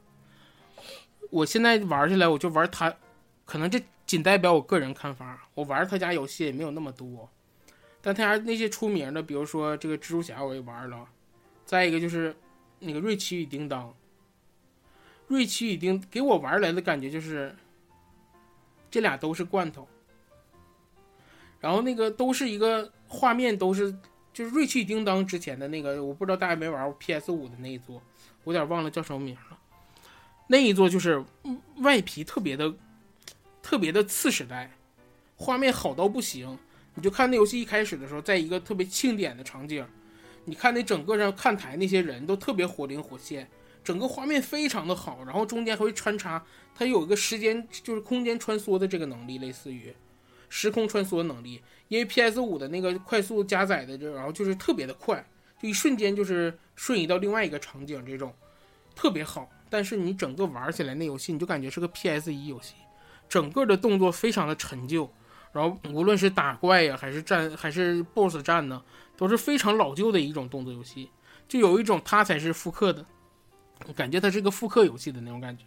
[1.30, 2.94] 我现在玩起来，我就玩他，
[3.46, 7.30] 可能这仅代表我个人看法，我玩他家游戏也没有那么多，
[8.02, 11.08] 但他家那些出名的，比如说这个蜘蛛侠我也玩了，
[11.64, 12.36] 再一个就是
[12.80, 13.96] 那个瑞奇与叮当。
[15.28, 17.56] 瑞奇与叮给我玩来的感觉就是，
[18.92, 19.88] 这俩都是罐头。
[21.60, 23.96] 然后那个都是一个画面，都是
[24.34, 28.02] 就是瑞奇叮当之前的那个，我不知道大家没玩过 PS 五的那一座，
[28.44, 29.58] 我有点忘了叫什么名了。
[30.48, 31.24] 那一座就是
[31.78, 32.74] 外皮特别的
[33.62, 34.72] 特别的次时代，
[35.38, 36.58] 画面好到不行。
[36.96, 39.86] 你就看那游戏一开始的时候，在一个特别庆典的场景，
[40.44, 43.48] 你看那整个上看台那些人都特别活灵活现。
[43.84, 46.44] 整个画面非常的好，然后中间还会穿插，
[46.76, 49.94] 它有一个时间就是空间穿梭的这个能力，类似于，
[50.50, 55.26] 时空穿梭能力，因为 PS 五的那个快速加载的这，然后就是特别的快，
[55.62, 58.34] 就一瞬间就是瞬移到另外一个场景，这种
[58.96, 59.50] 特别好。
[59.70, 62.76] 但是你整个玩起来那游戏，你就感觉是个 PS 一游戏，
[63.30, 65.10] 整个的动作非常的陈旧，
[65.54, 68.84] 然后无论是打怪呀，还是战，还是 BOSS 战呢，
[69.16, 71.10] 都是非常老旧的一种动作游戏，
[71.48, 73.06] 就有一种它才是复刻的
[73.96, 75.64] 感觉，它是个复刻游戏的那种感觉。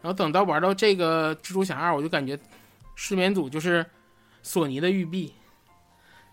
[0.00, 2.38] 然后等到玩到这个蜘蛛侠二，我就感觉
[2.96, 3.86] 失眠组就是
[4.42, 5.32] 索尼的育碧，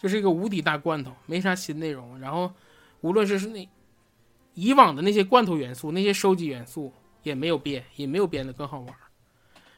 [0.01, 2.19] 就是一个无敌大罐头，没啥新内容。
[2.19, 2.51] 然后
[3.01, 3.69] 无论是是那
[4.55, 6.91] 以往的那些罐头元素，那些收集元素
[7.21, 8.95] 也没有变，也没有变得更好玩。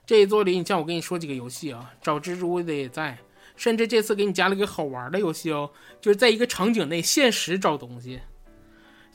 [0.06, 3.18] 这一座里，你像我跟你说几个游戏啊，找蜘蛛的也在，
[3.56, 5.70] 甚至这次给你加了个好玩的游戏哦，
[6.00, 8.20] 就是在一个场景内限时找东西。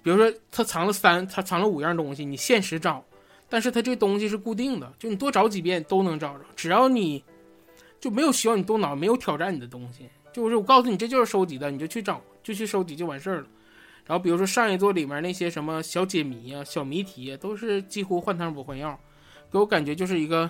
[0.06, 3.04] 比如说，他藏了三，他藏了五样东西，你限时找，
[3.48, 7.24] 但是他这东西是固定的，就你多找几遍都能找着，只要你
[7.98, 13.46] 就没有需要你动脑，没有挑战你的东西，就是我告诉你这就是收集的，你就去找，就去收集就完事儿了。
[14.04, 18.96] 然后比如说上一座里面那些什么小解谜啊、小谜题啊，都是几乎换汤不换药，
[19.50, 20.48] 给我感觉就是一个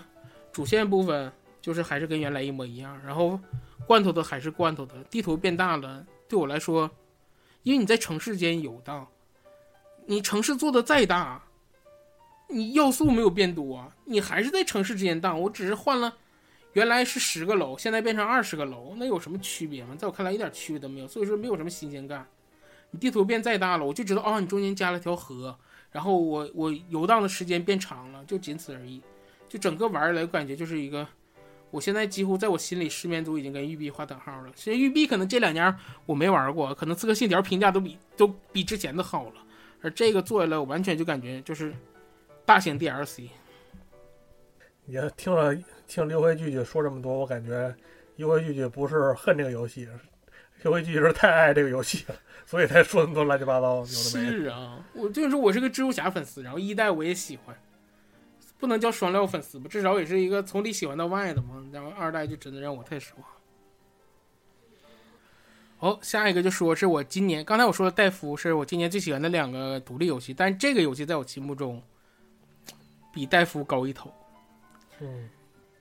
[0.52, 3.40] 主线部分就是还是跟原来一模一样，然后
[3.86, 6.90] 罐头的还是罐头的，地图变大了，对我来说，
[7.62, 9.08] 因为你在城市间游荡。
[10.08, 11.42] 你城市做的再大，
[12.48, 15.40] 你要素没有变多，你还是在城市之间荡。
[15.40, 16.16] 我只是换了，
[16.74, 19.96] 原来是十个楼，现在变成二十个楼，那有什么区别吗？
[19.98, 22.24] 在我看来一点区别都没有，所以说没有什么新鲜感。
[22.92, 25.58] 你地图变再大了，我就知道哦，你中间加了条河，
[25.90, 29.02] 然后我我游荡的时间变长了，就仅此而已。
[29.48, 31.04] 就整个玩儿来，感觉就是一个，
[31.72, 34.52] 我现在几乎在我心里，失眠族已经跟育碧划等号了。
[34.54, 39.42] 其实育碧可能这两年我没玩过，可能刺客信条评价都比都比之前的好了。
[39.82, 41.73] 而这个做下来，我完全就感觉就是
[42.44, 43.28] 大型 DLC。
[44.86, 47.74] 也听了听刘辉拒绝说这么多，我感觉
[48.16, 49.89] 刘辉拒绝不是恨这个游戏，
[50.62, 53.86] 刘辉拒绝是太爱这个游戏了，所以才说那么多乱七八糟的。
[53.86, 57.57] 是啊，我就是说我是个蜘蛛侠粉丝，然后一代我也喜欢，
[58.59, 61.65] 不能叫双料粉丝吧，至少也是一个从里喜欢到外的嘛。
[61.73, 63.24] 然后二代就真的让我太失望。
[65.78, 71.82] 好，下一个就说是我今年刚才我说的戴夫是我今年最喜欢的两个独立游戏，但这个游戏在我心目中
[73.12, 74.11] 比戴夫高一头。
[75.01, 75.28] 嗯，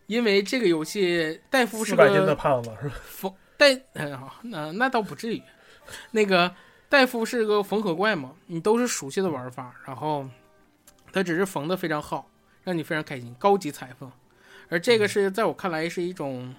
[0.07, 2.95] 因为这个游戏戴夫是个四百斤的胖子是吧？
[3.05, 5.41] 缝戴，哎好，那那倒不至于。
[6.11, 6.53] 那个
[6.89, 10.27] 戴夫是个缝合怪嘛，你都是熟悉的玩法，然后
[11.13, 12.29] 他只是缝的非常好，
[12.65, 14.11] 让你非常开心，高级裁缝。
[14.67, 16.53] 而这个是在我看来是一种。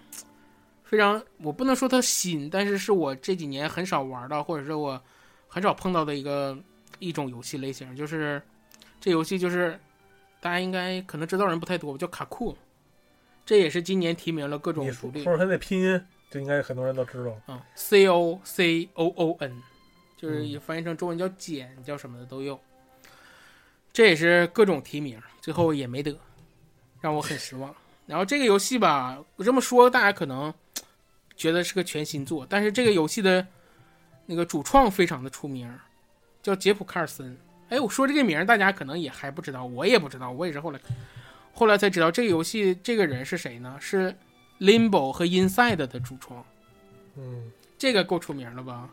[0.87, 5.03] 非常，我不能说它新，但是是我这几年很少玩到，或者是我
[5.49, 6.57] 很少碰到的一个
[7.01, 8.41] 一种游戏类型，就是
[9.01, 9.79] 这游戏就是
[10.41, 12.57] 大家应该可能知道人不太多，叫卡库，
[13.45, 15.25] 这也是今年提名了各种福利。
[15.25, 16.01] 说说它的拼音，
[16.31, 19.61] 就应该很多人都知道嗯，C O C O O N，
[20.17, 22.61] 就是也翻译成中文叫简，叫什么的都有。
[23.93, 26.17] 这也是各种提名，最后也没得，
[27.01, 27.75] 让我很失望。
[28.07, 30.53] 然后这个游戏吧，我这么说大家可能。
[31.39, 33.47] 觉得是个全新作，但是这个游戏的
[34.25, 35.71] 那个主创非常的出名，
[36.43, 37.37] 叫杰普卡尔森。
[37.69, 40.81] 哎，我说这个名大家可能也还不知道，我也不知道，我也是后来
[41.53, 43.77] 后来才知道这个游戏这个人是谁呢？
[43.79, 44.17] 是
[44.61, 46.43] Limbo 和 Inside 的主创。
[47.17, 48.89] 嗯，这个够出名了吧？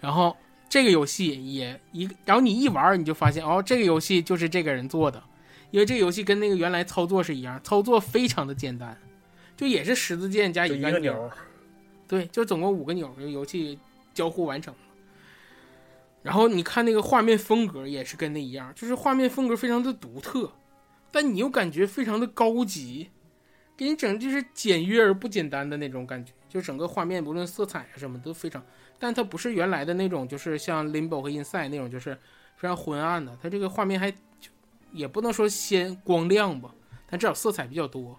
[0.00, 0.34] 然后
[0.66, 5.22] 这个游戏也一，然后你一玩你就发现哦，这个游戏就是这个人做的，
[5.70, 8.96] 因为这个游戏跟那个原来操作是一样，操作非常的简单。
[9.56, 11.30] 就也是十字键加一个钮，
[12.06, 13.76] 对，就总共五个钮，就游戏
[14.14, 14.72] 交互完成
[16.22, 20.52] 然后你看那个画面风格也是跟那一样，就是画面风格非常的独特，
[21.10, 23.10] 但你又感觉非常的高级，
[23.76, 26.32] 给你整就是简约而不简单的那种感觉。
[26.48, 28.64] 就整个画面不论色彩啊什么都非常，
[28.98, 32.16] 但它不是原来的那种，就是像 Limbo 和 Inside 那种，就是
[32.56, 33.36] 非常昏暗的。
[33.42, 34.12] 它这个画面还
[34.92, 36.74] 也不能说鲜光亮吧，
[37.06, 38.18] 但至少色彩比较多。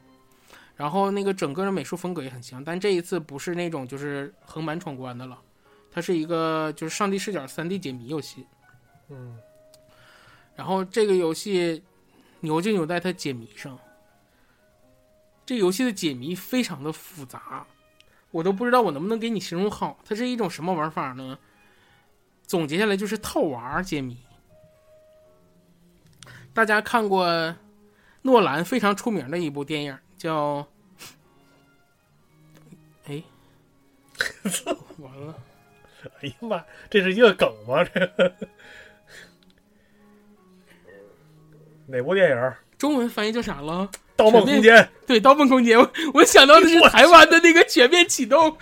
[0.75, 5.37] 然后那个整个的美术风格也很强，但这一次不是那种就是横版闯关的了，
[5.91, 8.45] 它是一个就是上帝视角三 D 解谜游戏。
[9.09, 9.37] 嗯，
[10.55, 11.83] 然后这个游戏
[12.39, 13.77] 牛就牛在它解谜上，
[15.45, 17.67] 这游戏的解谜非常的复杂，
[18.31, 21.37] 我都不知道我能不能给你形容好，它是一种什么玩法呢？
[22.43, 24.17] 总结下来就是套娃解谜。
[26.53, 27.55] 大家看过
[28.23, 29.97] 诺兰非常出名的一部电影。
[30.17, 30.67] 叫，
[33.07, 33.23] 哎，
[34.99, 35.35] 完了！
[36.21, 37.83] 哎呀妈，这是一个梗吗？
[37.85, 37.99] 这
[41.87, 42.53] 哪部电影？
[42.77, 43.89] 中文翻译叫啥了？
[44.17, 48.57] 盗梦空间，对《盗梦空间》，我我想到的是台湾的那个全面启动。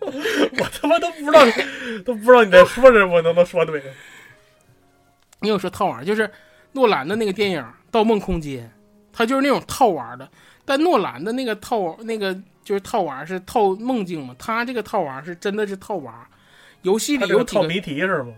[0.00, 1.44] 我他妈都不知道，
[2.04, 3.82] 都不知道你在说什么，能不能说对？
[5.46, 6.28] 你有说套娃，就是
[6.72, 7.60] 诺兰的那个电影
[7.92, 8.66] 《盗梦空间》，
[9.12, 10.28] 它就是那种套娃的。
[10.64, 16.28] 但诺兰的那个套那个就是套娃是套梦境嘛，他这个套娃是真的是套娃。
[16.82, 18.34] 游戏里有套谜题是吗？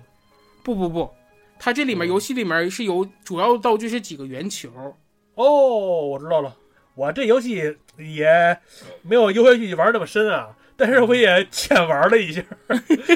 [0.63, 1.11] 不不不，
[1.59, 4.71] 它这里面游戏里面是有主要道具是几个圆球。
[5.35, 6.55] 哦，我知道了，
[6.95, 8.59] 我这游戏也
[9.01, 10.51] 没有游戏玩那么深啊。
[10.79, 12.41] 但是我也浅玩了一下，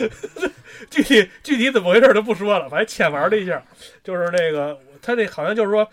[0.90, 3.62] 具体具体怎么回事就不说了，反正浅玩了一下，
[4.02, 5.88] 就是那个他那好像就是说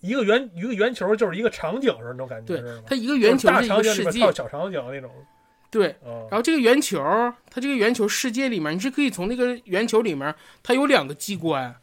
[0.00, 5.10] 一个圆一个圆球就是一个场景是那种感觉，对，它一个圆球大场景里面套小场景那种，
[5.70, 6.98] 对，然后这个圆球
[7.50, 11.76] 它这个圆球世界里面你是可以从那个圆球里面它有两个机关，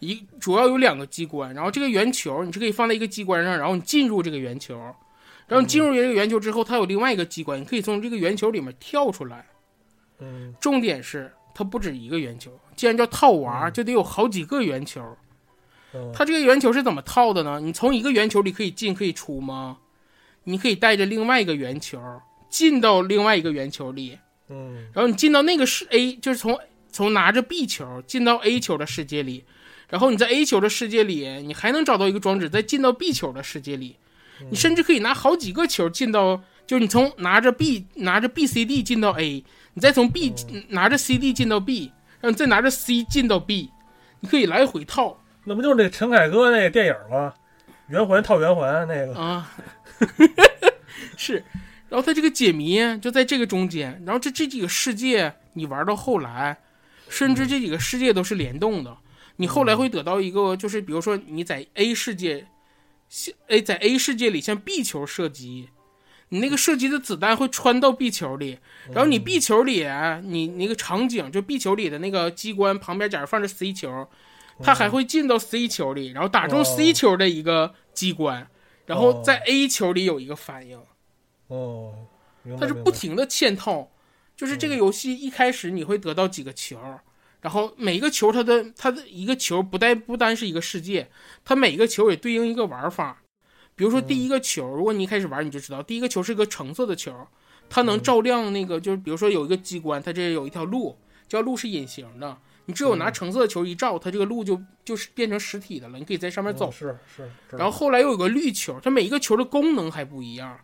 [0.00, 4.92] 一主要有两个机关，然后这个圆球你是可以放在一个机关上，然后你进入这个圆球。
[5.50, 9.44] 然后进入这个圆球之后，它有另外一个机关，你可以从这个圆球里面跳出来。
[10.20, 15.02] 嗯，重点是它不止一个圆球，既然叫套娃，就得有好几个圆球。
[16.14, 17.58] 它这个圆球是怎么套的呢？
[17.58, 19.78] 你从一个圆球里可以进可以出吗？
[20.44, 22.00] 你可以带着另外一个圆球
[22.48, 24.16] 进到另外一个圆球里。
[24.48, 26.56] 嗯，然后你进到那个是 A，就是从
[26.92, 29.44] 从拿着 B 球进到 A 球的世界里，
[29.88, 33.96] 然后你在 A 球的世界里，你还能找到一个装置，再进到 B 球的世界里。
[34.48, 39.44] 你甚至可以拿好几个球进到，就是你从拿着 B 拿着 B C D 进到 A，
[39.74, 40.32] 你再从 B
[40.68, 43.70] 拿着 C D 进到 B，然后你再拿着 C 进到 B，
[44.20, 45.22] 你可以来回套。
[45.44, 47.34] 那不就是那陈凯歌那个电影吗？
[47.88, 49.50] 圆环套圆环那个啊，
[51.16, 51.44] 是。
[51.88, 56.56] 然后它这个解谜就在这个中间，然后这这几个世界你玩到后来，
[57.08, 58.96] 甚至这几个世界都是联动的。
[59.36, 62.46] 你后来会得到一个，就是比如说你在 A 世界。
[63.48, 65.68] A 在 A 世界里向 B 球射击，
[66.28, 68.58] 你那个射击的子弹会穿到 B 球里，
[68.92, 69.84] 然后你 B 球里
[70.22, 74.08] 你那个场景就 B 球里的那个机关旁边，假如放着 C 球，
[74.62, 78.48] 它还会进到 C 球里，然后打中 C 球的一个机关，
[78.86, 80.80] 然后在 A 球里有一个反应。
[81.48, 82.06] 哦，
[82.60, 83.90] 它是不停的嵌套，
[84.36, 86.78] 就是这个游戏一开始你会得到几个球。
[87.40, 91.08] 然后每一个球，它的它的一个球不单不单是一个世界，
[91.44, 93.22] 它每一个球也对应一个玩法。
[93.74, 97.14] 比如说第一个球，如果你一开始玩，你就知道第一个球是个橙色的球，
[97.70, 102.36] 它能照亮那个，就是比如说有一个机关，它这有一条路，叫路是隐形的，
[102.66, 106.70] 你只有拿橙色的球一照，它这个路就就是变成实体的了，你可以在上面走。
[106.70, 107.30] 是是。
[107.52, 110.58] 然后后来又有个绿球，它每一个球的功能还不一样。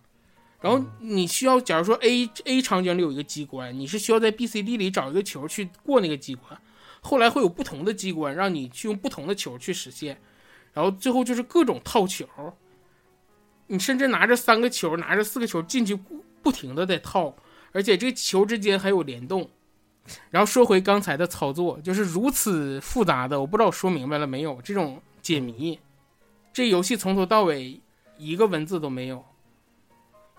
[0.60, 6.60] 然后你需要，假如说 A A 场景里有一个机关，你是需要在 B C D 里找一个球去过那个机关。
[7.06, 10.20] 后来会有不同的机关，让你去用不同的球去实现，
[10.72, 12.26] 然后最后就是各种套球，
[13.68, 15.96] 你甚至拿着三个球，拿着四个球进去，
[16.42, 17.36] 不停的在套，
[17.70, 19.48] 而且这球之间还有联动。
[20.30, 24.60] 然后说回刚才的操作，就是如此复杂的，我不知道我说明白了没有？
[24.62, 25.78] 这种解谜，
[26.52, 27.80] 这游戏从头到尾
[28.18, 29.24] 一个文字都没有，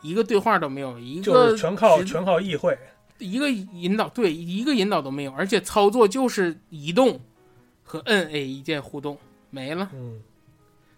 [0.01, 2.77] 一个对话都没有，一个全靠全靠意会。
[3.19, 7.19] 一个引导对一个引导都没有，而且操作就是移动
[7.83, 9.17] 和摁 A 一键互动
[9.49, 10.21] 没了，嗯，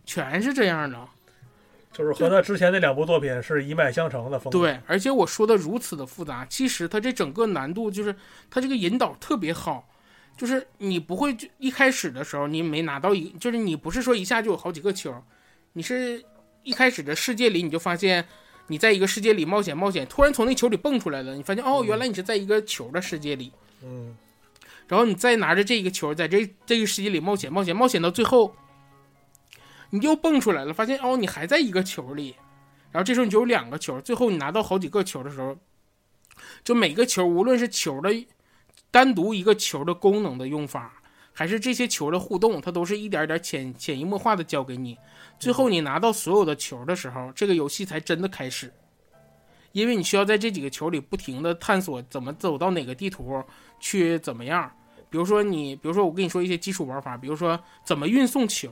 [0.05, 1.07] 全是这样的，
[1.93, 4.59] 就是和他之前那两部作品是一脉相承的风格。
[4.59, 8.15] 对，而且我说的如此的复杂，其实它这整个难度就是
[8.49, 9.87] 它这个引导特别好，
[10.37, 15.13] 就是你不会就一开始的时候你没拿到一，就是你不是说一下就有好几个球，
[15.73, 16.23] 你是
[16.63, 18.25] 一开始的世界里你就发现。
[18.69, 23.51] 你在一个世界里冒险冒险，突然从那球里蹦出来了，你发现哦，原来你是在一个球的世界里。
[23.83, 24.15] 嗯，
[24.87, 28.55] 然后你再拿着这个球在这这个世界里冒险冒险冒险到最后，
[29.89, 32.35] 你又蹦出来了，发现哦，你还在一个球里。
[32.91, 35.57] 然后这时候你就有两个球，最后你拿到好几个球的时候，
[36.63, 38.27] 就每个球无论是球的
[38.91, 40.98] 单独一个球的功能的用法。
[41.39, 44.97] 还是这些球的互动，它都是一点点潜潜移默化的教给你。
[45.39, 48.69] 最后你拿到所有的球的时候，这个游戏才真的开始。
[49.71, 53.41] 因为你需要在这几个球里不停的探索怎么走到哪个地图
[53.79, 54.69] 去怎么样。
[55.09, 58.69] 比如说你，比如说我跟你说一些基础玩法，比如说怎么运送球。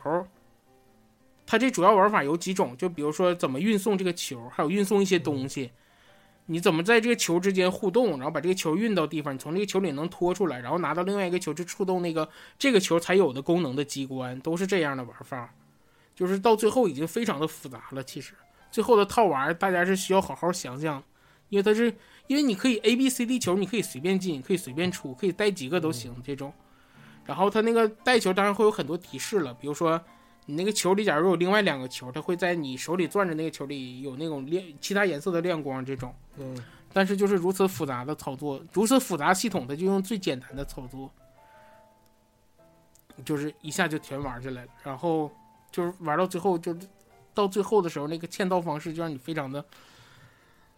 [1.46, 5.72] 它这主要玩法有几种，就比如说怎么运送这个球，还有运送一些东西。
[6.48, 15.54] 你怎么在这个球之间互动，然后把这个球运到地方，你从这个球里能拖出来，然后拿到另外一个球去触动那个这个球才有的功能的机关，都是这样的玩法。
[16.16, 18.04] 就是到最后已经非常的复杂了。
[18.04, 18.34] 其实
[18.72, 21.04] 最后的套娃大家是需要好好想想，
[21.50, 21.94] 因为它是
[22.26, 26.52] 因为你可以 A B C D 球，你可以随便进，可以随便出，可以带几个都行这种。
[27.26, 30.02] 然后它那个带球当然会有很多提示了，比如说
[30.50, 36.16] 你那个球里假如有另外两个球，它会在你手里攥着那个球里有那种亮其他颜色的亮光这种。
[36.38, 36.58] 嗯，
[36.94, 41.12] 但是就是如此复杂的操作，如此复杂系统，它就用最简单的操作，
[43.26, 44.72] 就是一下就全玩起来了。
[44.84, 45.30] 然后
[45.70, 46.74] 就是玩到最后，就
[47.34, 49.64] 到最后的时候，那个嵌套方式就让你非常的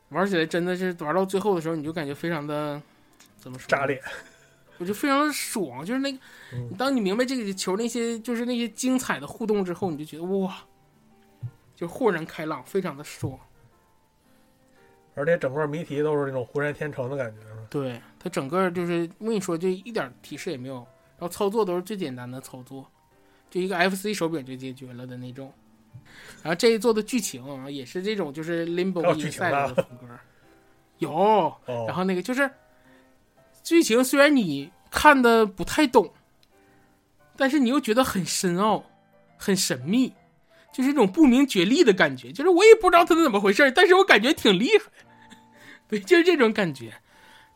[0.10, 2.82] 玩起来，真的是玩到最后的时候，你就感觉非常的
[3.38, 3.68] 怎么说？
[3.68, 4.02] 炸裂。
[4.80, 6.18] 我就非常的爽，就是那个，
[6.54, 10.58] 嗯当你明白这个球那些就是那些精彩的互动之后，你就觉得哇，
[11.76, 13.38] 就豁然开朗，非常的爽。
[15.16, 22.90] 而且整个谜题都是那种浑然天成的感觉，对它整个就是我跟你说，就一点提示也没有，然后操作都是最简单的操作，
[23.50, 25.52] 就一个 FC 手柄就解决了的那种。
[26.42, 30.20] 然后这一座的剧情啊，也是这种就是 Limbo 还有剧情 Inside 啊的风格，
[31.00, 32.50] 有，哦，然后那个就是
[33.70, 36.12] 剧情虽然你看的不太懂，
[37.38, 38.84] 但是你又觉得很深奥、
[39.38, 40.12] 很神秘，
[40.74, 42.32] 就是一种不明觉厉的感觉。
[42.32, 44.86] 就是我也不知道它是怎么回事，但是我感觉挺厉害。
[45.88, 46.92] 对，就是这种感觉。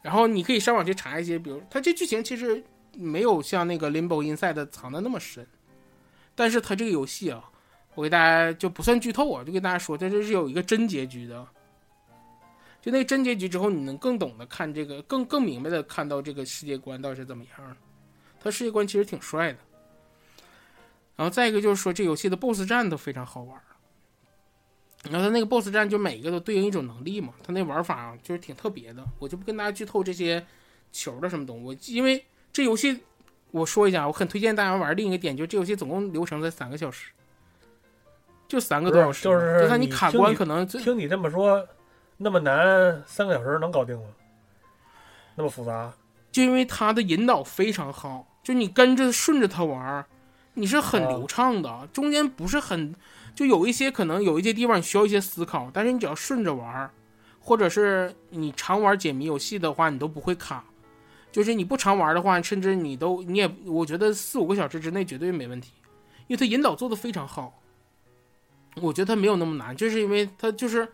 [0.03, 2.63] 然后你可以上网去查一些，比如它这剧情其实
[2.95, 5.47] 没有像那个 Limbo Inside 藏的那么深，
[6.35, 7.43] 但是它这个游戏啊，
[7.95, 11.43] 我给大家就不算剧透啊，就跟大家说，它这是有一个真结局的。
[12.83, 17.77] 就那个真结局之后，你能更懂得看这个，更更明白的看到这个世界观到底是怎么样的。
[18.41, 19.59] 它世界观其实挺帅的。
[21.15, 23.57] 然后再一个就是说，这游戏的 BOSS 战都非常好玩。
[25.09, 29.01] 然后他那个 BOSS 战就每一个都对应一种能力嘛，他那玩法啊就是挺特别的。
[29.17, 30.45] 我就不跟大家剧透这些
[30.91, 32.99] 球的什么东西，我因为这游戏
[33.51, 34.93] 我说一下，我很推荐大家玩。
[34.93, 37.11] 另一个点就是这游戏总共流程才三个小时，
[38.47, 41.65] 就三个多小时，就是就算你你卡关可能最听你这么说，
[42.17, 44.05] 那么难，三个小时能搞定吗？
[45.35, 45.93] 那么复杂，
[46.31, 50.05] 就因为它的引导非常好，就你跟着顺着它玩儿，
[50.53, 52.93] 你是很流畅的，中间不是很，
[53.33, 56.91] 就有一些可能有一些地方你需要一些思考，但是你只要顺着玩儿，
[57.39, 60.63] 或者是你常玩解谜游戏的话，你都不会卡。
[61.31, 65.71] 就是你不常玩的话，甚至你都你也，我觉得四五个小时之内绝对没问题，
[66.27, 67.59] 因为它引导做的非常好。
[68.75, 70.87] 我觉得它没有那么难，就是因为它就是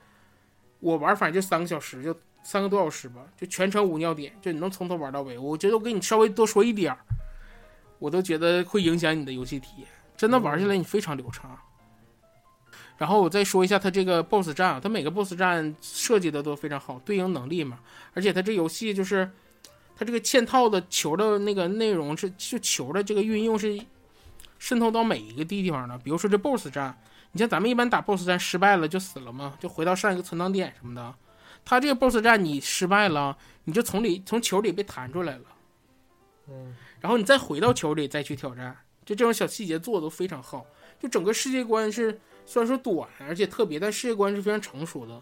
[0.79, 5.37] 我玩反正就三个小时，就三个多小时吧，就全程无尿点，就你能从头玩到尾。
[5.37, 6.95] 我觉得我给你稍微多说一点，
[7.99, 9.87] 我都觉得会影响你的游戏体验。
[10.15, 11.57] 真的玩下来你非常流畅。
[12.97, 17.79] 然后我再说一下它这个 BOSS 战，它每个 BOSS 战设计的都非常好，对应能力嘛，
[18.13, 19.31] 而且它这游戏就是
[19.95, 23.79] 它这个嵌套的球的那个内容是，就球的这个运用是
[24.57, 25.97] 渗透到每一个地方的。
[25.99, 26.97] 比如说这 BOSS 战，
[27.31, 31.15] 你像咱们一般打 BOSS 战失败了就死了嘛，就回到上一个存档点什么的。
[31.63, 35.45] 他这个 BOSS 战你失败了，你就从里从球里被弹出来了，
[36.47, 38.75] 嗯，然后你再回到球里再去挑战，
[39.05, 40.65] 就这种小细节做的都非常好。
[40.99, 45.21] 就整个世界观是虽然说短，而且特别，但世界观是非常成熟的。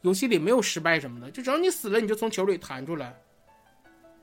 [0.00, 3.14] 游戏里没有失败什么的，就只要你死了，你就从球里弹出来，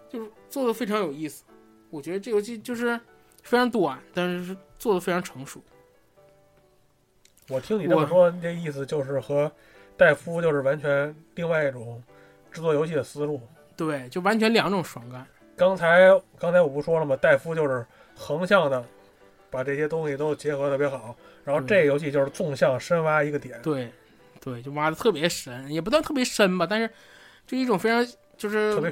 [0.10, 1.44] 就是做的非常有意思。
[1.90, 3.00] 我觉得这游戏就是
[3.44, 5.64] 非常短，但是做的非常成熟。
[7.50, 9.52] 我听你这么我说，这意思就是和
[9.96, 12.02] 戴夫就是完全另外一种
[12.52, 13.42] 制作游戏的思路。
[13.78, 15.26] 对，就完全两种爽感。
[15.56, 16.10] 刚才
[16.40, 17.16] 刚才我不说了吗？
[17.16, 17.86] 戴夫就是
[18.16, 18.84] 横向的
[19.50, 23.62] 把这些东西都结合特别好，然后这个游戏就是纵向深挖一个点。
[23.62, 23.92] 对，
[24.42, 26.90] 对，就挖的特别深，也不算特别深吧，但是
[27.46, 28.06] 就一种非常
[28.38, 28.92] 就是特别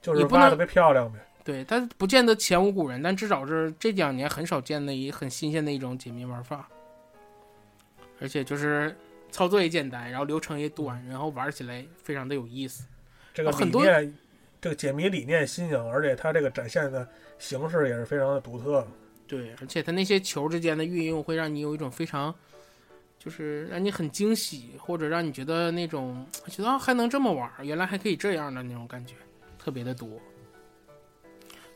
[0.00, 1.18] 就是也不能挖得特别漂亮呗。
[1.44, 6.68] 对，它不见得前无古人，但至少是这两年很少见的一很新鲜的一种解谜玩法，
[8.22, 8.96] 而且就是
[9.30, 12.84] 操作也简单，然后流程也短，然后玩起来非常的有意思。
[13.34, 13.84] 这个很多，
[14.60, 17.08] 这个解谜理念新颖，而且它这个展现的
[17.38, 18.86] 形式也是非常的独特。
[19.26, 22.32] 对，而且它那些球之间的运用会让你有一种非常，
[23.18, 29.14] 就是让你很惊喜，或者让你觉得那种觉得啊还能这么玩，原来还可以这样的那种感觉，
[29.58, 30.08] 特别的多。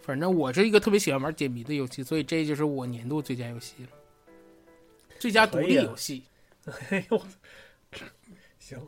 [0.02, 3.88] 反正我是一个特别喜欢玩解谜的游戏，所以这就是我年度最佳游戏了，
[5.18, 6.22] 最佳独立游戏。
[6.90, 7.22] 哎呦，
[8.58, 8.78] 行，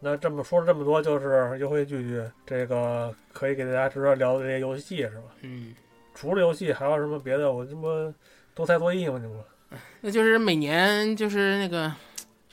[0.00, 5.34] 那这么说了这么多，就是优惠句句这个可以给大家值得聊的这些游戏是吧？
[5.42, 5.74] 嗯，
[6.14, 7.52] 除了游戏还有什么别的？
[7.52, 8.12] 我这不
[8.54, 9.18] 多才多艺吗？
[9.18, 9.44] 你不？
[10.00, 11.92] 那就是每年就是那个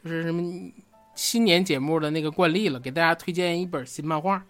[0.03, 0.43] 就是什么
[1.15, 4.45] 新年节目的那个惯例了，给大家推荐一本新漫画。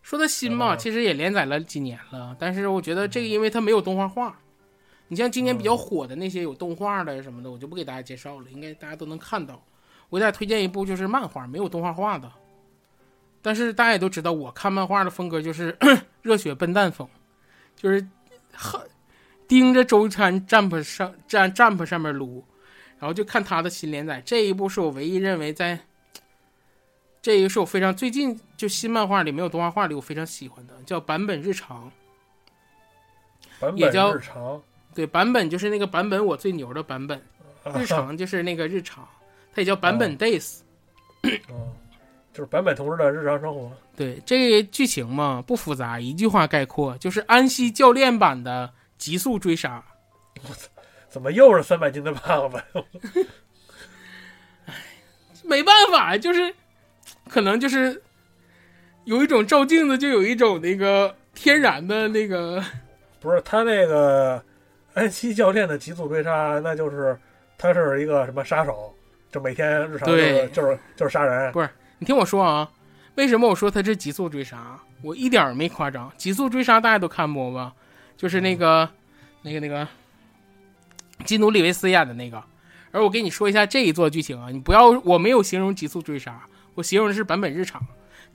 [0.00, 4.40] 说它新嘛，哦其实也连载了几年了，但是我觉得这个因为它没有动画化，
[5.08, 9.62] 你像今年比较火的那些有动画的什么的，我就不给大家介绍了，应该大家都能看到。
[10.10, 12.30] 我给大家推荐一部就是漫画，没有动画化的，
[13.42, 15.76] 但是大家也都知道，我看漫画的风格就是
[16.22, 17.08] 热血笨蛋风，
[17.76, 18.06] 就是
[18.52, 18.80] 很
[19.46, 22.44] 盯着周刊 Jump 上站 Jump 上面撸，
[22.98, 24.22] 然后就看他的新连载。
[24.24, 25.78] 这一部是我唯一认为在，
[27.22, 31.90] 这一个是我非常最近就新漫画里没有动画画里我非常喜欢的，叫版本日常。
[33.60, 34.62] 版本也叫日常，
[34.98, 37.22] 对，版本就是那个版本我最牛的版本，
[37.76, 39.08] 日常就是那个日常，
[39.54, 40.58] 它也叫版本 Days。
[41.22, 41.40] 嗯，
[42.32, 43.70] 就是版本同志的日常生活。
[43.94, 49.84] 对，这个剧情嘛不复杂，一句话概括就是安西教练版的极速追杀。
[50.42, 50.68] 我操
[51.08, 52.60] 怎么又是三百斤的胖子？
[55.44, 56.52] 没办法，就是
[57.28, 58.02] 可能就是
[59.04, 62.60] 有一种照镜子，就有一种那个天然的那个，
[63.20, 64.44] 不是他那个
[64.98, 67.16] 安西教练的极速追杀，那就是
[67.56, 68.92] 他是一个什么杀手，
[69.30, 71.52] 就每天日常就是对就是就是杀人。
[71.98, 72.68] 你听我说啊，
[73.14, 74.76] 为什么我说他是极速追杀？
[75.02, 77.72] 我一点儿没夸张，极速追杀大家都看过吧？
[78.16, 78.88] 就是那个、
[79.42, 79.86] 那个、那个
[81.24, 82.42] 基努里维斯演的那个。
[82.90, 86.42] 而我给你说一下这一座剧情啊，你不要，我没有形容极速追杀，
[86.74, 87.80] 我形容的是版本日常，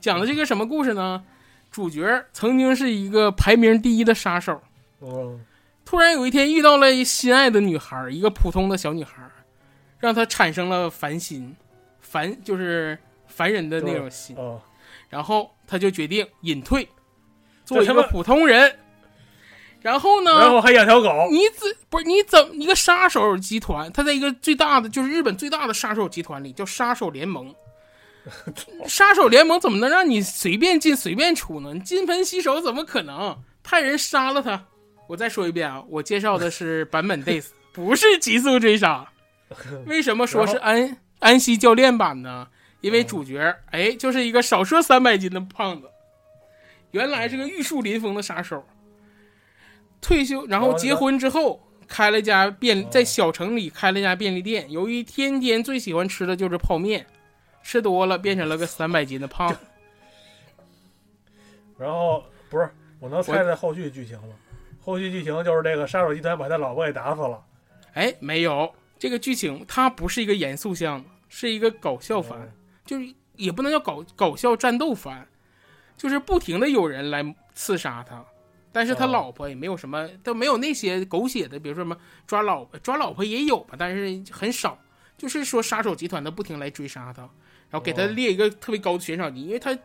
[0.00, 1.22] 讲的这个什么故事呢？
[1.70, 4.62] 主角曾经是一个排名第一的杀手，
[5.00, 5.44] 嗯，
[5.94, 9.22] 突然有一天遇到了心爱的女孩，一个普通的小女孩，
[10.00, 11.54] 让他产生了烦心，
[12.00, 12.98] 烦就是
[13.28, 14.34] 烦人的那种心。
[14.34, 14.60] 哦，
[15.08, 16.88] 然后他就决定隐退，
[17.64, 18.76] 做一个普通人。
[19.82, 20.32] 然后呢？
[20.40, 21.28] 然后还养条狗。
[21.30, 23.92] 你怎不是你怎么一个杀手集团？
[23.92, 27.54] 他在一个最大的就是日本最大的杀手集团里叫杀手联盟。
[28.88, 31.72] 杀手联盟怎么能让你随便进随便出呢？
[31.72, 33.38] 你金盆洗手怎么可能？
[33.62, 34.64] 派人杀了他。
[35.06, 39.08] 我再说一遍啊，我介绍的是 版本 days，不是极速追杀。
[39.86, 42.48] 为什么说是安安西教练版呢？
[42.80, 45.88] 因为主角哎就是一个少说三百斤的胖子，
[46.90, 48.64] 原来是个玉树临风的杀手，
[50.00, 57.06] 退休然后结婚之后开了家便在小城里开了家便利店，由于天天最喜欢吃的就是泡面，
[57.62, 59.58] 吃多了变成了个三百斤的胖子。
[61.78, 62.70] 然后不是，
[63.00, 64.34] 我能猜猜后续剧情吗？
[64.84, 67.42] 后续剧情就是这个杀手集团把他老婆给打死了。
[67.94, 72.52] 哎，没有这个剧情，它不是一个严肃向的，是一个搞笑番，嗯
[72.84, 75.26] 就是也不能叫搞搞笑战斗番，
[75.96, 78.22] 就是不停的有人来刺杀他，
[78.70, 81.96] 但是他哦老婆也没有什么，都没有那些狗血的，比如说什么
[82.26, 84.78] 抓老，抓老婆也有吧，但是很少。
[85.16, 87.22] 就是说杀手集团的不停来追杀他，
[87.70, 89.78] 然后给他哦列一个特别高的悬赏金，因为他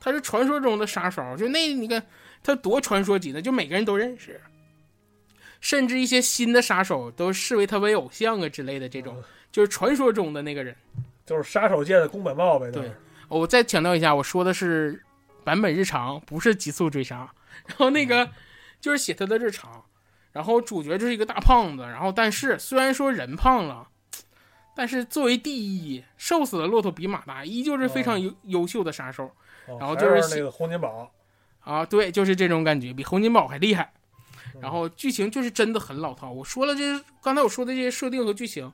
[0.00, 2.02] 他是传说中的杀手，就那你看
[2.42, 4.40] 他多传说级的，就每个人都认识。
[5.60, 9.22] 甚至一些新的杀手都视为他为偶像啊之类的，这种
[9.52, 10.74] 就是传说中的那个人。
[11.26, 12.70] 就是杀手界的宫本茂呗。
[12.70, 12.90] 对
[13.28, 15.04] 我再强调一下，我说的是
[15.44, 17.30] 版本日常，不是极速追杀。
[17.66, 18.28] 然后那个
[18.80, 19.84] 就是写他的日常，
[20.32, 23.86] 然后主角就是一个大胖子，然后但是虽然说人胖了，
[24.74, 29.30] 但是作为第一，瘦死的骆驼比马大，依旧是非常优优秀的杀手
[29.66, 31.12] 哦然后就是还那个洪金宝。
[31.60, 31.84] 啊。
[31.84, 33.92] 对，就是这种感觉，比洪金宝还厉害。
[34.54, 36.30] 嗯然后剧情就是真的很老套。
[36.30, 38.70] 我说了这些，刚才我说的这些设定和剧情，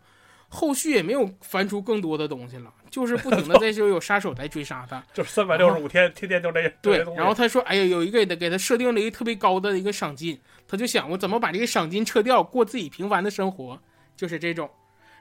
[0.49, 5.05] 后续也没有翻出更多的东西了，就是不停的 在就有杀手来追杀他。
[5.13, 6.99] 就是三百六十五天，天天就这这对。
[7.15, 13.81] 然后他说，哎呀，有一个给给他设定了一个特别高的一个赏金，他就想我怎么把这个赏金撤掉，过自己平凡的生活，
[14.17, 14.69] 就是这种。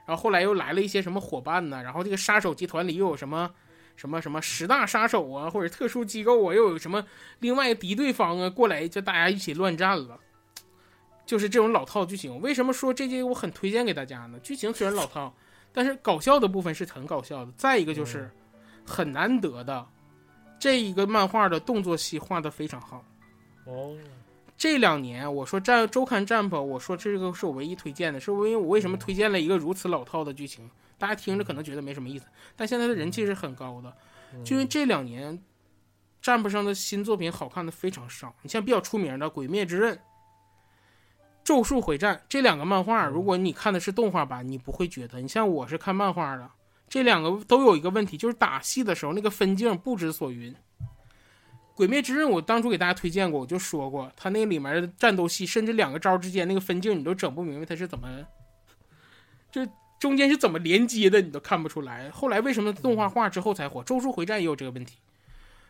[0.06, 1.82] 然后后来又来了一些什么伙伴呢？
[1.84, 3.50] 然后这个杀手集团里又有什么
[3.96, 7.04] 什么什么十大杀手啊，或者特殊机构啊，又有什么
[7.40, 10.20] 另外敌对方啊过来，就大家一起乱战了。
[11.24, 12.40] 就是这种老套剧情。
[12.40, 14.38] 为什么说这些我很推荐给大家呢？
[14.44, 15.34] 剧情虽然老套，
[15.72, 17.50] 但是搞笑的部分是很搞笑的。
[17.56, 18.30] 再一个就是
[18.84, 19.84] 很难得的，
[20.60, 23.04] 这一个漫画的动作戏画的非常好。
[23.64, 23.96] 哦，
[24.56, 30.70] 这两年我说战周刊 Jump，我说这个是我唯一推荐的，是因为我为什么推荐了一个如此老套的剧情？
[30.98, 33.96] 大家听着可能觉得没什么意思，但现在的人气是很高的，
[34.32, 35.42] 嗯就因为这两年
[36.22, 38.34] Jump 上的新作品好看的非常少。
[38.42, 39.94] 你像比较出名的《鬼灭之刃》
[41.44, 45.20] 《咒术回战》这两个漫画，嗯如果你看的是动画版，你不会觉得。
[45.20, 46.50] 你像我是看漫画的，
[46.88, 50.52] 这两个都有一个问题，就是打戏的时候那个分镜不知所云。
[51.76, 58.26] 《鬼灭之刃》我当初给大家推荐过，我就说过，它那里面的战斗戏，甚至两个招之间那个分镜，你都整不明白它是怎么，
[59.52, 59.62] 就
[59.98, 62.10] 中间是怎么连接的，你都看不出来。
[62.10, 63.80] 后来为什么动画化之后才火？
[63.84, 64.96] 《咒术回战》也有这个问题，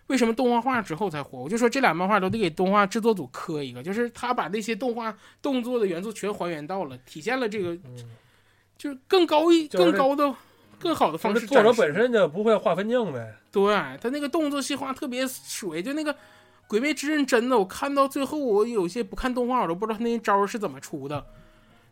[0.09, 1.39] 为什么动画化之后才火？
[1.39, 7.97] 我就说这俩漫画都得给动画制作组磕一个，就是他把那些动画动作的元素全还原到了，体现了这个嗯
[8.77, 10.35] 就是更高一、就是更高的、
[10.79, 13.37] 更好的方式作者本身就不会画分镜呗。
[13.51, 16.15] 对他那个动作细化特别水，就那个
[16.67, 21.25] 鬼灭之刃》真的，我看到最后，我有些不看动画，我都不知道他那招是怎么出的。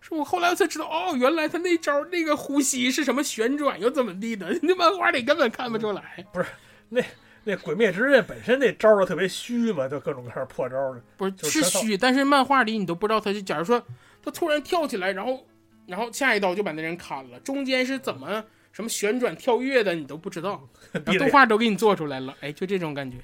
[0.07, 6.27] 是我后来我才知道，哦，原来他那招那个呼吸是什么旋转又怎么地的，那漫画里根本看不出来。
[6.31, 6.47] 不是
[6.91, 7.03] 那
[7.45, 11.03] 那鬼灭之刃本身那招儿特别虚嘛，就各种各样破招儿的。
[11.17, 13.83] 不是是虚，但是漫画里你都不知道他是，假如说
[14.23, 15.47] 他突然跳起来，然后
[15.87, 20.69] 然后下一刀就把那人砍了，中间是怎么什么旋转跳跃的，你都不知道，
[21.19, 23.19] 动画都给你做出来了，哎，就这种感觉。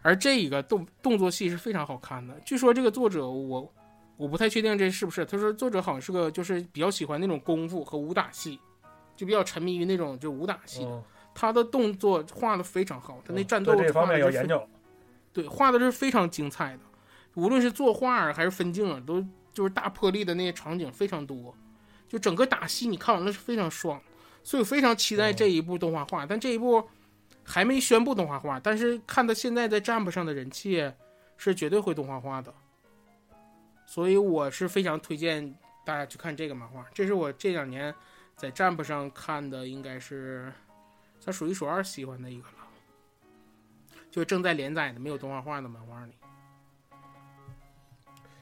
[0.00, 3.72] 而这一个动动作戏是非常好看的，据说这个作者我
[4.16, 8.58] 我不太确定这是不是，他说作者好像是个就是比较喜欢那种功夫和武打戏，
[9.16, 11.02] 就比较沉迷于那种就武打戏，嗯，
[11.34, 14.68] 他的动作画的非常好，他那嗯战斗对这方画面有研究。
[15.32, 16.80] 对，画的是非常精彩的，
[17.34, 21.54] 无论是作画啊还是分镜啊，都就是大魄力的那些场景非常多，
[22.06, 24.00] 就整个打戏你看完了是非常爽，
[24.44, 26.86] 所以我非常期待这一部动画化，但这一部
[27.42, 30.92] 还没宣布动画化，但是看到现在在 Jump 上的人气
[31.38, 32.52] 是绝对会动画化的，
[33.92, 35.54] 所以我是非常推荐
[35.84, 37.94] 大家去看这个漫画，这是我这两年
[38.34, 40.50] 在 Jump 上看的，应该是
[41.20, 42.54] 算数一数二喜欢的一个了。
[44.10, 46.14] 就正在连载的没有动画化的漫画里，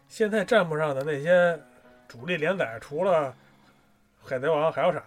[0.07, 1.61] 现在站不上的那些
[2.07, 3.35] 主力连载，除了
[4.23, 5.05] 海贼王还有啥？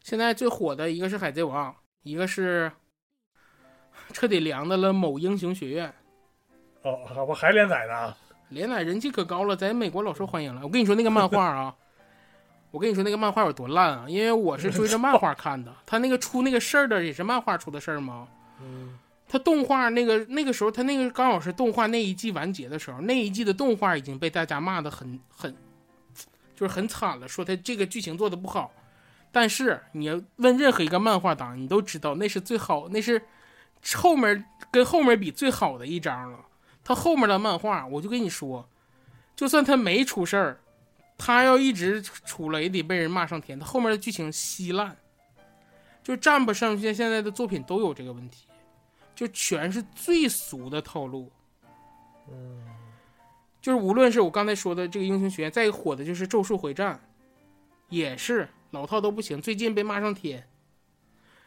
[0.00, 1.74] 现在最火的一个是海贼王，
[2.04, 2.70] 一个是
[4.12, 5.92] 彻底凉的了某英雄学院，
[6.82, 8.16] 哦，好吧，还连载呢啊。
[8.54, 10.62] 连载人气可高了，在美国老受欢迎了。
[10.62, 11.74] 我跟你说那个漫画啊，
[12.70, 18.26] 我跟你说那个漫画有多烂啊，因为我是追着漫画看的，他那个出那个事儿的也是漫画出的事儿吗？
[18.62, 18.98] 嗯，
[19.28, 25.54] 他动画那个那个时候，他那个刚好是动画那一季完结的时候，那一季的动画已经被大家骂的很很，
[26.54, 28.72] 就是很惨了，说他这个剧情做的不好。
[29.32, 33.20] 但是你要问任何一个漫画党，你都知道那是最好，那是
[33.96, 36.38] 后面跟后面比最好的一章了。
[36.84, 38.68] 他后面的漫画，我就跟你说，
[39.34, 40.60] 就算他没出事儿，
[41.16, 43.58] 他要一直出了也得被人骂上天。
[43.58, 44.96] 他后面的剧情稀烂，
[46.02, 48.46] 就站不上现现在的作品都有这个问题。
[49.14, 51.30] 就全是最俗的套路。
[52.28, 52.64] 嗯，
[53.62, 57.00] 就是无论是我刚才说的这个英雄学院，再火的就是咒术回战，
[57.88, 60.46] 也是老套都不行，最近被骂上天。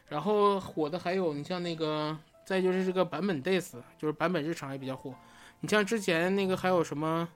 [0.08, 5.14] 然后火的还有你像那个，再就是这个版本 days，就是版本日常也比较火。
[5.60, 7.28] 你像之前那个还有什么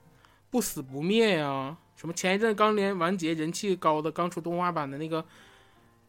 [0.51, 5.25] 不死不灭呀、什么前一阵刚连完结人气高的刚出动画版的那个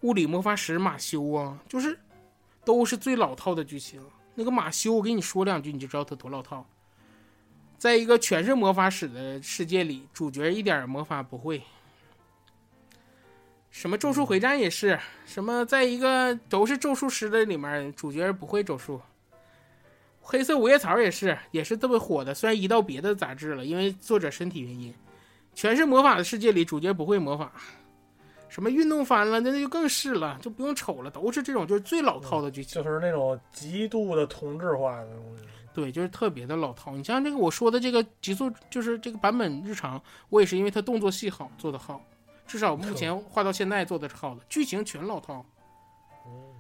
[0.02, 1.98] 物理魔法使马修啊，就是
[2.64, 4.03] 都是最老套的剧情。
[4.35, 6.65] 那个马修，我跟你说两句你就知道他多老套。
[7.77, 11.61] 在一个全是魔法使的世界里，主角一点魔法不会。
[13.69, 19.02] 什么咒术回战也是，什么在一个都是咒术师的里面，主角不会咒术。
[20.26, 24.91] 黑色五叶草也是，也是特别火的，虽然移到别的杂志了，因为作者身体原因。
[25.54, 27.52] 全是魔法的世界里，主角不会魔法。
[28.50, 32.82] 什么运动番了，那那就更是了，就不用瞅了，都是这种就是最老套的剧情。
[32.82, 35.44] 就是那种极度的同质化的东西。
[35.74, 36.95] 对，就是特别的老套。
[36.95, 42.04] 你像这个我说的这个极速，就是这个版本日常，我也是因为它动作戏好，做的好，
[42.48, 44.41] 至少目前画到现在做的是好的。
[44.50, 45.44] 剧情全老套，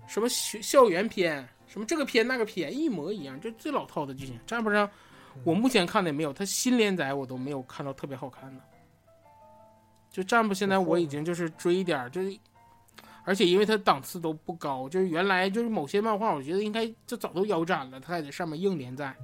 [0.07, 4.39] 什么学校园篇，什么这个片那个片，一模一样，就最老套的剧情。
[4.45, 4.87] 站不上，
[5.43, 8.61] 我目前看的也没有，它新连载我都没有看到特别好看的。
[10.11, 12.37] 就站不现在我已经就是追一点儿，就是。
[13.25, 19.15] 而且因为它档次都不高，就是原来就是某些漫画，我觉得应该就早都腰斩了，它还在上面硬连载。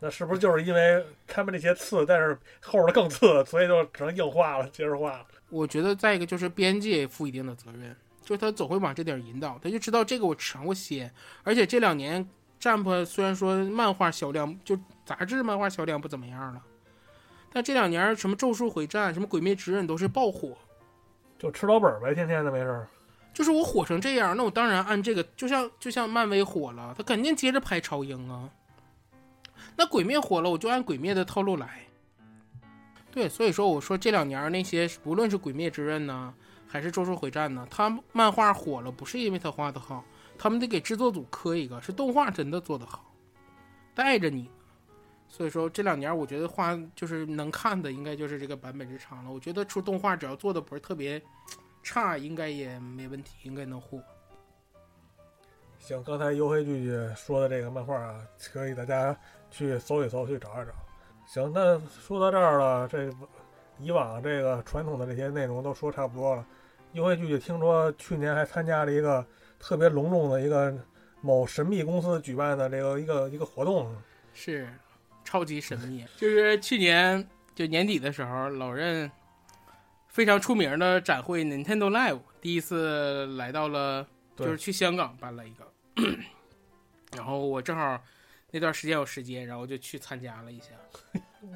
[0.00, 5.26] 那是不是就是因为他们那些次，但是后边的更次，所以就只能硬化了，接着画了？
[5.48, 11.12] 我觉得再一个就是编辑也负一定的责任，就是他总会往这点儿引导，他就知道这个我尝过鲜，
[11.42, 12.26] 而且这两年
[12.60, 16.62] Jump 虽然说漫画销量就杂志漫画销量不怎么样了，
[17.52, 20.56] 但这两年什么咒术回战、什么鬼灭之刃都是爆火，
[21.38, 22.88] 就吃老本儿呗，天天的没事儿。
[23.34, 28.48] 就是我火成这样，那我当然按这个，就像就像漫威火了，他肯定接着拍超英啊。
[29.74, 31.80] 那鬼灭火了，我就按鬼灭的套路来。
[33.10, 36.34] 对，所以说我说这两年那些无论是鬼灭之刃呢，
[36.72, 40.02] 还是咒术回战呢，他漫画火了，不是因为他画的好，
[40.38, 43.12] 他们得给制作组磕一个，是动画真的做得好，
[43.94, 44.50] 带着你。
[45.28, 49.30] 所以说这两年我觉得画就是能看的，应该就是这个版本日常了。
[49.30, 51.20] 我觉得出动画只要做的不是特别
[51.82, 54.02] 差，应该也没问题，应该能火。
[55.78, 59.14] 行，刚才优黑剧剧说的这个漫画啊，可以大家
[59.50, 60.72] 去搜一搜，去找一找。
[61.26, 63.12] 行，那说到这儿了，这
[63.78, 66.46] 以往这个传统的这些内容都说差不多了。
[66.92, 69.26] 优黑剧剧听说去年还参加了一个
[69.58, 70.74] 特别隆重的一个
[71.20, 73.94] 某神秘公司举办的这个一个一个活动，
[74.34, 74.68] 是
[75.24, 76.04] 超级神秘。
[76.18, 79.10] 就是去年就年底的时候，老任
[80.08, 84.06] 非常出名的展会 Nintendo Live 第一次来到了，
[84.36, 85.72] 就是去香港办了一个，
[87.16, 88.02] 然后我正好
[88.50, 90.72] 那段时间有时间，然后就去参加了一下。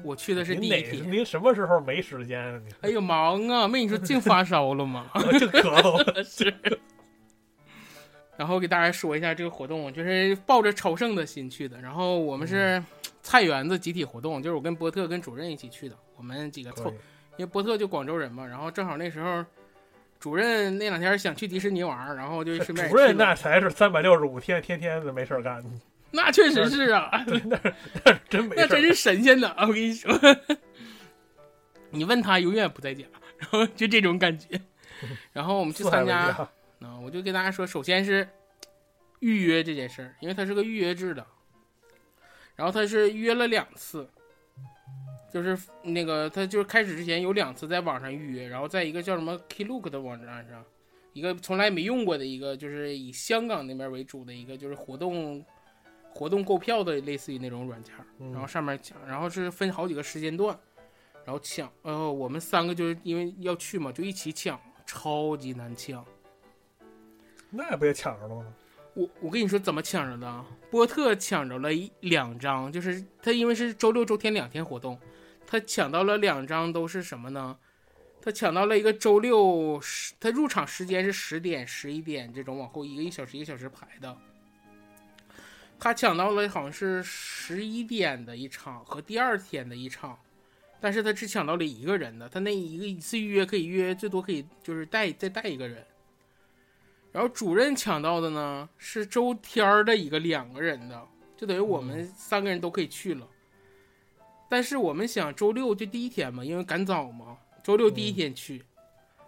[0.03, 2.61] 我去的是第一天，您什么时候没时间啊？
[2.65, 3.67] 你哎呦忙啊！
[3.67, 5.09] 没你说净发烧了吗？
[5.39, 6.23] 就咳嗽。
[6.23, 6.53] 是。
[8.37, 11.81] 然后给大家说一下这个活动，就是抱着朝圣的心去的。
[11.81, 12.83] 然后我们是
[13.23, 16.89] 菜园子集体活动，就是我跟波特跟主任一起去的，我们几个凑，
[17.37, 19.43] 因为波特就广州人嘛，然后正好那时候
[20.19, 25.63] 主任那两天想去迪士尼玩儿，然后就顺便主任那才是三百六十五天，天天的没事儿干，
[26.17, 27.23] 那确实是啊，
[28.27, 28.55] 真没。
[28.57, 29.55] 那真是神仙呐！
[29.59, 30.11] 我跟你说，
[31.91, 33.05] 你问他永远不在家，
[33.37, 34.59] 然后就这种感觉。
[35.31, 36.49] 然后我们去参加，家。
[36.79, 38.27] 啊，我就跟大家说，首先是
[39.19, 41.23] 预约这件事儿，因为它是个预约制的，
[42.55, 44.09] 然后他是约了两次，
[45.31, 50.65] 就是那个他就是开始之前有两次在网上预约，然后在一个叫什么 Klook 的网站上，
[51.13, 55.45] 一个从来没用过的一个，就是以香港那边为主的一个，就是活动
[56.17, 60.59] 活动购票的类似于那种软件，嗯然后上面抢，然后是分好几个时间段，
[61.23, 66.03] 然后抢，呃，我们三个就是因为要去嘛，就一起抢，超级难抢。
[67.51, 68.51] 那不也抢着了吗？
[68.95, 74.99] 我我跟你说怎么抢着的，波特抢着了一两张，就是他因为是周六周天两天活动，
[75.45, 77.55] 他抢到了两张都是什么呢？
[78.19, 84.17] 他抢到了一个周六十，他入场时间是十点、十一点这种往后一个一小时一个小时排的。
[85.79, 90.17] 他抢到了好像是十一点的一场和第二天的一场，
[90.81, 95.85] 但是他只抢到了一个人的，他那一个一次预约可以约最多可以就是带再带一个人。
[97.11, 103.27] 然后主任抢到的呢是周天儿的一个两个人的，就等于我们三个人都可以去了。
[104.49, 108.63] 但是我们想周六就第一天嘛，因为赶早嘛，周六第一天去。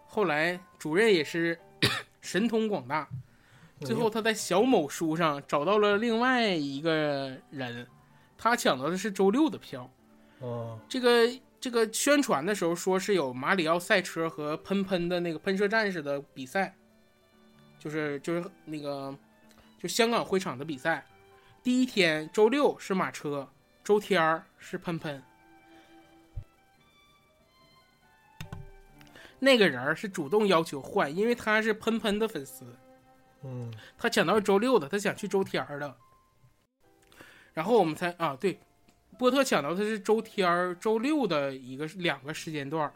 [0.06, 1.60] 后来主任也是
[2.22, 3.08] 神通广大，
[3.82, 7.88] 最后他在小某书上找到了另外一个人，
[8.38, 9.90] 他抢到的是周六的票。
[10.40, 11.28] 哦，这个
[11.60, 16.76] 这个宣传的时候说是有马里奥赛车和喷喷的那个喷射战士的比赛，
[17.78, 19.14] 就是就是那个
[19.78, 21.06] 就香港会场的比赛。
[21.62, 23.48] 第一天周六是马车，
[23.84, 25.22] 周天儿是喷喷。
[29.40, 32.66] 那个人是主动要求换，因为他是喷喷的粉丝，
[33.44, 35.96] 嗯，他抢到是周六的，他想去周天儿的。
[37.54, 38.60] 然后我们才啊，对，
[39.18, 42.88] 波特抢到的是周天儿、周六的一个两个时间段，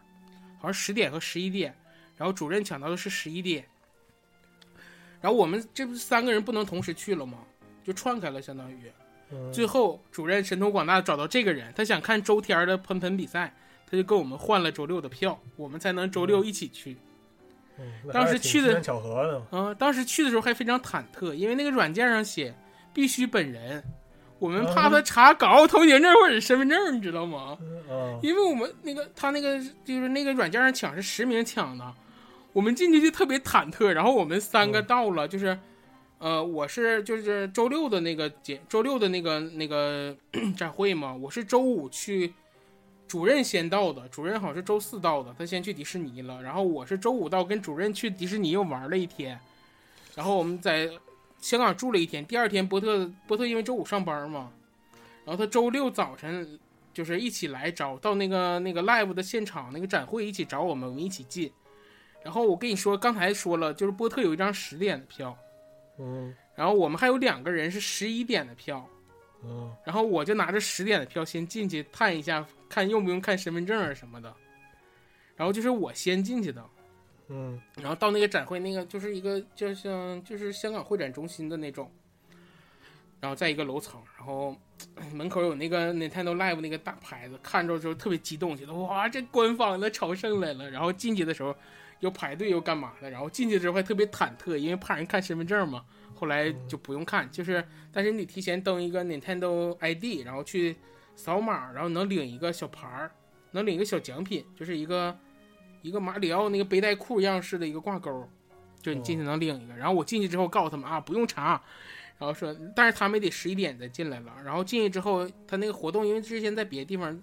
[0.57, 1.75] 好像十点和十一点。
[2.17, 3.65] 然后主任抢到的是十一点。
[5.19, 7.39] 然后我们这不是三个人不能同时去了吗？
[7.83, 8.91] 就串开了，相当于。
[9.31, 13.55] 嗯最后主任神通广大找到这个人，他想看周天儿的喷喷比赛，
[13.89, 16.93] 他就跟我们换了周六的票，我们才能周六一起去。
[16.93, 16.97] 嗯
[18.05, 22.53] 那当时去的巧合的，嗯，当时去的时候还非常忐忑，因为那个软件上写
[22.93, 23.83] 必须本人，
[24.39, 27.57] 我们怕他查港澳通行证或者身份证，你知道吗？
[27.89, 31.93] 嗯，因为我们那个他那个就是那个软件上抢是实名抢的，
[32.51, 33.87] 我们进去就特别忐忑。
[33.87, 35.57] 然后我们三个嗯到了，就是，
[36.19, 40.15] 呃，我是就是周六的那个节，周六的那个那个
[40.55, 42.33] 展会嘛，我是周五去，
[43.07, 49.39] 主任先到的，主任好像是周四到的，他先去迪士尼了，然后我是周五到，跟主任去迪士尼又玩了一天，
[50.15, 50.89] 然后我们在
[51.39, 54.51] 香港住了一天，第二天波特波特因为周五上班嘛，
[55.25, 56.59] 然后他周六早晨
[56.93, 61.51] 就是一起来找到那个那个 live 的现场那个展会一起找我们，我们一起进。
[62.23, 65.37] 然后我跟你说，刚才说了，就是波特有一张十点的票，
[65.99, 68.87] 嗯然后我们还有两个人是十一点的票，
[69.43, 74.33] 嗯然后我就拿着十点的票先进去探一下，看用不用看身份证啊什么的。
[75.35, 76.63] 然后就是我先进去的，
[77.27, 81.91] 嗯然后到那个展会，那个就是一个就像就是香港会展中心的那种，
[83.19, 84.55] 然后在一个楼层，然后
[85.13, 90.69] 门口有那个 Nintendo Live 那个大牌子，看着就特别激动，觉得哇，这官方的朝圣来了。
[90.69, 91.55] 然后进去的时候
[91.99, 95.85] 又排队又干嘛的，然后进去之后还特别忐忑，因为怕人看身份证嘛。
[96.15, 100.75] 后来就不用看，就是但是你提前登一个 Nintendo ID，然后去
[101.15, 103.11] 扫码，然后能领一个小牌儿，
[103.51, 105.17] 能领一个小奖品，就是一个
[105.81, 108.27] 一个马里奥那个背带裤样式的一个挂钩，
[108.81, 109.75] 就你进去能领一个。
[109.75, 111.61] 然后我进去之后告诉他们啊，不用查，
[112.17, 114.33] 然后说，但是他们也得十一点再进来了。
[114.43, 117.21] 然后进去之后，他那个活动因为之前在别的地方，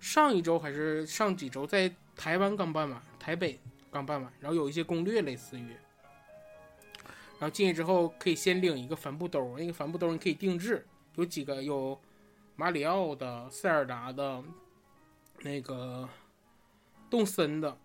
[0.00, 3.60] 上一周还是上几周在台湾刚办完，台北
[3.90, 5.66] 刚办完，然后有一些攻略类似于。
[7.40, 10.84] 然后进去之后可以先领一个帆布兜，那个帆布兜你可以定制，
[11.14, 11.96] 有几个有
[12.60, 14.42] 马里奥的、塞尔达的、
[15.42, 16.08] 那个
[17.08, 17.78] 动森的，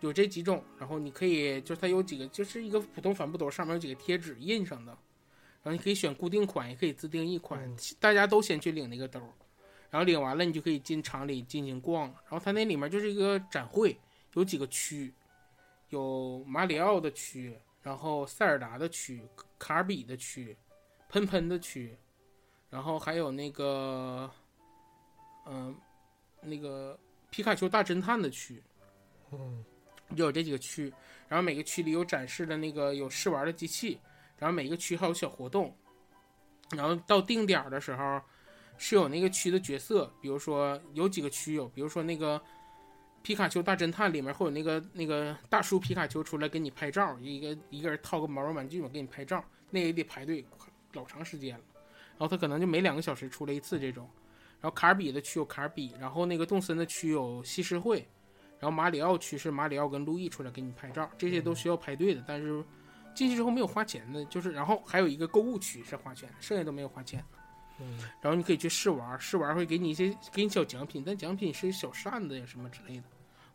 [0.00, 0.62] 有这几种。
[0.78, 4.92] 然后你可以，就是它有几个，就是一个普通帆布兜，上面有几个贴纸印上的。
[5.62, 7.64] 然后你可以选固定款，也可以自定义款。
[7.64, 9.18] 嗯大家都先去领那个兜，
[9.88, 12.08] 然后领完了，你就可以进厂里进行逛。
[12.08, 13.98] 然后它那里面就是一个展会，
[14.34, 15.14] 有几个区，
[15.88, 19.22] 有马里奥的区，然后塞尔达的区，
[19.58, 20.54] 卡尔比的区，
[21.08, 21.96] 喷喷的区，
[22.72, 24.30] 然后还有那个，
[25.44, 25.76] 嗯、
[26.40, 28.62] 那个皮卡丘大侦探的区，
[29.30, 29.62] 嗯
[30.16, 30.90] 就有这几个区。
[31.28, 34.00] 然后每个区里有展示的那个有试玩的机器，
[34.38, 35.76] 然后每个区还有小活动。
[36.70, 38.18] 然后到定点的时候，
[38.78, 42.40] 是有那个区的角色，比如说有几个区有，比如说那个
[43.22, 50.42] 皮卡丘大侦探里面会有那个那个大叔皮卡丘出来给你拍照，一个一个人套个毛绒玩具嘛给你拍照，那也得排队
[50.94, 51.64] 老长时间了。
[52.12, 54.08] 然后他可能就每两个小时出来一次这种。
[54.60, 58.06] 然后卡尔比的区有卡尔比，然后那个动森的区有西施会，
[58.60, 62.64] 然后马里奥区是马里奥跟路易出来给你拍照，这些都需要排队的，但是
[63.12, 67.24] 进去之后没有花钱的，就是然后还有一个购物区是花钱，剩下都没有花钱。
[67.80, 73.04] 嗯然后你可以去试玩，试玩会给你一些给你小奖品，但奖品是小扇子呀什么之类的，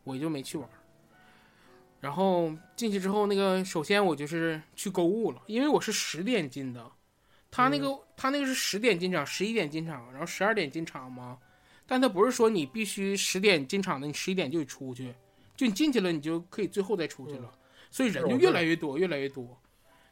[0.04, 0.68] 我就没去玩。
[2.00, 6.84] 然后进去之后，那个首先我就是去购物了，因为我是十点进的，
[7.50, 11.38] 他那个、他那个是十点进场，十一点进场，然后十二点进场吗。
[11.86, 15.14] 但他不是说你必须十点进场的，你十一点就得出去，
[15.56, 17.50] 就你进去了，你就可以最后再出去了，
[17.90, 19.58] 所以人就越来越多，越来越多。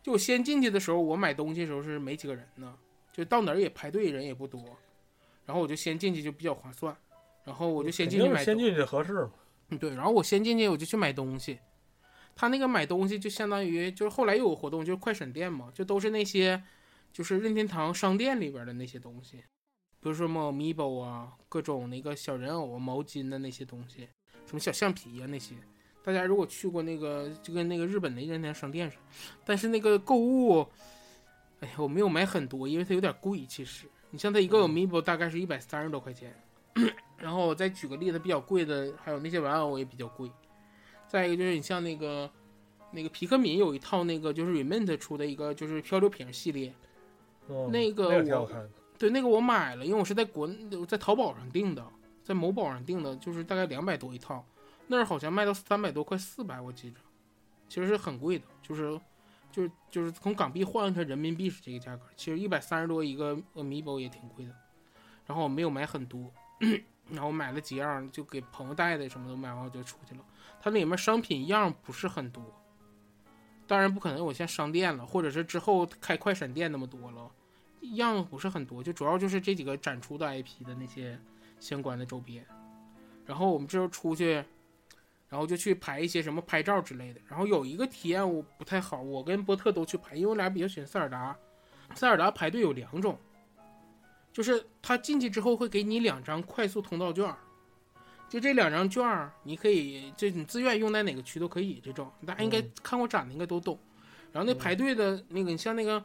[0.02, 2.74] 就我先进去的时候，我买东西的时候是没几个人呢，
[3.12, 4.62] 就到哪儿也排队，人也不多，
[5.44, 6.96] 然后我就先进去就比较划算，
[7.44, 9.32] 然后我就先进去买先进去合适嘛。
[9.68, 11.58] 嗯，对，然后我先进去我就去买东西，
[12.34, 16.62] 他那个买东西就相当于就是后来又有活动，就是快闪店嘛，就都是那些
[17.16, 19.38] 就是任天堂商店里边的那些东西，
[20.00, 24.06] 比如说什么 Amiibo 啊，各种那个小人偶啊、毛巾的那些东西，
[24.44, 25.54] 什么小橡皮啊那些。
[26.04, 29.02] 大家如果去过那个，就跟那个日本的任天堂商店似的，
[29.46, 30.68] 但是那个购物，
[31.60, 33.46] 哎呀，我没有买很多，因为它有点贵。
[33.46, 36.34] 其实，你像它一个 Amiibo 大概是一百三十多块钱，
[37.16, 40.30] 然后我再举个例子，比较贵的还有那些玩偶也比较贵。
[41.08, 42.30] 再一个就是你像那个
[42.90, 46.74] 那个皮克敏有一套那个就是 Remint 出的一个就是漂流瓶系列，
[47.48, 48.50] 嗯那个我。
[48.98, 50.48] 对，那个我买了，因为我是在国
[50.88, 51.86] 在淘宝上订的，
[52.24, 54.42] 在某宝上订的，就是大概两百多一套，
[54.86, 56.96] 那儿好像卖到三百多，快四百，我记着，
[57.68, 58.98] 其实是很贵的，就是
[59.52, 64.54] 就是就是从港币换成人民币是这个价格，其实一百三十多一个 Amiibo 也挺贵的，
[65.26, 66.32] 然后我没有买很多，
[67.10, 70.24] 然后买了几样，就给朋友带的，什么都买完我就出去了。
[70.58, 72.42] 它里面商品样不是很多，
[73.66, 77.30] 当然不可能有像商店了，或者是之后开快闪店那么多了。
[77.94, 81.18] 样不是很多，就主要就是这几个展出的 IP 的那些
[81.60, 82.44] 相关的周边。
[83.24, 84.34] 然后我们这时候出去，
[85.28, 87.20] 然后就去拍一些什么拍照之类的。
[87.28, 91.36] 然后有一个体验我不太好，我跟波特都去拍，因为我俩比较喜欢塞尔达。
[91.94, 93.16] 塞尔达排队有两种，
[94.32, 97.32] 就是他进去之后会给你两张快速通道券，
[98.36, 101.80] 就这两张券儿你可以就你自愿用在哪个区都可以。
[101.82, 103.78] 这种大家应该看过展的应该都懂。
[104.30, 106.04] 然后那排队的那个，你像那个。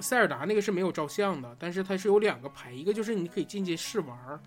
[0.00, 4.40] 塞尔达那个是没有照相的，但是它是有两个牌，一个就是你可以进去试玩儿，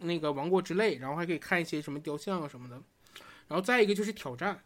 [0.00, 2.74] 那个王国之泪，然后还可以看一些什么雕像啊什么的，
[3.46, 4.60] 然后再一个就是挑战，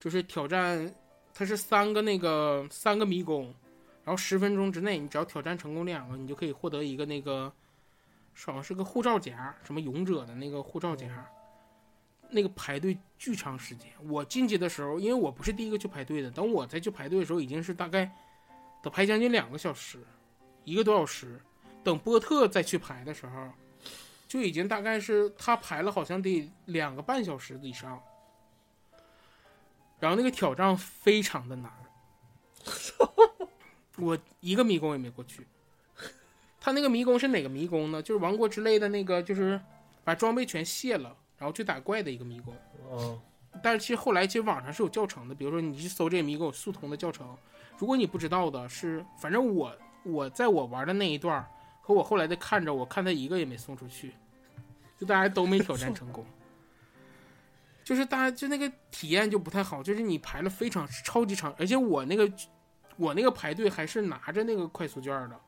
[0.00, 0.92] 就是挑战，
[1.34, 3.54] 它是三个那个三个迷宫，
[4.02, 7.52] 然后十分钟之内你只要挑战成功两个，你就可以获得一个那个，
[8.34, 11.06] 好像是个护照夹，什么勇者的那个护照夹，
[12.30, 18.10] 那个排队巨长时间，我进去的时候，因为我不是第一个去排队的，等我再去排队的时候，已经是大概。
[18.82, 19.98] 得排将近两个小时，
[20.64, 21.40] 一个多小时。
[21.82, 23.50] 等波特再去排的时候，
[24.28, 28.02] 就已经大概是他排了好像得两个半小时以上。
[29.98, 31.72] 然后那个挑战非常的难，
[33.96, 35.46] 我一个迷宫也没过去。
[36.64, 38.00] 他那个迷宫是哪个迷宫呢？
[38.00, 39.60] 就是王国之泪的那个，就是
[40.02, 42.54] 把装备全卸了，然后去打怪的一个迷宫。
[42.88, 43.20] 哦
[43.62, 47.36] 但是其实后来其实网上是有教程的，比如说你去搜这个迷宫有速通的教程。
[47.76, 51.46] 如果你不知道的是，反正我我在我玩的那一段
[51.82, 54.14] 和我后来的看着，我看他一个也没送出去，
[54.98, 56.24] 就大家都没挑战成功。
[57.84, 62.32] 就是大家就那个体验就不太好，就是你排了非常超级长，而且我那个
[62.96, 65.40] 我那个排队还是拿着那个快速券的，嗯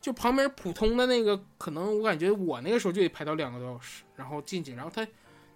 [0.00, 5.06] 就旁边普通的那个，可能我感觉我那个时候就得排到两个多小时，然后进去，然后他。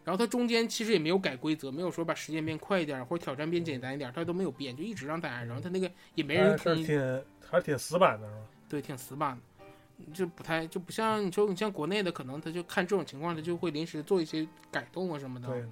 [0.04, 5.42] 然后他中间其实也没有改规则，没有说把时间变快一点或者挑战变简单一点，他都没有变，就一直让大家。
[5.42, 8.40] 然后他那个也没人还是通，挺还是挺死板的是吧？
[8.68, 9.64] 对，挺死板的。
[10.12, 15.48] 就不太就不像你说你像国内的，可能他就看这种情况，他就会临时做一些改动啊什么的。
[15.48, 15.64] 对，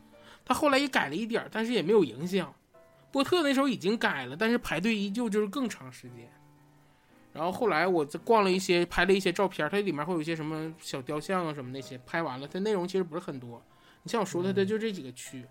[0.46, 2.54] 他后来也改了一点，但是也没有影响。
[3.10, 6.32] 波特那时候已经改了，但是排队依旧就是更长时间。
[7.32, 13.62] 然后后来我再逛了一些，拍了一些照片，它里面会有一些什么小雕像啊什么那些，拍完了，它内容其实不是很多。
[14.02, 15.44] 你像我说的，它就这几个区，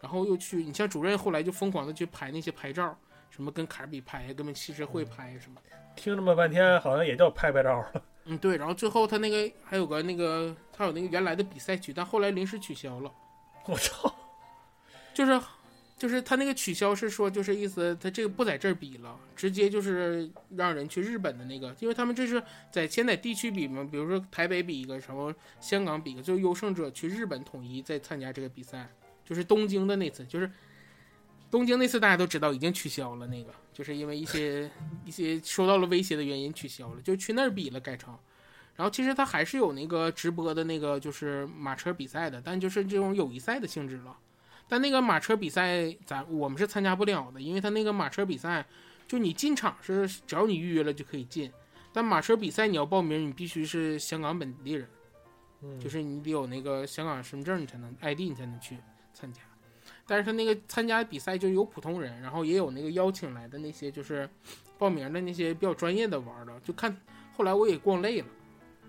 [0.00, 2.96] 然后又去，你像主任后来就疯狂的去拍那些拍照，
[3.30, 5.60] 什么跟卡尔比拍，跟汽车会拍什么。
[5.96, 8.02] 听这么半天，好像也叫拍拍照了。
[8.26, 8.56] 嗯，对。
[8.56, 13.12] 然后最后他那个还有个那个，他有那个原来的比赛区，但后来临时取消了。
[13.66, 14.14] 我操！
[15.12, 15.40] 就是。
[16.04, 28.86] 就是他那个取消是说，就是意思他这个不在这儿比了，直接就是让人去日本的那个，因为他们这是在先在地区比嘛，比如说台北比一个，什么香港比一个，就优胜者去日本统一再参加这个比赛，
[29.24, 30.50] 就是东京的那次，就是
[31.50, 34.70] 东京那次大家都知道已经取消了，那个就是因为一些
[35.06, 38.14] 一些受到了威胁的原因取消了，就去那儿比了改成，
[38.76, 44.14] 然后其实他还是有那个直播的那个就是马车比赛的，但就是这种友谊赛的性质了。
[44.68, 48.64] 但那个马车比赛，咱我们是参加不了的，因为他那个马车比赛，
[49.06, 51.52] 就你进场是只要你预约了就可以进，
[51.92, 54.88] 但马车比赛你要报名，你必须是香港本地人，
[55.78, 58.78] 就是你得有那个香港身份证，你才能 ID，你才能去
[59.12, 59.42] 参加。
[60.06, 64.28] 但是他那个参加比赛就有普通人，然后也有那个邀请来的那些就是
[64.78, 66.94] 报名的那些比较专业的玩的，就看
[67.36, 68.26] 后来我也逛累了，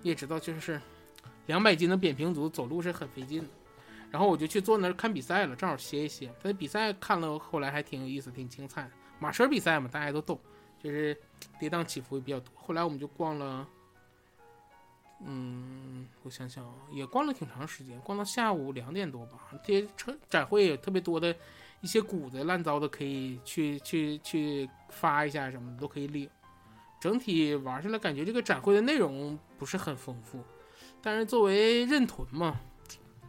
[0.01, 0.79] 你也知道就是
[1.47, 3.47] 两百斤的扁平足走路是很费劲的。
[4.11, 6.31] 然后我就去坐那儿看比赛了，正好歇一歇。
[6.41, 8.89] 他的比赛看了，后来还挺有意思，挺精彩。
[9.19, 10.39] 马车比赛嘛，大家都懂，
[10.81, 11.17] 就是
[11.59, 12.53] 跌宕起伏也比较多。
[12.55, 13.67] 后来我们就逛了，
[15.25, 19.39] 嗯，我想想，也逛了挺长时间，逛到下午两点多吧。
[19.63, 21.35] 这些车展会也特别多的
[21.81, 26.29] 一些谷子烂糟的，可以去去去发一下什么的都可以领。
[27.01, 30.41] 整体玩下来，感觉这个展会的内容不是很丰富，
[31.01, 32.59] 但是作为认屯嘛。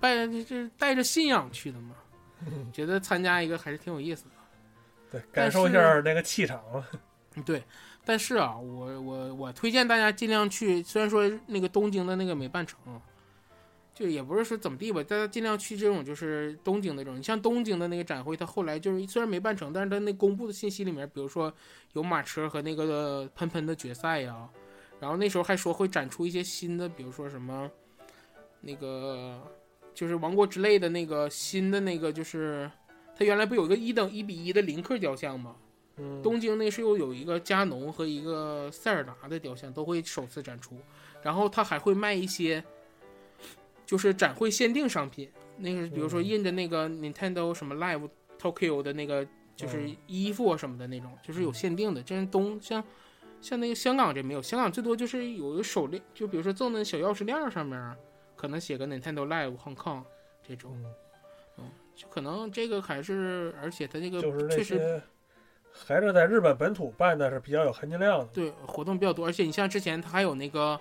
[0.00, 1.94] 拜这带着信仰去的嘛，
[2.72, 4.30] 觉得参加一个还是挺有意思的，
[5.10, 6.62] 对，感受一下那个气场。
[7.44, 7.62] 对，
[8.04, 12.78] 但是啊，我我我推荐大家尽量去，虽然说那个东京的那个没办成，
[13.94, 17.18] 就也不是说怎么地吧，大家尽量去这种就是东京那种。
[17.18, 21.52] 你像东京的那个展会，它后来就是虽然没办成，但是它那公布的信息里面，比如说
[21.92, 24.48] 有马车和那个喷喷的决赛呀，
[25.00, 27.70] 然后那时候还说会展出一些新的，比如说什么
[28.60, 29.42] 那个。
[29.96, 32.70] 就是王国之泪的那个新的那个，就是
[33.18, 35.56] 它原来不有一个一等一比一的林克雕像吗？
[35.96, 40.76] 嗯，东京那是又有一个加农和一个塞尔达的雕像都会首次展出，
[41.22, 42.62] 然后他还会卖一些，
[43.86, 52.02] 就是展会限定商品，那个比如说印着那个 Nintendo 什么 Live Tokyo 的那个就是衣服什么的那种，就是有限定的。
[52.02, 52.84] 这是东像
[53.40, 57.96] 像那个香港这没有，香港最多就是有一个手链，就比如说赠的小钥匙链上面。
[58.36, 60.04] 可能写个 Nintendo Live Hong Kong
[60.46, 60.78] 这种，
[61.56, 61.64] 嗯，
[61.94, 65.02] 就可能这个还是，而且它这个确实
[65.72, 68.26] 还是在日本本土办的是比较有含金量的。
[68.26, 70.78] 对，活动比较多，而且你像之前它还有那个，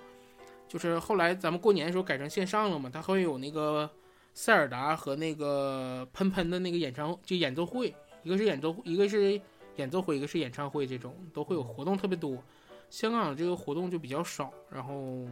[0.68, 3.90] 就是后来咱们过年的时候改成线上了嘛，它会有那个
[4.34, 9.40] 塞尔达和那个喷喷的那个演唱就演奏会，一个是演奏，一个是
[9.78, 12.38] 演奏会，一个是演唱会，这种都会有活动特别多。
[12.90, 15.26] 香港这个活动就比较少，然后。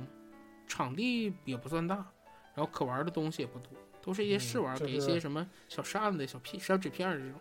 [0.66, 2.10] 场地也不算大，
[2.56, 3.70] 然后可玩的东西也不多，
[4.02, 7.40] 都是一些试玩，给一些什么小扇子、小片、小纸片这种。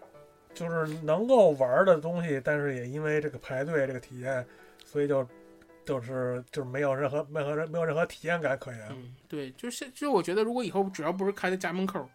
[0.55, 4.47] 就是能够玩的东西，但是也因为这个排队这个体验，
[4.84, 5.26] 所以就
[5.84, 8.89] 就是就是没有任何任何没有任何体验感可言。
[8.90, 12.06] 嗯，对，就是就我觉得，如果以后只要不是开在家门口，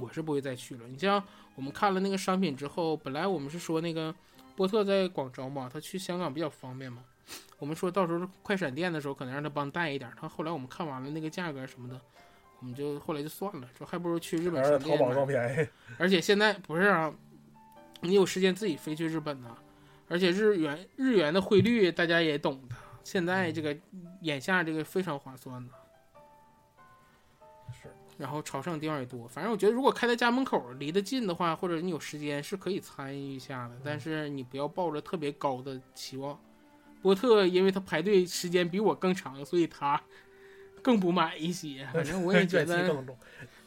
[0.00, 0.88] 我是不会再去了。
[0.88, 1.22] 你像
[1.54, 4.14] 我们看了那个商品之后，本来我们是说那个
[4.56, 7.04] 波特在广州嘛，他去香港比较方便嘛。
[7.60, 10.10] 我们说到时候快闪电的时候，可能让他帮带一点。
[10.18, 12.00] 他后来我们看完了那个价格什么的，
[12.58, 15.68] 我们就后来就算了，说还不如去日本商店淘宝更便宜。
[15.98, 17.14] 而且现在不是啊，
[18.00, 19.56] 你有时间自己飞去日本呢。
[20.08, 22.74] 而且日元日元的汇率大家也懂的，
[23.04, 23.76] 现在这个
[24.22, 25.72] 眼下这个非常划算的。
[27.72, 27.88] 是。
[28.18, 36.38] 然后朝圣地方也多，反正我觉得如果开在家门口离得近的话，或者你有时间是可以参与一下的，但是你不要抱着特别高的期望。
[37.02, 40.00] 波特，因为他排队时间比我更长，所以他
[40.82, 41.88] 更不满一些。
[41.92, 42.94] 反正我也 觉得，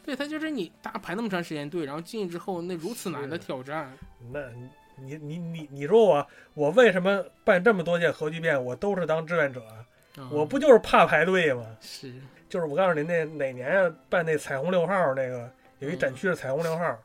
[0.06, 3.92] 对他就是你大排那么长时间队，然后进去之后那如此难的挑战。
[4.32, 4.40] 那
[4.98, 9.64] 你你你你说我我为什么办这么多届核聚变，我都是当志愿者？
[10.30, 11.66] 我不就是怕排队吗？
[11.82, 12.14] 是，
[12.48, 17.00] 就是我告诉你，那哪年办那彩虹六号那个有一展区是彩虹六号，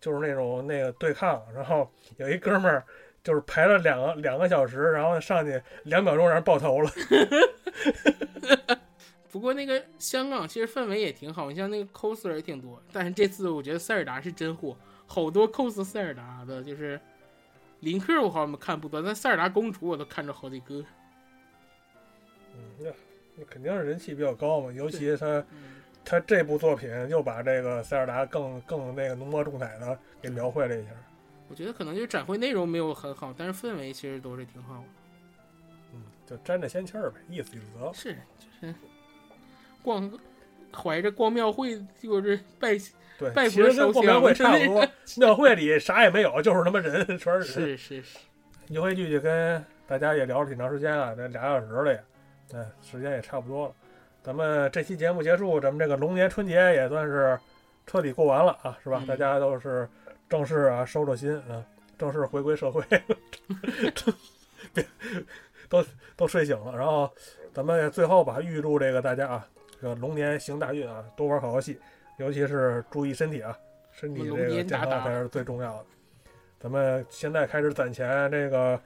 [0.00, 2.84] 就是那种那个对抗，然后有一哥们儿。
[3.22, 6.90] 就是排了两个两个小时，然后上去两秒钟然后爆头了。
[9.30, 12.82] 不过那个香港其实氛围也挺好，你像那个 coser 也挺多。
[12.92, 14.76] 但是这次我觉得塞尔达是真火，
[15.06, 17.00] 好多 cos 塞尔达的，就是
[17.80, 20.84] 林克我好像看不多，但塞尔达公主我都看着好几个。
[22.54, 22.90] 嗯，那
[23.36, 30.90] 那肯定是人气比较高嘛，尤其他嗯，他这部作品又把这个塞尔达更更那个浓墨重彩的给描绘了一下。
[31.52, 34.84] 我觉得可能就是展会内容没有很好，但是氛围其实都是挺好的。
[35.92, 37.92] 嗯，就沾着仙气儿呗，意思意思得了。
[37.92, 38.74] 是，就是
[39.82, 40.10] 逛
[40.74, 42.74] 怀着逛庙会就是拜，
[43.18, 44.88] 对，拜其实跟逛庙会差不多，
[45.18, 47.44] 庙会里啥也没有，就是他妈人，全是人。
[47.44, 48.18] 是是是，
[48.68, 52.04] 一回剧就跟大家也聊了挺长时间了，这俩小时了也，
[52.54, 53.74] 嗯，时间也差不多了。
[54.22, 57.38] 咱们这期节目结束，咱们这个龙年春节也算是
[57.86, 59.00] 彻底过完了啊，是吧？
[59.02, 59.86] 嗯大家都是
[60.32, 61.62] 正式啊收收心啊，
[61.98, 62.82] 正式回归社会，
[64.72, 64.82] 别
[65.68, 65.84] 都
[66.16, 66.74] 都睡醒了。
[66.74, 67.10] 然后
[67.52, 69.46] 咱们最后吧，预祝这个大家啊，
[69.78, 71.78] 这个龙年行大运啊，多玩好游戏，
[72.16, 73.54] 尤其是注意身体啊，
[73.92, 75.84] 身体这龙个健康才是最重要的。
[76.58, 78.80] 咱们现在开始攒钱，这个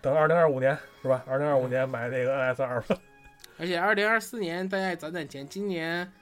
[0.00, 1.24] 等二零二五年是吧？
[1.26, 2.96] 二零二五年买这个 NS 二吧。
[3.58, 6.12] 而且二零二四年大家也攒攒钱，今年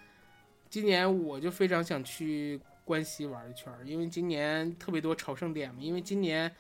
[0.71, 2.59] 今年我就非常想去
[2.91, 6.51] 关西玩一圈，因为今年特别多朝圣点嘛，因为今年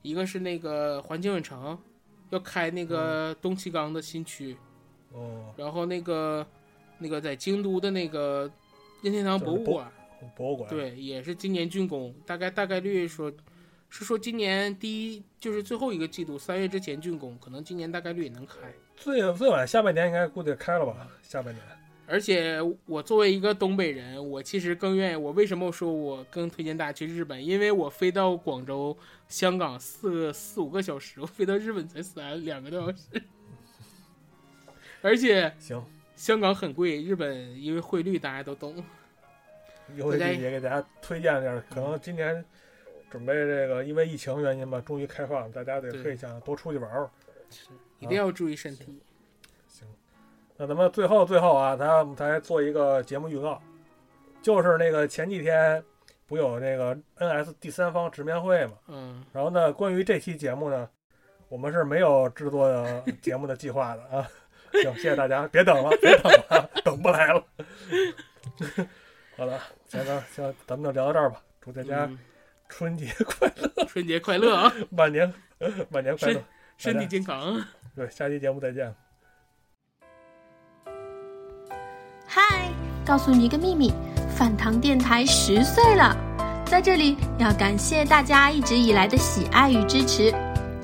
[0.00, 1.78] 一个是那个环球影城
[2.30, 4.56] 要开那个东七缸的新区，
[5.12, 6.46] 哦，然后那个
[6.98, 8.50] 那个在京都的那个
[9.02, 9.92] 任天堂博物馆。
[10.34, 13.30] 博物馆。，对，也是今年竣工，大概大概率说，
[13.90, 18.54] 是说今年第一就是最后一个季度三月之前竣工，可能今年大概率也能开。
[18.96, 21.06] 最最晚下半年应该估计开了吧？
[21.20, 21.62] 下半年。
[22.06, 25.16] 而且我作为一个东北人，我其实更愿意。
[25.16, 27.44] 我为什么说我更推荐大家去日本？
[27.44, 33.22] 因为我飞到广州、香港四个四五个小时，我飞到日本才三两个多小时。
[35.00, 35.82] 而且行，
[36.14, 38.84] 香港很贵，日本因为汇率大家都懂。
[39.94, 42.44] 一回剧也给大家推荐点儿，可能今年
[43.10, 47.10] 准备这个，因为疫情原因吧，终于开放，大家得对可以想多出去玩玩。
[47.50, 47.68] 是，
[47.98, 48.84] 一定要注意身体。
[48.84, 49.00] 行，
[50.56, 53.60] 那咱们最后最后啊，咱们再做一个节目预告，
[54.42, 55.82] 就是那个前几天
[56.26, 58.72] 不有那个 NS 第三方直面会嘛？
[58.88, 60.88] 嗯，然后呢，关于这期节目呢，
[61.48, 64.28] 我们是没有制作的节目的计划的啊。
[64.82, 67.44] 行，谢谢大家，别等了， 别等了，等不来了。
[69.36, 71.40] 好了，行了，行，咱们就聊到这儿吧。
[71.60, 72.18] 祝大家嗯
[72.68, 74.72] 春节快乐，春节快乐啊！
[74.92, 75.32] 晚年
[75.90, 76.42] 晚年快乐。
[76.76, 77.64] 身体健康。
[77.94, 78.92] 对，下期节目再见。
[82.36, 82.42] 嗨，
[83.06, 83.92] 告诉你一个秘密，
[84.36, 86.16] 饭堂电台十岁了，
[86.64, 90.34] 在这里要感谢大家一直以来的喜爱与支持。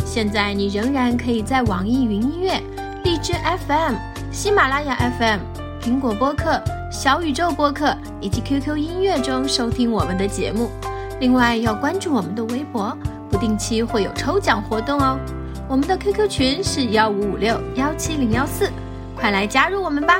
[0.06, 2.62] 现在你仍然可以在网易云音乐、
[3.02, 3.32] 荔枝
[3.66, 3.94] FM、
[4.30, 5.40] 喜马拉雅 FM、
[5.82, 10.70] 苹果播客、小宇宙播客以及 QQ 音乐中收听我们的节目。
[11.18, 12.96] 另外要关注我们的微博，
[13.28, 15.18] 不定期会有抽奖活动哦。
[15.66, 18.70] 我们的 QQ 群是幺五五六幺七零幺四，
[19.16, 20.14] 快来加入我们吧！